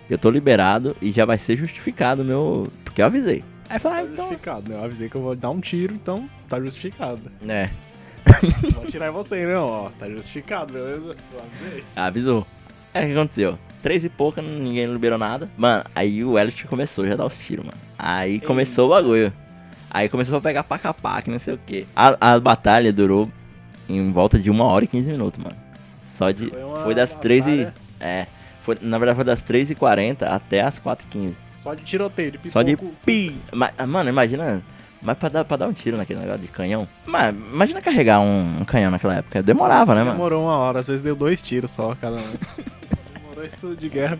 [0.09, 2.67] Eu tô liberado e já vai ser justificado o meu.
[2.83, 3.43] Porque eu avisei.
[3.69, 4.25] Aí falou, ah, Tá então.
[4.25, 4.75] justificado, né?
[4.77, 7.21] Eu avisei que eu vou dar um tiro, então tá justificado.
[7.47, 7.69] É.
[8.73, 9.89] Vou tirar em você, não, ó.
[9.97, 11.15] Tá justificado, beleza?
[11.33, 11.83] Eu avisei.
[11.95, 12.47] Avisou.
[12.93, 13.57] É o que aconteceu.
[13.81, 15.49] Três e pouca, ninguém liberou nada.
[15.57, 17.77] Mano, aí o Elliot começou já a dar os tiros, mano.
[17.97, 19.33] Aí começou o bagulho.
[19.89, 21.87] Aí começou a pegar paca paca, não sei o que.
[21.95, 23.31] A, a batalha durou
[23.97, 25.55] em volta de uma hora e 15 minutos, mano.
[26.03, 26.49] Só de.
[26.49, 27.49] Foi Foi das 3 e.
[27.65, 27.73] batalha.
[27.99, 28.25] É.
[28.63, 31.83] Foi, na verdade foi das 3 e 40 até as 4 e 15 Só de
[31.83, 32.53] tiroteio, de pipoco.
[32.53, 32.75] Só de
[33.05, 33.35] pi.
[33.51, 34.61] Ma- Mano, imagina.
[35.01, 36.87] Mas pra dar, pra dar um tiro naquele negócio de canhão.
[37.07, 39.41] Mas imagina carregar um, um canhão naquela época.
[39.41, 40.11] Demorava, né, mano?
[40.11, 42.33] Demorou uma hora, às vezes deu dois tiros só cada um.
[43.19, 44.17] Demorou isso tudo de guerra.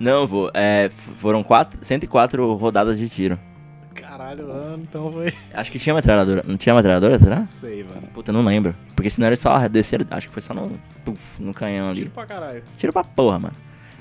[0.00, 0.50] Não, vô.
[0.52, 3.38] É, foram quatro, 104 rodadas de tiro.
[4.00, 5.32] Caralho, mano, então foi.
[5.52, 6.44] Acho que tinha metralhadora.
[6.46, 7.40] Não tinha metralhadora, será?
[7.40, 8.06] Não sei, mano.
[8.12, 8.74] Puta, não lembro.
[8.94, 10.06] Porque senão ele só descer.
[10.10, 10.70] Acho que foi só no.
[11.04, 11.96] Puf, no canhão ali.
[12.02, 12.62] Tiro pra caralho.
[12.76, 13.54] Tiro pra porra, mano.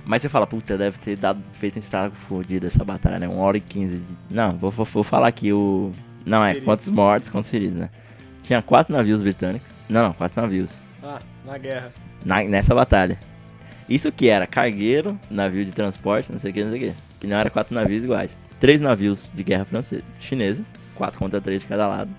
[0.05, 3.27] Mas você fala, puta, deve ter dado, feito um estrago fodido essa batalha, né?
[3.27, 3.97] Uma hora e quinze.
[3.97, 4.33] De...
[4.35, 5.91] Não, vou, vou, vou falar aqui o.
[6.25, 7.89] Não, é, quantos mortos, quantos feridos, né?
[8.43, 9.69] Tinha quatro navios britânicos.
[9.89, 10.79] Não, não, quatro navios.
[11.03, 11.91] Ah, na guerra.
[12.23, 13.19] na- nessa batalha.
[13.89, 16.95] Isso que era cargueiro, navio de transporte, não sei o que, não sei o que.
[17.21, 18.37] Que não era quatro navios iguais.
[18.59, 22.09] Três navios de guerra francesa, chineses, quatro contra três de cada lado.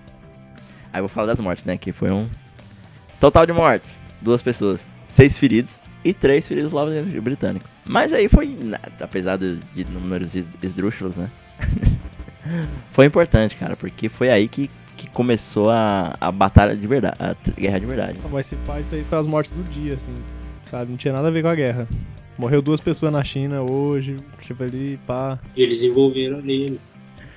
[0.93, 1.77] Aí eu vou falar das mortes, né?
[1.77, 2.27] Que foi um.
[3.19, 7.65] Total de mortes: duas pessoas, seis feridos e três feridos do lado britânico.
[7.85, 11.29] Mas aí foi, na- apesar de, de números es- esdrúxulos, né?
[12.91, 17.35] foi importante, cara, porque foi aí que, que começou a, a batalha de verdade, a
[17.59, 18.19] guerra de verdade.
[18.23, 20.13] Ah, Mas se pá, isso aí foi as mortes do dia, assim.
[20.65, 20.91] Sabe?
[20.91, 21.87] Não tinha nada a ver com a guerra.
[22.39, 25.37] Morreu duas pessoas na China hoje, tipo ali, pá.
[25.57, 26.79] E eles envolveram ali.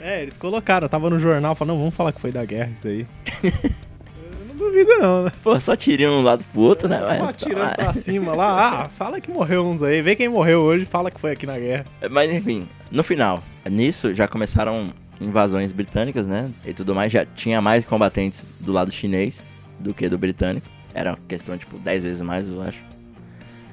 [0.00, 2.86] É, eles colocaram, tava no jornal, falaram, não, vamos falar que foi da guerra isso
[2.86, 3.04] aí.
[3.42, 5.32] Eu não duvido não, né?
[5.42, 7.00] Pô, só tirinho um lado pro outro, né?
[7.00, 7.24] Só velho?
[7.24, 11.10] atirando pra cima lá, ah, fala que morreu uns aí, vê quem morreu hoje, fala
[11.10, 11.84] que foi aqui na guerra.
[12.08, 14.86] Mas enfim, no final, nisso já começaram
[15.20, 16.48] invasões britânicas, né?
[16.64, 17.10] E tudo mais.
[17.10, 19.44] Já tinha mais combatentes do lado chinês
[19.80, 20.68] do que do britânico.
[20.94, 22.91] Era uma questão, tipo, 10 vezes mais, eu acho.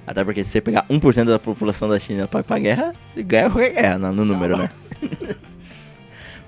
[0.10, 3.48] Até porque se você pegar 1% da população da China pra ir pra guerra, ganha
[3.48, 4.68] qualquer guerra no, no número, né?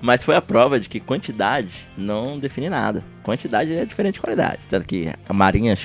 [0.00, 3.04] Mas foi a prova de que quantidade não define nada.
[3.22, 4.62] Quantidade é diferente de qualidade.
[4.68, 5.78] Tanto que a marinha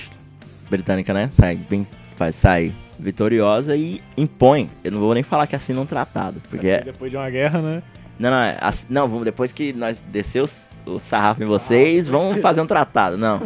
[0.71, 4.71] britânica, né, sai, bem, faz, sai vitoriosa e impõe.
[4.83, 6.41] Eu não vou nem falar que assina um tratado.
[6.49, 7.83] Porque é- Depois de uma guerra, né?
[8.17, 8.57] não, não, é
[8.89, 13.19] não, depois que nós descer os- o sarrafo em vocês, vamos fazer um tratado.
[13.19, 13.39] Não.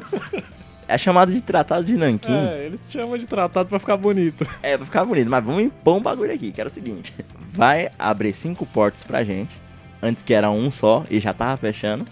[0.91, 2.33] É chamado de Tratado de Nanquim.
[2.33, 4.45] É, eles chamam de tratado pra ficar bonito.
[4.61, 7.13] É, vai ficar bonito, mas vamos impor um bagulho aqui, que era o seguinte:
[7.51, 9.55] vai abrir cinco portos pra gente,
[10.03, 12.05] antes que era um só e já tava fechando.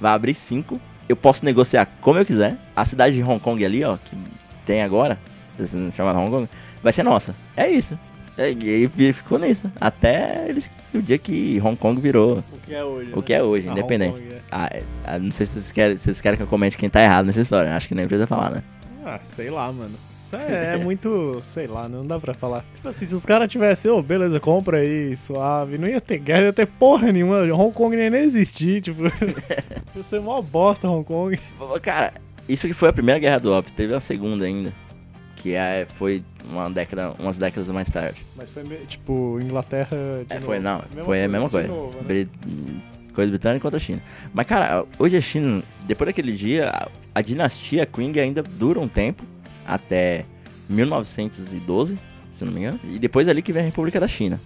[0.00, 0.80] Vai abrir cinco.
[1.08, 2.56] Eu posso negociar como eu quiser.
[2.74, 4.16] A cidade de Hong Kong ali, ó, que
[4.64, 5.18] tem agora,
[5.96, 6.48] chamada Hong Kong,
[6.82, 7.34] vai ser nossa.
[7.56, 7.98] É isso.
[8.38, 9.70] É, E e ficou nisso.
[9.80, 13.10] Até eles, o dia que Hong Kong virou O que é hoje.
[13.14, 14.14] o que é hoje, Ah, independente.
[14.20, 14.40] Hong Kong, é.
[14.50, 16.88] Ah, é- ah, não sei se vocês querem, se vocês querem que eu comente quem
[16.88, 17.74] tá errado nessa história.
[17.76, 18.62] Acho que nem precisa falar, né?
[19.04, 19.94] Ah, sei lá, mano.
[20.24, 22.62] Isso é, é muito, sei lá, não dá pra falar.
[22.76, 26.40] Tipo assim, se os caras tivessem, ô, beleza, compra aí, suave, não ia ter guerra,
[26.40, 27.38] não ia ter porra nenhuma.
[27.54, 29.04] Hong Kong nem ia existir, tipo.
[29.96, 31.38] ia ser mó bosta Hong Kong.
[31.80, 32.12] Cara,
[32.46, 34.70] isso que foi a primeira guerra do Op, teve a segunda ainda.
[35.40, 38.24] Que é, foi uma década, umas décadas mais tarde.
[38.36, 39.88] Mas foi, tipo, Inglaterra
[40.26, 40.46] de É, novo.
[40.46, 41.68] foi, não, Mesma foi a mesma coisa.
[41.68, 42.26] novo, né?
[43.14, 44.02] Coisa britânica contra a China.
[44.34, 48.88] Mas, cara, hoje a China, depois daquele dia, a, a dinastia Qing ainda dura um
[48.88, 49.22] tempo,
[49.66, 50.24] até
[50.68, 51.96] 1912,
[52.32, 52.80] se não me engano.
[52.84, 54.40] E depois ali que vem a República da China.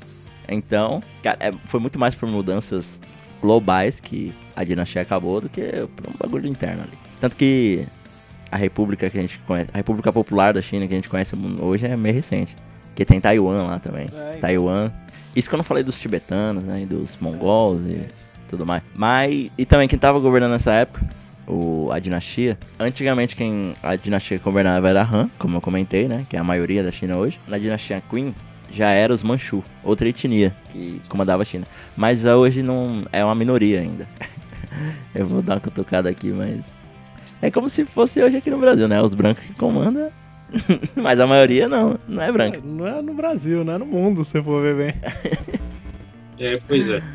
[0.49, 3.01] Então, cara, é- foi muito mais por mudanças
[3.41, 5.63] globais que a dinastia acabou do que
[5.97, 6.99] por um bagulho interno ali.
[7.21, 7.87] Tanto que
[8.53, 11.35] a República que a gente conhece, a República Popular da China que a gente conhece
[11.59, 12.55] hoje é meio recente.
[12.89, 14.03] Porque tem Taiwan lá também.
[14.03, 14.41] É, então.
[14.43, 14.93] Taiwan.
[15.35, 16.83] Isso que eu não falei dos tibetanos, né?
[16.83, 18.07] E dos mongols e
[18.49, 18.83] tudo mais.
[18.95, 19.51] Mas.
[19.57, 21.03] E também quem tava governando nessa época,
[21.47, 22.59] o, a dinastia.
[22.79, 26.27] Antigamente quem a dinastia que governava era a Han, como eu comentei, né?
[26.29, 27.41] Que é a maioria da China hoje.
[27.49, 28.35] Na dinastia Qin
[28.71, 31.67] já era os Manchu, outra etnia que comandava a China.
[31.97, 34.07] Mas hoje não é uma minoria ainda.
[35.15, 36.82] eu vou dar uma cutucada aqui, mas.
[37.43, 39.03] É como se fosse hoje aqui no Brasil, né?
[39.03, 40.11] Os brancos que comandam.
[40.95, 42.61] mas a maioria não, não é branca.
[42.63, 44.95] Não é no Brasil, não é no mundo, se você for ver bem.
[46.39, 47.03] É, pois é.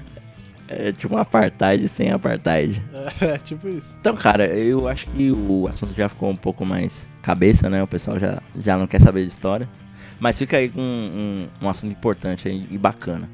[0.69, 2.83] É tipo um apartheid sem apartheid.
[3.21, 3.95] É, tipo isso.
[4.01, 7.81] Então, cara, eu acho que o assunto já ficou um pouco mais cabeça, né?
[7.81, 9.67] O pessoal já, já não quer saber de história.
[10.19, 13.29] Mas fica aí com um, um assunto importante aí e bacana,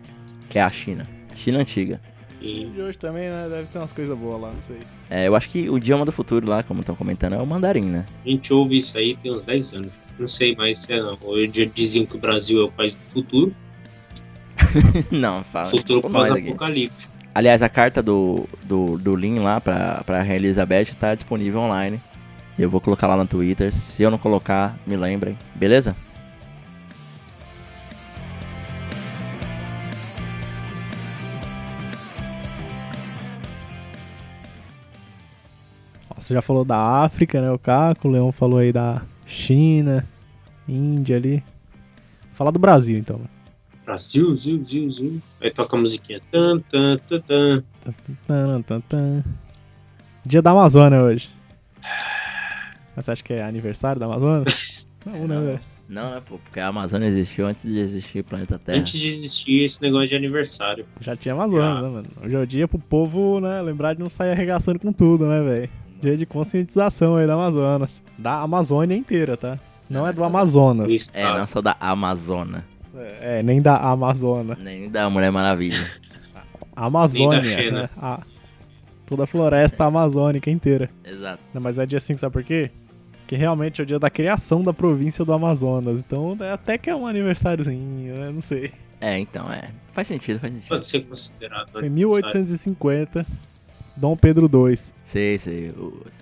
[0.48, 1.06] que é a China.
[1.34, 1.99] China antiga.
[2.44, 4.80] E E hoje também, né, deve ter umas coisas boas lá, não sei.
[5.10, 7.86] É, eu acho que o idioma do futuro lá, como estão comentando, é o mandarim,
[7.86, 8.06] né?
[8.26, 9.99] a gente ouve isso aí tem uns 10 anos.
[10.20, 11.18] Não sei mais se é não.
[11.24, 13.56] Hoje diziam que o Brasil é o país do futuro.
[15.10, 15.65] não, fala.
[15.68, 17.14] futuro pós-apocalíptico.
[17.34, 21.99] Aliás, a carta do, do, do Lin lá pra, pra Rainha Elizabeth tá disponível online.
[22.60, 23.74] Eu vou colocar lá no Twitter.
[23.74, 25.38] Se eu não colocar, me lembrem.
[25.56, 25.95] Beleza?
[36.24, 37.52] Você já falou da África, né?
[37.52, 40.08] O Caco, o Leão falou aí da China,
[40.66, 41.44] Índia ali.
[42.34, 43.20] Falar do Brasil, então.
[43.86, 45.22] Brasil, Zil, Zil, Zil.
[45.41, 46.22] Aí toca a musiquinha.
[46.32, 47.64] Tan, tan, tan, tan.
[48.26, 49.24] Tan, tan, tan.
[50.26, 51.30] Dia da Amazônia hoje.
[52.95, 54.45] Mas você acha que é aniversário da Amazônia?
[55.06, 55.60] Não, né, velho?
[55.90, 56.38] Não, né, pô?
[56.38, 58.80] Porque a Amazônia existiu antes de existir o planeta Terra.
[58.80, 60.86] Antes de existir esse negócio de aniversário.
[61.02, 62.08] Já tinha Amazônia, né, mano?
[62.24, 65.41] Hoje é o dia pro povo, né, lembrar de não sair arregaçando com tudo, né,
[65.41, 65.82] velho?
[66.03, 68.01] Dia de conscientização aí da Amazonas.
[68.17, 69.57] Da Amazônia inteira, tá?
[69.89, 71.09] Não é do Amazonas.
[71.13, 72.61] É, não só da Amazônia,
[73.21, 74.57] É, nem da Amazônia.
[74.61, 75.77] nem da Mulher Maravilha.
[76.75, 77.84] Amazônia, Xena.
[77.84, 77.89] né?
[78.01, 78.21] A-
[79.05, 80.89] toda a floresta amazônica inteira.
[81.05, 81.41] Exato.
[81.53, 82.69] Não, mas é dia 5, sabe por quê?
[83.27, 85.99] Que realmente é o dia da criação da província do Amazonas.
[85.99, 88.30] Então é até que é um aniversáriozinho, né?
[88.34, 88.71] Não sei.
[88.99, 89.69] É, então, é.
[89.93, 90.69] Faz sentido, faz sentido.
[90.69, 91.69] Pode ser considerado.
[91.71, 93.25] Foi 1850,
[93.95, 94.76] Dom Pedro II.
[95.06, 95.74] Sei, sei.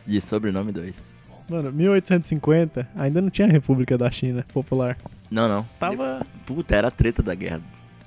[0.06, 1.04] De sobrenome 2.
[1.50, 4.98] Mano, 1850 ainda não tinha República da China popular.
[5.30, 5.68] Não, não.
[5.80, 7.62] Tava, Puta, era a treta da guerra.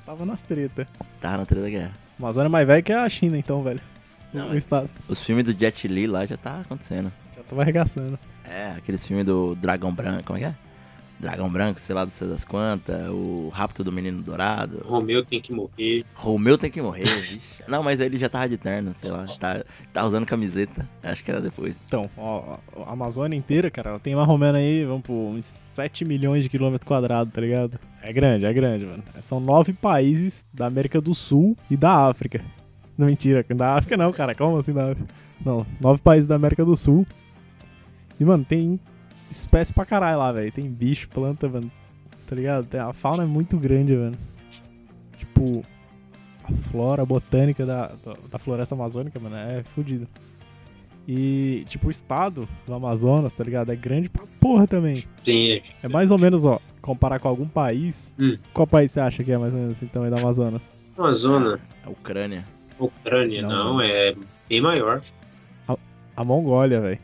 [0.07, 0.87] tava nas tretas.
[1.21, 1.93] Tava na treta da guerra.
[2.19, 3.81] Amazônia é mais velho que a China, então, velho.
[4.33, 4.89] Não, o mas- estado.
[5.09, 7.13] Os filmes do Jet Li lá já tá acontecendo.
[7.37, 8.19] Já tava arregaçando.
[8.45, 10.55] É, aqueles filmes do Dragão Branco, como é que é?
[11.19, 14.83] Dragão Branco, sei lá, não sei das quantas, o Rapto do Menino Dourado.
[14.85, 16.05] Romeu tem que morrer.
[16.15, 17.63] Romeu tem que morrer, vixe.
[17.67, 20.89] Não, mas ele já tava de terno, sei lá, tá, tá usando camiseta.
[21.03, 21.77] Acho que era depois.
[21.87, 26.05] Então, ó, a Amazônia inteira, cara, tem mais ou menos aí, vamos por uns 7
[26.05, 27.79] milhões de quilômetros quadrados, tá ligado?
[28.03, 29.03] É grande, é grande, mano.
[29.21, 32.45] São nove países da América do Sul e da África.
[32.99, 35.09] Não, mentira, da África não, cara, como assim da África?
[35.45, 37.07] Não, nove países da América do Sul.
[38.19, 38.79] E, mano, tem
[39.35, 40.51] espécie pra caralho lá, velho.
[40.53, 41.71] Tem bicho, planta, mano.
[42.27, 42.67] Tá ligado?
[42.77, 44.17] A fauna é muito grande, velho.
[45.19, 45.63] Tipo,
[46.45, 47.93] a flora a botânica da,
[48.31, 50.07] da, floresta amazônica, mano, é fodido.
[51.07, 53.71] E, tipo, o estado do Amazonas, tá ligado?
[53.71, 55.03] É grande pra porra também.
[55.23, 58.13] Tem, É mais ou menos, ó, comparar com algum país.
[58.19, 58.39] Hum.
[58.55, 60.71] Qual país você acha que é mais ou menos assim também do Amazonas?
[60.97, 62.45] Amazônia, A Ucrânia.
[62.79, 63.81] Ucrânia, Não, não, não.
[63.83, 64.15] é
[64.49, 65.03] bem maior.
[66.17, 66.99] A Mongólia, velho.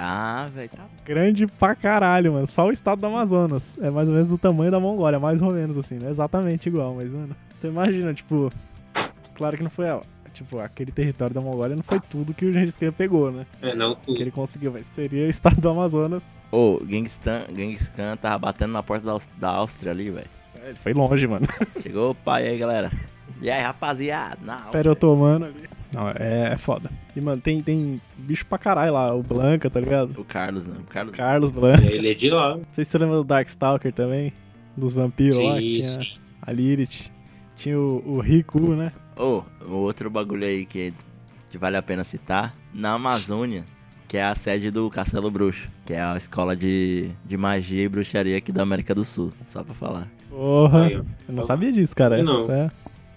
[0.00, 0.84] Ah, velho, tá.
[1.04, 2.46] Grande pra caralho, mano.
[2.46, 3.74] Só o estado do Amazonas.
[3.80, 5.98] É mais ou menos do tamanho da Mongólia, mais ou menos assim.
[5.98, 7.34] Não é exatamente igual, mas, mano.
[7.58, 8.50] Então imagina, tipo.
[9.34, 9.90] Claro que não foi.
[9.90, 10.00] ó,
[10.32, 13.44] Tipo, aquele território da Mongólia não foi tudo que o Gengis Khan pegou, né?
[13.60, 14.20] É, não Que tudo.
[14.20, 16.24] ele conseguiu, mas seria o estado do Amazonas.
[16.52, 20.28] Ô, Genghis Khan, Genghis Khan tava batendo na porta da, da Áustria ali, velho.
[20.62, 21.44] É, Ele foi longe, mano.
[21.82, 22.88] Chegou o pai aí, galera.
[23.42, 24.38] E aí, rapaziada?
[24.44, 24.68] Na Áustria.
[24.68, 25.68] Império Otomano ali.
[25.94, 26.90] Não, é, é foda.
[27.16, 29.14] E, mano, tem, tem bicho pra caralho lá.
[29.14, 30.18] O Blanca, tá ligado?
[30.20, 30.76] O Carlos, né?
[30.80, 31.14] O Carlos.
[31.14, 31.84] Carlos Blanca.
[31.84, 32.56] Ele é de lá.
[32.56, 34.32] Não sei se você lembra do Darkstalker também.
[34.76, 35.56] Dos vampiros lá.
[35.58, 36.10] Que Sim, tinha sim.
[36.42, 37.10] a Lilith.
[37.56, 38.90] Tinha o, o Riku, né?
[39.16, 40.92] Ô, o outro bagulho aí que,
[41.50, 43.64] que vale a pena citar, na Amazônia,
[44.06, 47.88] que é a sede do Castelo Bruxo, que é a escola de, de magia e
[47.88, 50.06] bruxaria aqui da América do Sul, só pra falar.
[50.30, 50.88] Porra.
[50.92, 52.22] Eu não sabia disso, cara.
[52.22, 52.42] Não.
[52.42, 52.68] Isso é-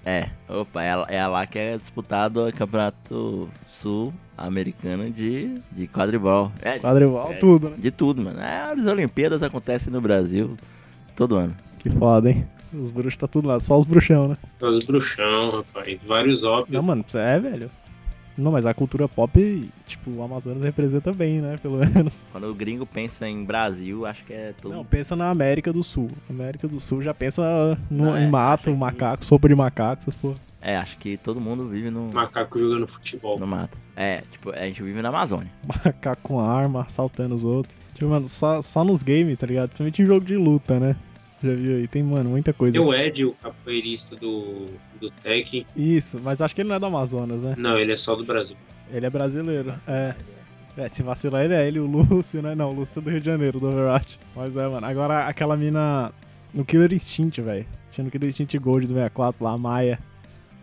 [0.06, 6.52] É, opa, é, é lá que é disputado o Campeonato Sul-Americano de, de quadribol.
[6.62, 7.38] É, de, Quadribol, É.
[7.38, 7.76] tudo, né?
[7.78, 8.40] de tudo, mano.
[8.42, 10.58] É, as Olimpíadas acontecem no Brasil
[11.16, 11.56] todo ano.
[11.80, 12.46] Que foda, hein?
[12.74, 13.60] Os bruxos tá tudo lá.
[13.60, 14.36] Só os bruxão, né?
[14.62, 16.04] Os bruxão, rapaz.
[16.04, 16.70] Vários ópios.
[16.70, 17.70] Não, mano, é, velho.
[18.38, 21.58] Não, mas a cultura pop, tipo, o Amazonas representa bem, né?
[21.62, 22.24] Pelo menos.
[22.32, 25.84] Quando o gringo pensa em Brasil, acho que é todo Não, pensa na América do
[25.84, 26.10] Sul.
[26.30, 29.56] América do Sul já pensa no, Não, é, em mato, acho que- macaco, sopa de
[29.56, 30.36] macaco, essas porra.
[30.64, 33.40] É, acho que todo mundo vive no, Macaco jogando futebol.
[33.40, 33.76] no mato.
[33.96, 35.52] É, tipo, a gente vive na Amazônia.
[35.66, 37.76] Macaco com arma, assaltando os outros.
[37.96, 39.70] Tipo, mano, só, só nos games, tá ligado?
[39.70, 40.96] Principalmente em jogo de luta, né?
[41.44, 41.88] Já viu aí?
[41.88, 42.74] Tem, mano, muita coisa.
[42.74, 44.68] Tem o Ed, o capoeirista do,
[45.00, 45.66] do Tekken.
[45.76, 47.56] Isso, mas acho que ele não é do Amazonas, né?
[47.58, 48.56] Não, ele é só do Brasil.
[48.92, 49.74] Ele é brasileiro.
[49.88, 50.16] É.
[50.78, 52.56] É, se vacilar ele é ele, o Lúcio, né?
[52.56, 54.20] Não, o Lúcio é do Rio de Janeiro, do Overwatch.
[54.36, 54.86] Mas é, mano.
[54.86, 56.12] Agora aquela mina
[56.54, 57.66] no Killer Instinct, velho.
[57.92, 60.00] Tinha no Killer Instinct Gold do 64 lá, a Maia.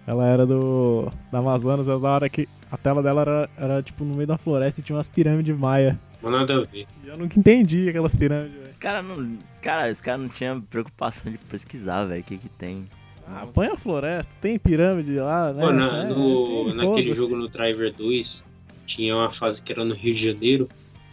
[0.06, 1.10] Ela era do.
[1.30, 4.36] da Amazonas, era da hora que a tela dela era, era tipo no meio da
[4.38, 5.98] floresta e tinha umas pirâmides Maia.
[6.22, 6.86] Mas nada a ver.
[7.04, 8.74] E eu nunca entendi aquelas pirâmides, velho.
[8.78, 12.84] Cara, não, cara, esse cara não tinha preocupação de pesquisar, velho, o que que tem.
[13.26, 15.60] Ah, põe a floresta, tem pirâmide lá, né?
[15.66, 18.42] Pô, na- É, no- tem, naquele jogo no Driver 2,
[18.86, 20.68] tinha uma fase que era no Rio de Janeiro,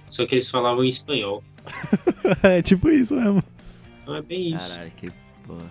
[0.10, 1.44] só que eles falavam em espanhol.
[2.44, 3.44] é tipo isso mesmo.
[4.03, 4.73] Então é bem isso.
[4.76, 5.11] Caralho, que
[5.45, 5.65] porra.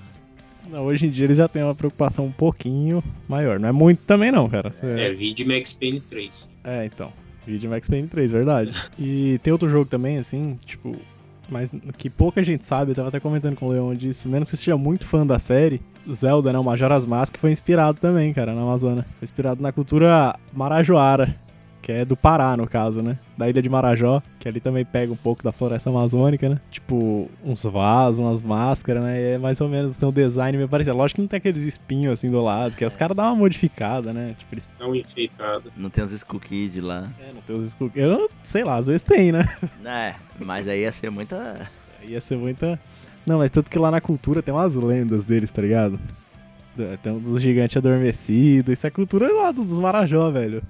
[0.81, 3.59] Hoje em dia eles já têm uma preocupação um pouquinho maior.
[3.59, 4.73] Não é muito também não, cara.
[4.83, 6.51] É, vídeo Max Payne 3.
[6.65, 7.13] É, então.
[7.47, 8.73] Vídeo Max Payne 3, verdade.
[8.99, 10.93] e tem outro jogo também, assim, tipo,
[11.49, 14.51] mas que pouca gente sabe, eu tava até comentando com o Leon disso, mesmo que
[14.51, 15.81] você seja muito fã da série,
[16.11, 19.03] Zelda, né, o Majora's Mask foi inspirado também, cara, na Amazônia.
[19.03, 21.35] Foi inspirado na cultura marajoara,
[21.85, 23.19] que é do Pará, no caso, né?
[23.37, 26.59] Da ilha de Marajó, que ali também pega um pouco da floresta amazônica, né?
[26.71, 29.21] Tipo, uns vasos, umas máscaras, né?
[29.21, 30.97] E é mais ou menos, tem um design meio parecido.
[30.97, 34.15] Lógico que não tem aqueles espinhos assim do lado, que os caras dão uma modificada,
[34.15, 34.35] né?
[34.39, 34.67] Tipo, eles...
[34.81, 35.71] Não enfeitado.
[35.77, 37.07] Não tem os Skull Kid lá.
[37.21, 39.45] É, não tem os escu- Eu sei lá, às vezes tem, né?
[39.85, 41.69] É, mas aí ia ser muita.
[42.09, 42.81] Ia ser muita.
[43.27, 45.99] Não, mas tanto que lá na cultura tem umas lendas deles, tá ligado?
[47.03, 48.73] Tem um dos gigantes adormecidos.
[48.73, 50.63] Isso é cultura lá dos Marajó, velho.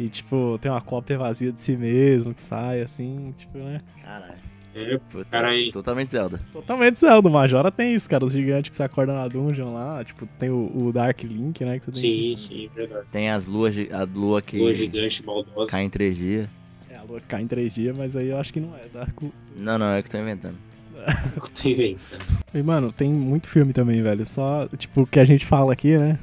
[0.00, 3.82] E, tipo, tem uma cópia vazia de si mesmo que sai assim, tipo, né?
[4.02, 4.50] Caralho.
[4.74, 5.00] É,
[5.30, 5.72] Caralho.
[5.72, 6.38] Totalmente Zelda.
[6.50, 7.28] Totalmente Zelda.
[7.28, 8.24] O Majora tem isso, cara.
[8.24, 10.02] Os gigantes que você acorda na dungeon lá.
[10.02, 11.78] Tipo, tem o, o Dark Link, né?
[11.78, 13.08] Que você tem sim, sim, verdade.
[13.12, 15.70] Tem as luas, a lua que Lua gigante maldosa.
[15.70, 16.48] cai em três dias.
[16.88, 18.80] É, a lua cai em três dias, mas aí eu acho que não é.
[18.94, 19.22] Dark...
[19.58, 20.56] Não, não, é que eu tô inventando.
[21.62, 22.38] Tem inventando.
[22.54, 24.24] E, mano, tem muito filme também, velho.
[24.24, 26.18] Só, tipo, o que a gente fala aqui, né?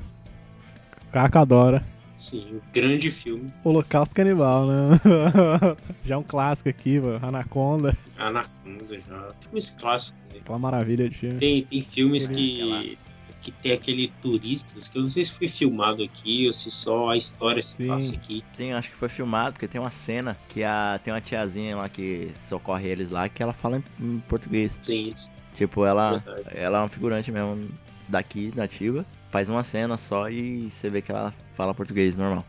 [1.12, 1.84] Caco adora.
[2.18, 3.48] Sim, um grande filme.
[3.64, 5.00] Holocausto Canibal, né?
[6.04, 7.26] Já é um clássico aqui, mano.
[7.26, 7.96] Anaconda.
[8.18, 9.30] Anaconda já.
[9.40, 10.40] Filmes clássicos, né?
[10.42, 11.38] Aquela maravilha de filme.
[11.38, 12.98] Tem, tem filmes que,
[13.42, 17.10] que tem aquele turistas, que eu não sei se foi filmado aqui ou se só
[17.10, 17.88] a história se Sim.
[17.88, 18.44] passa aqui.
[18.54, 21.88] Sim, acho que foi filmado, porque tem uma cena que a, tem uma tiazinha lá
[21.88, 24.78] que socorre eles lá, que ela fala em, em português.
[24.82, 25.14] Sim,
[25.56, 26.56] Tipo, ela, verdade.
[26.56, 27.60] ela é uma figurante mesmo
[28.08, 29.04] daqui, nativa.
[29.30, 32.46] Faz uma cena só e você vê que ela fala português normal.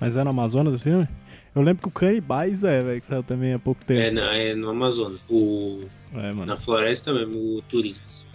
[0.00, 1.06] Mas é no Amazonas o filme?
[1.54, 4.00] Eu lembro que o Canibais é, velho, que saiu também há pouco tempo.
[4.00, 5.18] É, na- é no Amazonas.
[5.28, 5.80] O,
[6.14, 6.46] É, mano.
[6.46, 8.26] na floresta mesmo, o turistas.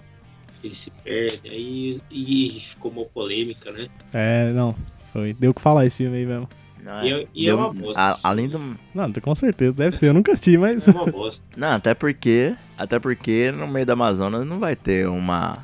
[0.64, 3.88] Ele se perde, aí e ficou uma polêmica, né?
[4.14, 4.74] É, não.
[5.12, 5.34] Foi.
[5.34, 6.48] Deu o que falar esse filme aí mesmo.
[6.82, 8.60] Não, E é- e é deu- uma bosta, a- além do.
[8.94, 10.08] Não, com certeza, deve ser.
[10.08, 10.86] Eu nunca assisti, mas.
[10.88, 11.46] É uma bosta.
[11.56, 12.54] Não, até porque.
[12.78, 15.64] Até porque no meio da Amazonas não vai ter uma.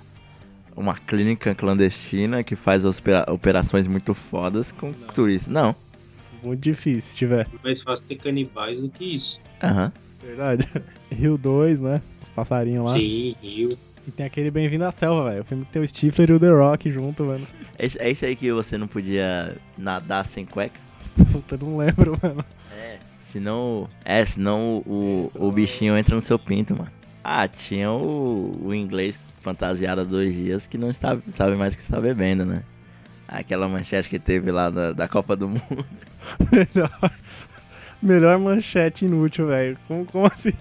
[0.80, 5.52] Uma clínica clandestina que faz opera- operações muito fodas com turistas.
[5.54, 5.76] Não.
[6.42, 7.48] Muito difícil, se tiver.
[7.64, 9.42] Mais fácil ter canibais do que isso.
[9.62, 9.92] Aham.
[10.24, 10.68] Verdade.
[11.12, 12.02] Rio 2, né?
[12.22, 12.94] Os passarinhos lá.
[12.98, 13.70] Sim, Rio.
[14.08, 15.42] E tem aquele Bem-vindo à Selva, velho.
[15.42, 17.46] O filme que tem o Stifler e o The Rock junto, mano.
[17.78, 20.80] É esse- é esse aí que você não podia nadar sem cueca?
[21.32, 22.44] Puta, não lembro, mano.
[22.78, 22.98] É.
[23.20, 23.90] Senão.
[24.06, 26.90] É, senão o, o bichinho entra no seu pinto, mano.
[27.22, 29.20] Ah, tinha o, o inglês
[29.50, 32.64] fantasiado há dois dias que não está, sabe mais que está bebendo, né?
[33.28, 35.86] Aquela manchete que teve lá da, da Copa do Mundo.
[36.52, 37.12] Melhor,
[38.02, 39.78] melhor manchete inútil, velho.
[39.88, 40.52] Como, como assim?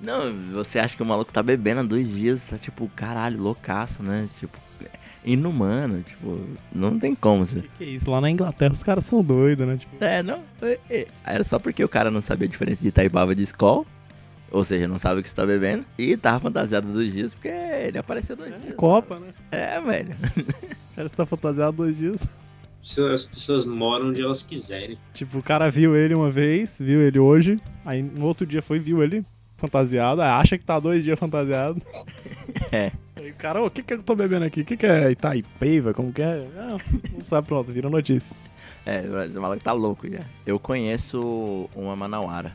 [0.00, 4.02] Não, você acha que o maluco tá bebendo há dois dias, tá tipo, caralho, loucaço,
[4.02, 4.28] né?
[4.38, 4.58] Tipo,
[5.24, 6.40] inumano, tipo,
[6.74, 7.46] não tem como.
[7.46, 7.60] Você...
[7.60, 8.10] Que que é isso?
[8.10, 9.76] Lá na Inglaterra os caras são doidos, né?
[9.76, 10.40] Tipo, É, não.
[10.62, 11.06] é, é.
[11.24, 13.86] Era só porque o cara não sabia a diferença de Itaipava de Skol.
[14.54, 15.84] Ou seja, não sabe o que você tá bebendo.
[15.98, 18.76] E tava fantasiado dois dias porque ele apareceu dois dias.
[18.76, 19.34] Copa, né?
[19.50, 20.14] É, velho.
[20.92, 22.24] O cara está fantasiado dois dias.
[23.12, 24.96] As pessoas moram onde elas quiserem.
[25.12, 28.78] Tipo, o cara viu ele uma vez, viu ele hoje, aí no outro dia foi,
[28.78, 29.26] viu ele
[29.56, 31.82] fantasiado, aí acha que tá dois dias fantasiado.
[32.70, 32.92] É.
[33.16, 34.60] Aí o cara, o que que eu tô bebendo aqui?
[34.60, 35.92] O que que é Itaipeiva?
[35.92, 36.46] Como que é?
[36.54, 36.80] Não,
[37.12, 38.30] não sabe, pronto, vira notícia.
[38.86, 40.20] É, mas o maluco tá louco já.
[40.46, 42.52] Eu conheço uma Manauara.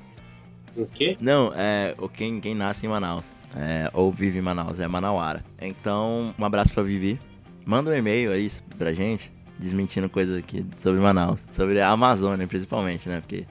[0.75, 1.17] O quê?
[1.19, 3.35] Não, é o quem, quem nasce em Manaus.
[3.55, 5.43] É, ou vive em Manaus, é Manauara.
[5.59, 7.19] Então, um abraço pra Vivi.
[7.65, 11.45] Manda um e-mail aí pra gente, desmentindo coisas aqui sobre Manaus.
[11.51, 13.19] Sobre a Amazônia, principalmente, né?
[13.19, 13.45] Porque.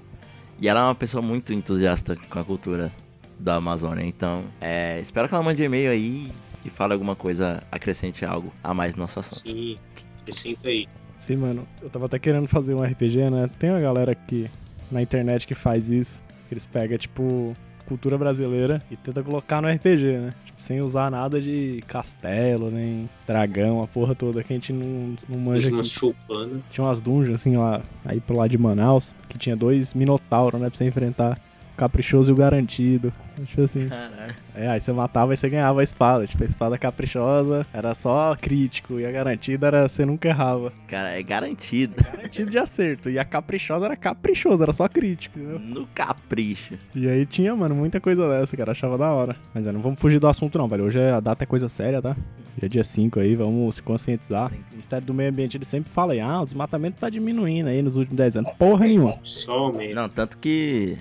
[0.60, 2.92] E ela é uma pessoa muito entusiasta com a cultura
[3.38, 4.04] da Amazônia.
[4.04, 6.32] Então, é, espero que ela mande um e-mail aí
[6.64, 9.48] e fale alguma coisa, acrescente algo a mais no nosso assunto.
[9.48, 9.76] Sim,
[10.20, 10.88] acrescenta aí.
[11.18, 13.48] Sim, mano, eu tava até querendo fazer um RPG, né?
[13.58, 14.48] Tem uma galera aqui
[14.90, 16.22] na internet que faz isso.
[16.48, 17.54] Que Eles pegam, tipo,
[17.86, 20.30] cultura brasileira e tenta colocar no RPG, né?
[20.44, 25.16] Tipo, sem usar nada de castelo, nem dragão, a porra toda, que a gente não,
[25.28, 25.74] não manja Usa aqui.
[25.76, 26.60] uma choupana.
[26.70, 30.68] Tinha umas dungeons, assim, lá, aí pro lado de Manaus, que tinha dois minotauros, né,
[30.68, 31.38] pra você enfrentar.
[31.78, 33.12] Caprichoso e o garantido.
[33.46, 33.88] Tipo assim.
[33.88, 34.34] Caralho.
[34.52, 36.26] É, aí você matava e você ganhava a espada.
[36.26, 40.72] Tipo, a espada caprichosa era só crítico e a garantida era você nunca errava.
[40.88, 41.94] Cara, é garantido.
[42.02, 43.09] Garantido de acerto.
[43.09, 45.60] E a caprichosa era caprichosa, era só crítico, entendeu?
[45.60, 46.74] No capricho.
[46.96, 48.72] E aí tinha, mano, muita coisa dessa, cara.
[48.72, 49.36] Achava da hora.
[49.55, 50.84] Mas é, não vamos fugir do assunto, não, velho.
[50.84, 52.10] Hoje é- a data é coisa séria, tá?
[52.56, 54.50] Hoje é dia 5 aí, vamos se conscientizar.
[54.50, 57.80] O Ministério do Meio Ambiente ele sempre fala aí, ah, o desmatamento tá diminuindo aí
[57.82, 58.52] nos últimos 10 anos.
[58.59, 59.14] Porra nenhuma.
[59.22, 59.94] Só mesmo.
[59.94, 60.96] Não, tanto que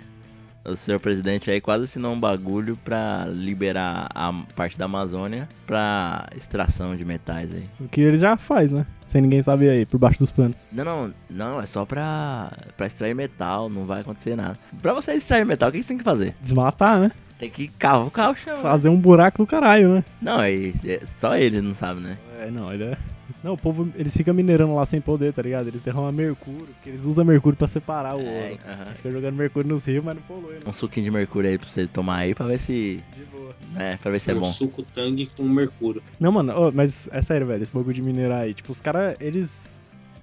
[0.67, 6.27] O senhor presidente aí quase assinou um bagulho pra liberar a parte da Amazônia pra
[6.35, 7.63] extração de metais aí.
[7.79, 8.85] O que eles já faz, né?
[9.07, 10.57] Sem ninguém saber aí, por baixo dos panos.
[10.69, 14.57] Não, não, não, é só pra, pra extrair metal, não vai acontecer nada.
[14.81, 16.35] Pra você extrair metal, o que você tem que fazer?
[16.41, 17.11] Desmatar, né?
[17.39, 18.61] Tem que cavucar o chão.
[18.61, 20.03] Fazer um buraco do caralho, né?
[20.21, 20.53] Não, é,
[20.85, 22.17] é- só ele não sabe, né?
[22.39, 22.97] É, não, ele é.
[23.43, 25.67] Não, o povo, eles ficam minerando lá sem poder, tá ligado?
[25.67, 28.57] Eles derramam mercúrio, porque eles usam mercúrio pra separar o É, ouro.
[28.67, 28.93] aham.
[28.95, 30.59] Fica jogando mercúrio nos rios, mas não polui, né?
[30.65, 33.03] Um suquinho de mercúrio aí pra você tomar aí pra ver se.
[33.15, 33.53] De boa.
[33.77, 34.43] É, pra ver se é um bom.
[34.43, 36.01] suco tangue com mercúrio.
[36.19, 38.53] Não, mano, ô, mas é sério, velho, esse bagulho de minerar aí.
[38.53, 39.75] Tipo, os caras, eles,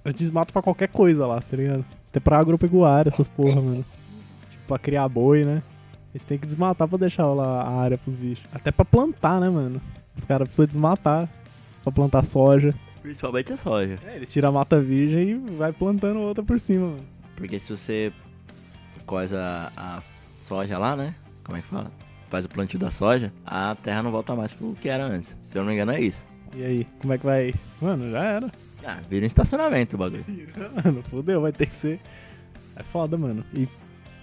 [0.05, 1.85] eles desmatam pra qualquer coisa lá, tá ligado?
[2.11, 3.85] Até pra agropecuária, essas porra, mano.
[4.51, 5.63] Tipo, pra criar boi, né?
[6.15, 8.45] Eles têm que desmatar pra deixar lá a área pros bichos.
[8.55, 9.81] Até pra plantar, né, mano?
[10.17, 11.29] Os caras precisam desmatar
[11.83, 12.73] pra plantar soja.
[13.03, 13.97] Principalmente a soja.
[14.07, 17.05] É, eles tiram a mata virgem e vai plantando outra por cima, mano.
[17.37, 18.13] Porque se você
[19.05, 20.01] coisa a
[20.41, 21.15] soja lá, né?
[21.43, 21.91] Como é que fala?
[22.27, 25.37] Faz o plantio da soja, a terra não volta mais pro que era antes.
[25.43, 26.25] Se eu não me engano, é isso.
[26.57, 27.53] E aí, como é que vai?
[27.83, 28.51] Mano, já era.
[28.87, 30.25] Ah, vira um estacionamento o bagulho.
[30.85, 32.01] Mano, fodeu, vai ter que ser.
[32.77, 33.45] É foda, mano.
[33.53, 33.69] E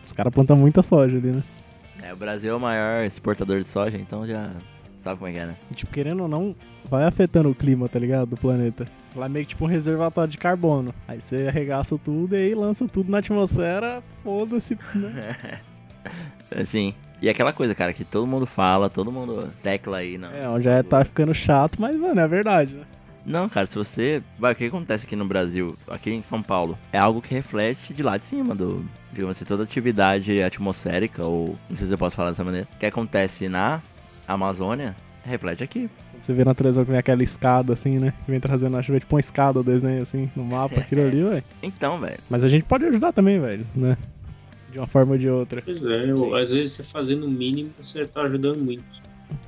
[0.06, 1.44] os caras plantam muita soja ali, né?
[2.02, 4.50] É, o Brasil é o maior exportador de soja, então já
[5.00, 5.56] sabe como é que é, né?
[5.72, 6.56] E, tipo, querendo ou não,
[6.86, 8.30] vai afetando o clima, tá ligado?
[8.30, 8.86] Do planeta.
[9.16, 10.94] Lá é meio que tipo um reservatório de carbono.
[11.08, 15.60] Aí você arregaça tudo e aí lança tudo na atmosfera, foda-se, né?
[16.56, 20.30] Assim, e aquela coisa, cara, que todo mundo fala, todo mundo tecla aí, não.
[20.32, 22.84] É, onde já tá ficando chato, mas, mano, é verdade, né?
[23.26, 24.22] Não, cara, se você.
[24.40, 27.94] Vai, o que acontece aqui no Brasil, aqui em São Paulo, é algo que reflete
[27.94, 28.84] de lá de cima, do.
[29.14, 31.58] Digamos assim, toda atividade atmosférica, ou.
[31.70, 32.68] Não sei se eu posso falar dessa maneira.
[32.80, 33.82] Que acontece na
[34.28, 35.90] Amazônia, reflete aqui.
[36.20, 38.14] Você vê na televisão que vem aquela escada assim, né?
[38.26, 41.24] Que vem trazendo a chuva, tipo uma escada o desenho assim no mapa, aquilo ali,
[41.24, 41.44] velho.
[41.64, 42.20] Então, velho.
[42.30, 43.98] Mas a gente pode ajudar também, velho, né?
[44.72, 45.62] De uma forma ou de outra.
[45.62, 48.84] Pois é, eu- às vezes você fazendo o mínimo, você tá ajudando muito.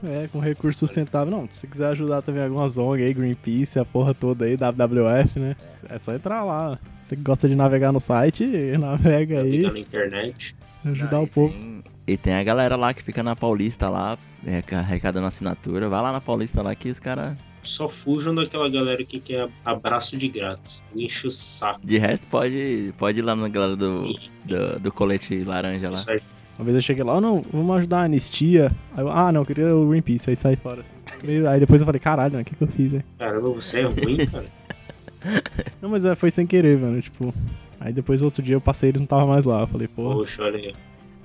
[0.04, 1.32] É, com recurso sustentável.
[1.32, 5.40] Não, se você quiser ajudar também algumas ONG aí, Greenpeace, a porra toda aí, WWF,
[5.40, 5.56] né?
[5.90, 6.78] É só entrar lá.
[7.00, 8.46] Você que gosta de navegar no site,
[8.78, 10.56] navega aí, Ligar na internet.
[10.86, 11.54] ajudar Ah, o e povo.
[11.54, 15.88] tem- E tem a galera lá que fica na Paulista lá, arreca- arrecadando assinatura.
[15.88, 17.36] Vai lá na Paulista lá que os caras.
[17.62, 20.84] Só fujam daquela galera que quer abraço de grátis.
[20.94, 21.80] Enche o saco.
[21.82, 25.96] De resto, pode, pode ir lá na galera do, Sim, do, do colete laranja lá.
[25.96, 26.26] Certo.
[26.58, 28.72] Uma vez eu cheguei lá, oh, não, vamos ajudar a anistia.
[28.96, 30.82] Aí eu, ah, não, eu queria o Greenpeace, aí sai fora.
[30.82, 31.48] assim.
[31.48, 33.04] Aí depois eu falei, caralho, mano, o que, que eu fiz, hein?
[33.18, 34.46] Caramba, você é ruim, cara.
[35.82, 37.34] Não, mas é, foi sem querer, mano, tipo.
[37.80, 39.62] Aí depois outro dia eu passei e eles não estavam mais lá.
[39.62, 40.74] Eu falei, pô, Poxa, olha aí.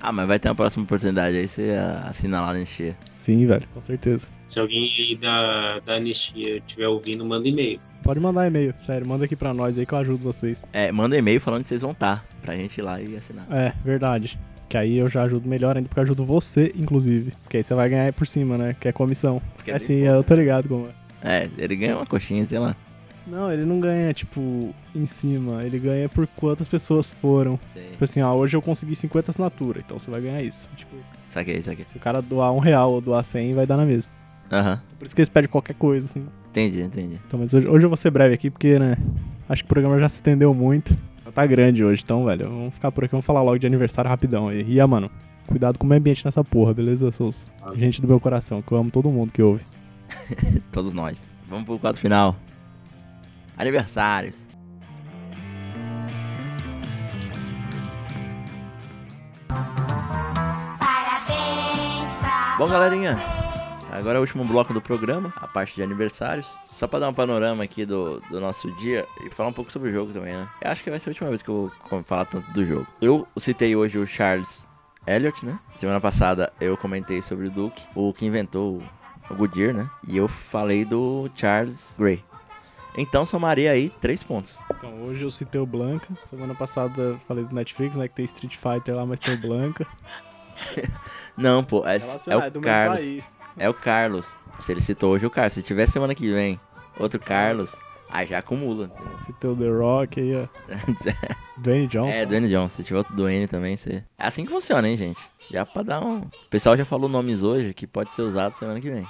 [0.01, 1.71] Ah, mas vai ter uma próxima oportunidade aí, você
[2.05, 2.95] assina lá na encher.
[3.13, 4.27] sim, velho, com certeza.
[4.47, 7.79] Se alguém aí da, da anistia estiver ouvindo, manda e-mail.
[8.01, 10.65] Pode mandar e-mail, sério, manda aqui pra nós aí que eu ajudo vocês.
[10.71, 13.45] É, manda e-mail falando que vocês vão estar, pra gente ir lá e assinar.
[13.51, 14.39] É, verdade.
[14.69, 17.33] Que aí eu já ajudo melhor ainda, porque eu ajudo você, inclusive.
[17.43, 18.75] Porque aí você vai ganhar por cima, né?
[18.79, 19.41] Que é comissão.
[19.55, 20.87] Porque assim, eu tô ligado como
[21.23, 21.43] é.
[21.43, 22.75] É, ele ganha uma coxinha, sei lá.
[23.27, 25.63] Não, ele não ganha, tipo, em cima.
[25.63, 27.59] Ele ganha por quantas pessoas foram.
[27.73, 27.83] Sei.
[27.89, 30.69] Tipo assim, ó, hoje eu consegui 50 assinaturas, então você vai ganhar isso.
[30.75, 30.95] Tipo,
[31.29, 31.85] Saquei, saquei.
[31.91, 34.11] se o cara doar um real ou doar 100, vai dar na mesma.
[34.51, 36.25] Aham, Por isso que eles pedem qualquer coisa, assim.
[36.49, 37.19] entendi, entendi.
[37.27, 38.97] Então, mas hoje, hoje eu vou ser breve aqui, porque, né,
[39.47, 40.97] acho que o programa já se estendeu muito.
[41.39, 44.49] Tá grande hoje, então, velho, vamos ficar por aqui, vamos falar logo de aniversário rapidão
[44.49, 44.61] aí.
[44.67, 45.09] E, ah, mano,
[45.47, 48.77] cuidado com o meio ambiente nessa porra, beleza, seus gente do meu coração, que eu
[48.77, 49.63] amo todo mundo que ouve.
[50.69, 51.25] Todos nós.
[51.47, 52.35] Vamos pro quadro final.
[53.57, 54.45] Aniversários.
[60.77, 63.17] Parabéns pra Bom, galerinha,
[63.91, 66.47] agora é o último bloco do programa, a parte de aniversários.
[66.65, 69.89] Só pra dar um panorama aqui do, do nosso dia e falar um pouco sobre
[69.89, 70.47] o jogo também, né?
[70.61, 72.87] Eu acho que vai ser a última vez que eu vou falar tanto do jogo.
[73.01, 74.67] Eu citei hoje o Charles
[75.05, 75.59] Elliott, né?
[75.75, 78.81] Semana passada eu comentei sobre o Duke, o que inventou
[79.29, 79.89] o Goodyear, né?
[80.07, 82.23] E eu falei do Charles Gray.
[82.97, 84.57] Então somaria aí três pontos.
[84.71, 88.25] Então, hoje eu citei o Blanca, semana passada eu falei do Netflix, né, que tem
[88.25, 89.87] Street Fighter lá, mas tem o Blanca.
[91.37, 93.35] Não, pô, é, é Relacionado, o do mesmo Carlos.
[93.57, 94.27] É o Carlos.
[94.59, 95.53] Se ele citou hoje o Carlos.
[95.53, 96.59] Se tiver semana que vem
[96.99, 97.75] outro Carlos,
[98.09, 98.91] aí já acumula.
[99.19, 100.47] Citei o The Rock aí, ó.
[101.57, 102.17] Dwayne Johnson.
[102.17, 102.75] é, Dwayne Johnson.
[102.75, 104.03] Se tiver outro Dwayne também, você...
[104.17, 105.19] É assim que funciona, hein, gente?
[105.49, 106.19] Já pra dar um...
[106.19, 109.05] O pessoal já falou nomes hoje que pode ser usado semana que vem.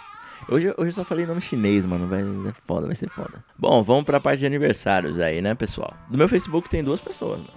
[0.48, 2.08] Hoje, hoje eu só falei nome chinês, mano.
[2.08, 3.44] Vai é foda, vai ser foda.
[3.58, 5.94] Bom, vamos pra parte de aniversários aí, né, pessoal?
[6.10, 7.54] No meu Facebook tem duas pessoas, mano.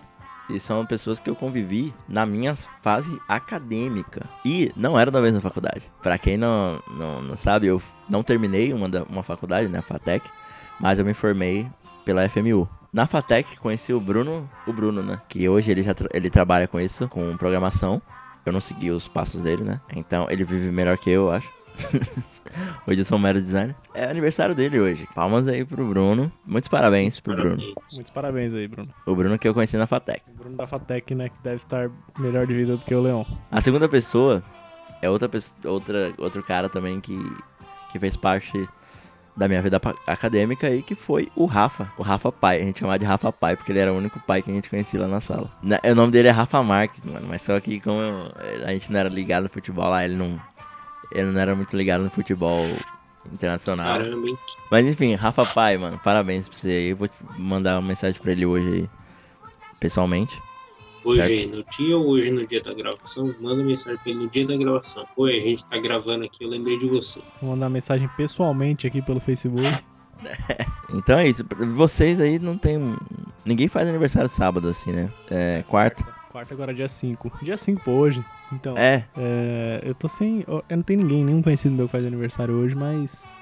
[0.54, 4.28] E são pessoas que eu convivi na minha fase acadêmica.
[4.44, 5.90] E não era da mesma faculdade.
[6.02, 10.28] Pra quem não, não, não sabe, eu não terminei uma, uma faculdade, né, FATEC.
[10.80, 11.66] Mas eu me formei
[12.04, 12.68] pela FMU.
[12.92, 15.20] Na FATEC conheci o Bruno, o Bruno, né?
[15.28, 18.02] Que hoje ele já tra- ele trabalha com isso, com programação.
[18.44, 19.80] Eu não segui os passos dele, né?
[19.94, 21.48] Então ele vive melhor que eu, eu acho.
[22.86, 23.74] hoje eu sou um mero designer.
[23.94, 25.08] É aniversário dele hoje.
[25.14, 26.30] Palmas aí pro Bruno.
[26.46, 27.56] Muitos parabéns pro Bruno.
[27.92, 28.88] Muitos parabéns aí, Bruno.
[29.06, 30.22] O Bruno que eu conheci na Fatec.
[30.28, 33.26] O Bruno da Fatec, né, que deve estar melhor de vida do que o Leão.
[33.50, 34.42] A segunda pessoa
[35.00, 37.18] é outra pessoa, outra, outro cara também que,
[37.90, 38.68] que fez parte
[39.34, 41.90] da minha vida acadêmica aí, que foi o Rafa.
[41.96, 42.60] O Rafa Pai.
[42.60, 44.68] A gente chamava de Rafa Pai, porque ele era o único pai que a gente
[44.68, 45.50] conhecia lá na sala.
[45.62, 47.26] Na- o nome dele é Rafa Marques, mano.
[47.28, 48.30] Mas só que como eu-
[48.66, 50.38] a gente não era ligado no futebol lá, ele não.
[51.14, 52.66] Ele não era muito ligado no futebol
[53.32, 53.98] internacional.
[53.98, 54.38] Caramba?
[54.70, 56.88] Mas enfim, Rafa Pai, mano, parabéns pra você aí.
[56.90, 58.90] Eu vou te mandar uma mensagem pra ele hoje aí,
[59.78, 60.40] pessoalmente.
[61.04, 63.34] Hoje no dia ou hoje no dia da gravação?
[63.40, 65.04] Manda mensagem pra ele no dia da gravação.
[65.16, 67.20] Oi, a gente tá gravando aqui, eu lembrei de você.
[67.40, 69.62] Vou mandar mensagem pessoalmente aqui pelo Facebook.
[70.94, 71.44] Então é isso.
[71.74, 72.78] Vocês aí não tem.
[73.44, 75.10] Ninguém faz aniversário sábado assim, né?
[75.30, 76.04] É quarta.
[76.30, 77.32] Quarta agora é dia 5.
[77.42, 78.24] Dia 5 pô, hoje.
[78.52, 80.44] Então, É, é, eu tô sem.
[80.46, 83.40] Eu não tenho ninguém, nenhum conhecido meu que faz aniversário hoje, mas.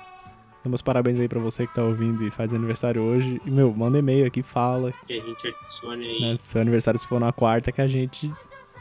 [0.63, 3.41] Dá meus parabéns aí pra você que tá ouvindo e faz aniversário hoje.
[3.47, 4.93] E, meu, manda e-mail aqui, fala.
[5.07, 6.21] Que a gente adicione aí.
[6.21, 8.31] Né, se seu aniversário se for na quarta, que a gente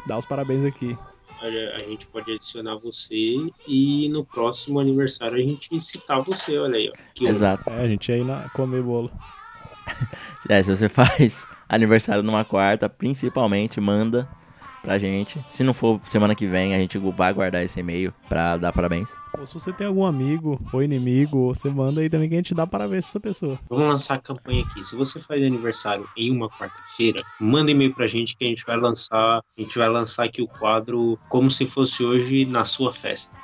[0.06, 0.98] dá os parabéns aqui.
[1.42, 3.16] Olha, a gente pode adicionar você
[3.66, 7.26] e no próximo aniversário a gente citar você, olha aí, ó.
[7.26, 7.70] Exato.
[7.70, 9.10] É, a gente ir na, comer bolo.
[10.48, 14.28] É, se você faz aniversário numa quarta, principalmente manda
[14.90, 15.40] pra gente.
[15.48, 19.12] Se não for semana que vem, a gente vai guardar esse e-mail pra dar parabéns.
[19.38, 22.56] Ou se você tem algum amigo ou inimigo, você manda aí também que a gente
[22.56, 23.60] dá parabéns pra essa pessoa.
[23.70, 24.84] Vamos lançar a campanha aqui.
[24.84, 28.78] Se você faz aniversário em uma quarta-feira, manda e-mail pra gente que a gente vai
[28.78, 29.38] lançar.
[29.58, 33.38] A gente vai lançar aqui o quadro como se fosse hoje na sua festa.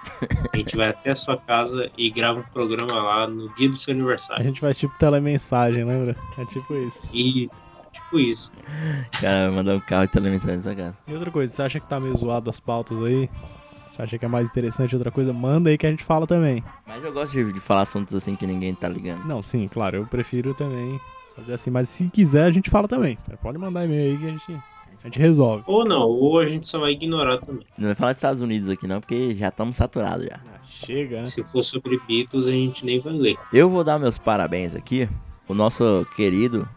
[0.51, 3.77] A gente vai até a sua casa e grava um programa lá no dia do
[3.77, 4.43] seu A aniversário.
[4.43, 6.15] gente faz tipo telemensagem, lembra?
[6.39, 7.05] É tipo isso.
[7.13, 7.47] E
[7.95, 8.51] tipo isso.
[9.19, 10.95] Cara, vai mandar um carro de telemensagem na sua casa.
[11.07, 13.29] E outra coisa, você acha que tá meio zoado as pautas aí?
[13.91, 15.31] Você acha que é mais interessante outra coisa?
[15.31, 16.61] Manda aí que a gente fala também.
[16.85, 19.25] Mas eu gosto de, de falar assuntos assim que ninguém tá ligando.
[19.25, 20.99] Não, sim, claro, eu prefiro também
[21.35, 23.17] fazer assim, mas se quiser a gente fala também.
[23.41, 24.51] Pode mandar e-mail aí que a gente,
[25.01, 25.63] a gente resolve.
[25.67, 27.65] Ou não, ou a gente só vai ignorar também.
[27.77, 30.41] Não vai falar dos Estados Unidos aqui não, porque já estamos saturados já.
[30.45, 31.25] Ah, chega, né?
[31.25, 33.35] Se for sobre Beatles, a gente nem vai ler.
[33.53, 35.07] Eu vou dar meus parabéns aqui.
[35.47, 36.67] O nosso querido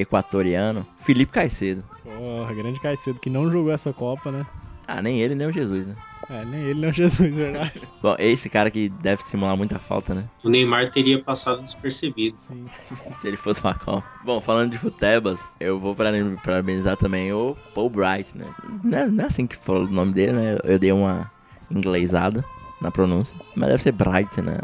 [0.00, 1.82] equatoriano, Felipe Caicedo.
[2.04, 4.46] Porra, grande Caicedo que não jogou essa Copa, né?
[4.86, 5.94] Ah, nem ele, nem o Jesus, né?
[6.30, 7.72] É, nem ele, nem o Jesus, verdade.
[8.02, 10.24] Bom, esse cara que deve simular muita falta, né?
[10.42, 12.36] O Neymar teria passado despercebido.
[12.38, 12.64] Sim.
[13.20, 14.06] Se ele fosse uma Copa.
[14.24, 16.10] Bom, falando de futebas, eu vou para-
[16.42, 18.46] parabenizar também o Paul Bright, né?
[18.82, 20.58] Não é, não é assim que falou o nome dele, né?
[20.64, 21.30] Eu dei uma
[21.70, 22.44] inglesada
[22.80, 23.36] na pronúncia.
[23.54, 24.56] Mas deve ser Bright, né?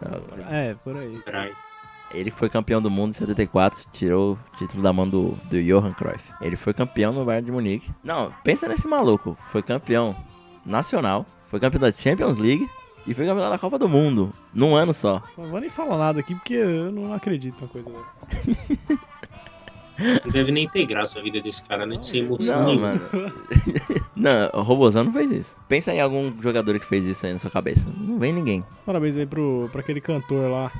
[0.51, 1.19] É, por aí.
[1.25, 1.57] Bright.
[2.11, 5.93] Ele foi campeão do mundo em 74, tirou o título da mão do, do Johan
[5.93, 6.33] Cruyff.
[6.41, 7.91] Ele foi campeão no Bayern de Munique.
[8.05, 9.37] Não, pensa nesse maluco.
[9.51, 10.15] Foi campeão
[10.65, 12.69] nacional, foi campeão da Champions League
[13.07, 15.23] e foi campeão da Copa do Mundo num ano só.
[15.37, 18.99] Não vou nem falar nada aqui porque eu não acredito na coisa dessa.
[20.25, 21.99] Não deve nem ter graça a vida desse cara, né?
[22.03, 22.93] Sem emoção Não, nenhuma.
[24.17, 25.57] não, o Robozão não fez isso.
[25.69, 27.87] Pensa em algum jogador que fez isso aí na sua cabeça.
[27.97, 28.65] Não vem ninguém.
[28.85, 30.73] Parabéns aí pro, pra aquele cantor lá,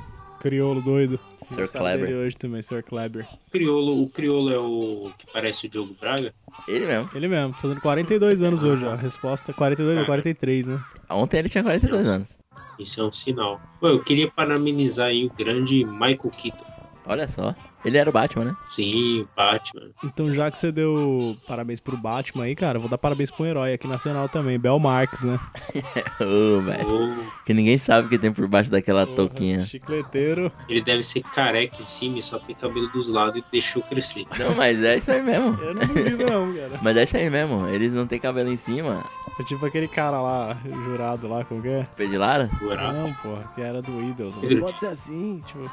[0.45, 1.19] crioulo doido.
[1.39, 2.17] Sir Aniversário Kleber.
[2.17, 3.25] hoje também, Sir Kleber.
[3.47, 6.31] O Criolo, o Criolo é o que parece o Diogo Braga?
[6.67, 7.09] Ele mesmo.
[7.15, 8.91] Ele mesmo, fazendo 42 anos hoje, ó.
[8.91, 10.79] A resposta 42 ou 43, né?
[11.09, 12.37] Ontem ele tinha 42 anos.
[12.77, 13.59] Isso é um sinal.
[13.79, 16.65] Pô, eu queria parabenizar aí o grande Michael Keaton.
[17.07, 17.55] Olha só.
[17.85, 18.55] Ele era o Batman, né?
[18.67, 19.89] Sim, o Batman.
[20.03, 23.47] Então, já que você deu parabéns pro Batman aí, cara, vou dar parabéns pro um
[23.47, 25.39] herói aqui nacional também, Bel Marques, né?
[26.19, 27.11] Ô, velho.
[27.11, 29.65] Ô, Que ninguém sabe o que tem por baixo daquela touquinha.
[29.65, 30.51] Chicleteiro.
[30.67, 34.25] ele deve ser careca em cima e só tem cabelo dos lados e deixou crescer.
[34.37, 35.57] Não, mas é isso aí mesmo.
[35.61, 36.79] Eu não duvido, não, cara.
[36.81, 37.67] Mas é isso aí mesmo.
[37.67, 39.05] Eles não têm cabelo em cima.
[39.39, 41.83] É tipo aquele cara lá, jurado lá, como que é?
[41.95, 42.49] Pedilara?
[42.59, 42.93] Buraco.
[42.93, 44.35] Não, porra, que era do Idols.
[44.41, 45.69] Ele- Não pode ser assim, tipo.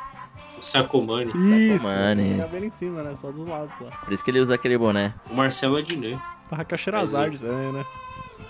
[0.62, 1.32] Sacomani.
[1.34, 2.22] Isso, Sacomani.
[2.22, 3.14] tem cabelo em cima, né?
[3.14, 3.84] Só dos lados só.
[3.84, 5.14] Por isso que ele usa aquele boné.
[5.30, 6.18] O Marcelo Adnet.
[6.48, 7.84] Tá Raquel Sherazade também, né?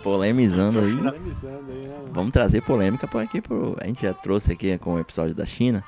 [0.03, 0.97] Polemizando aí.
[0.97, 1.95] Polemizando aí, né?
[1.97, 2.11] mano?
[2.13, 3.77] Vamos trazer polêmica por aqui pro.
[3.81, 5.85] A gente já trouxe aqui com o episódio da China.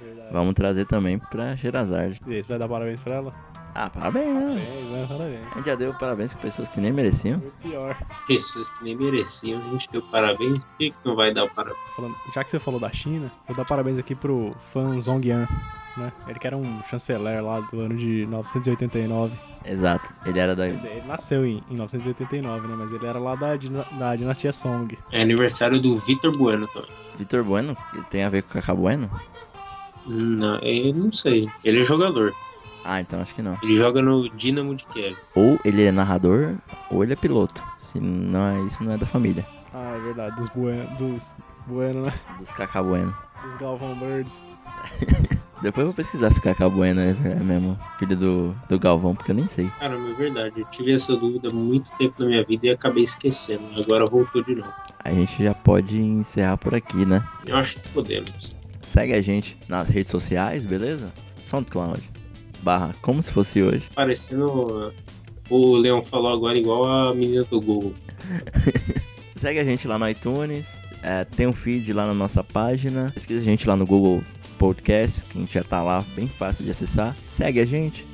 [0.00, 0.28] Verdade.
[0.32, 2.20] Vamos trazer também pra Sherazade.
[2.26, 3.34] E aí, você vai dar parabéns pra ela?
[3.76, 4.40] Ah, parabéns, né?
[4.40, 5.06] Parabéns, né?
[5.08, 5.40] Parabéns.
[5.52, 7.40] A gente já deu parabéns com pessoas que nem mereciam.
[7.40, 7.96] Foi o pior.
[8.28, 9.60] Pessoas que nem mereciam.
[9.66, 10.64] A gente deu parabéns.
[10.64, 11.78] Por que, que não vai dar parabéns?
[11.96, 15.48] Falando- já que você falou da China, vou dar parabéns aqui pro Fan Zhongyan,
[15.96, 16.12] né?
[16.28, 19.36] Ele que era um chanceler lá do ano de 989.
[19.64, 20.08] Exato.
[20.24, 20.66] Ele era da.
[20.68, 22.76] Quer dizer, ele nasceu em, em 989, né?
[22.78, 23.56] Mas ele era lá da,
[23.98, 24.96] da dinastia Song.
[25.10, 26.90] É aniversário do Vitor Bueno também.
[27.18, 29.10] Vitor Bueno, que tem a ver com Cacá Bueno?
[30.06, 31.48] Não, eu não sei.
[31.64, 32.34] Ele é jogador.
[32.84, 33.58] Ah, então acho que não.
[33.62, 35.16] Ele joga no Dinamo de Kiev.
[35.34, 36.54] Ou ele é narrador,
[36.90, 37.62] ou ele é piloto.
[37.78, 39.46] Se não é isso, não é da família.
[39.72, 41.34] Ah, é verdade, dos bueno, dos
[41.66, 42.12] bueno, né?
[42.38, 43.14] Dos Cacá Bueno.
[43.42, 44.42] Dos Galvão Birds.
[45.62, 49.30] Depois eu vou pesquisar se Cacá Bueno é é mesmo filho do, do Galvão, porque
[49.30, 49.70] eu nem sei.
[49.78, 50.60] Cara, é verdade.
[50.60, 53.64] Eu tive essa dúvida há muito tempo na minha vida e acabei esquecendo.
[53.82, 54.72] Agora voltou de novo.
[55.02, 57.26] A gente já pode encerrar por aqui, né?
[57.46, 58.54] Eu acho que podemos.
[58.82, 61.12] Segue a gente nas redes sociais, beleza?
[61.40, 62.02] SoundCloud.
[62.64, 63.88] Barra como se fosse hoje.
[63.94, 64.92] Parecendo.
[65.50, 67.94] O Leão falou agora igual a menina do Google.
[69.36, 70.80] Segue a gente lá no iTunes.
[71.02, 73.10] é, tem um feed lá na nossa página.
[73.12, 74.22] Pesquisa a gente lá no Google
[74.58, 77.14] Podcast, que a gente já tá lá, bem fácil de acessar.
[77.30, 78.06] Segue a gente.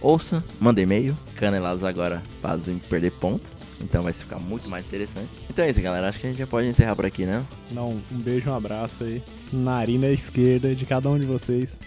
[0.00, 1.14] Ouça, manda e-mail.
[1.36, 3.52] Canelados agora fazem perder ponto.
[3.82, 5.28] Então vai ficar muito mais interessante.
[5.50, 6.08] Então é isso, galera.
[6.08, 7.44] Acho que a gente já pode encerrar por aqui, né?
[7.70, 9.22] Não, um beijo, um abraço aí.
[9.52, 11.78] Narina esquerda de cada um de vocês.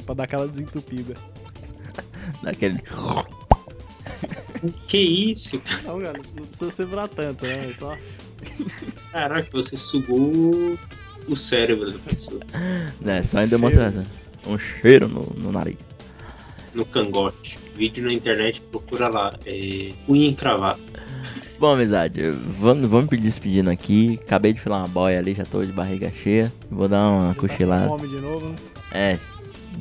[0.00, 1.14] Que é pra dar aquela desentupida.
[2.42, 2.82] Daquele.
[4.86, 5.60] Que isso?
[5.84, 7.66] Não, cara, não precisa ser pra tanto, né?
[7.66, 7.96] É Só...
[9.12, 10.78] Caraca, você sugou
[11.28, 12.40] o cérebro da pessoa.
[13.00, 14.04] né, só em demonstração.
[14.46, 15.76] Um cheiro no, no nariz.
[16.74, 17.58] No cangote.
[17.74, 19.32] Vídeo na internet, procura lá.
[19.44, 20.80] É, unha encravada.
[21.58, 24.18] Bom, amizade, vamos, vamos me despedindo aqui.
[24.22, 26.50] Acabei de filar uma boia ali, já tô de barriga cheia.
[26.70, 27.86] Vou dar uma cochilada.
[27.88, 28.56] Fome de novo, né?
[28.92, 29.18] É,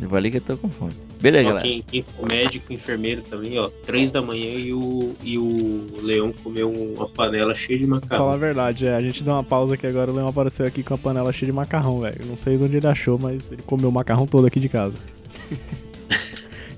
[0.02, 0.94] eu vou ali que eu tô com fome.
[1.22, 1.64] Beleza, Ó, galera.
[1.68, 3.70] quem, quem for médico, enfermeiro também, ó.
[3.86, 8.02] Três da manhã e o, e o Leão comeu uma panela cheia de Pra falar
[8.02, 8.40] a macarrão.
[8.40, 10.98] verdade, é, a gente deu uma pausa aqui agora, o Leão apareceu aqui com a
[10.98, 12.26] panela cheia de macarrão, velho.
[12.26, 14.98] Não sei de onde ele achou, mas ele comeu o macarrão todo aqui de casa.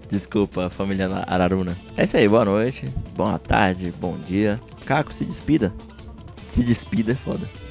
[0.10, 1.78] Desculpa, família Araruna.
[1.96, 2.86] É isso aí, boa noite,
[3.16, 4.60] boa tarde, bom dia.
[4.86, 5.74] Caco, se despida.
[6.50, 7.48] Se despida é foda.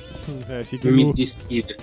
[0.48, 1.14] É, fica Me no...
[1.14, 1.76] despida.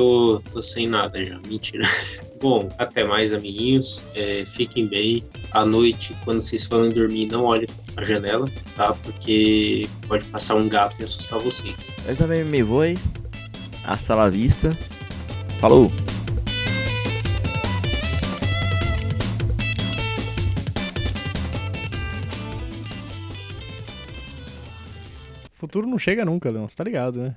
[0.00, 1.84] Tô, tô sem nada já, mentira.
[2.40, 4.02] Bom, até mais, amiguinhos.
[4.14, 5.22] É, fiquem bem.
[5.52, 7.68] À noite, quando vocês forem dormir, não olhem
[7.98, 8.94] a janela, tá?
[8.94, 11.94] Porque pode passar um gato e assustar vocês.
[12.08, 12.80] Eu também me vou.
[13.84, 14.70] Hasta la vista.
[15.60, 15.92] Falou!
[25.56, 27.34] Futuro não chega nunca, Leão, você tá ligado, né?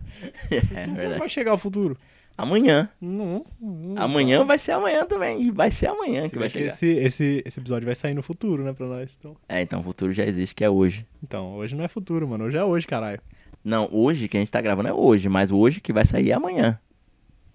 [0.73, 1.19] É Não verdade.
[1.19, 1.97] vai chegar o futuro.
[2.37, 2.89] Amanhã.
[2.99, 5.51] Não, não Amanhã vai ser amanhã também.
[5.51, 6.67] Vai ser amanhã Se que vai que chegar.
[6.67, 9.15] esse, esse, esse episódio vai sair no futuro, né, pra nós.
[9.19, 11.05] Então, É, então o futuro já existe, que é hoje.
[11.23, 12.45] então, hoje não é futuro, mano.
[12.45, 13.21] Hoje é hoje, caralho.
[13.63, 16.31] Não, hoje que a gente tá gravando é hoje, mas o hoje que vai sair
[16.31, 16.79] é amanhã,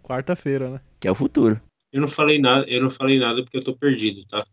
[0.02, 0.80] Quarta-feira, né?
[1.00, 1.60] que é o futuro.
[1.92, 4.42] Eu não falei nada, eu não falei nada porque eu tô perdido, tá?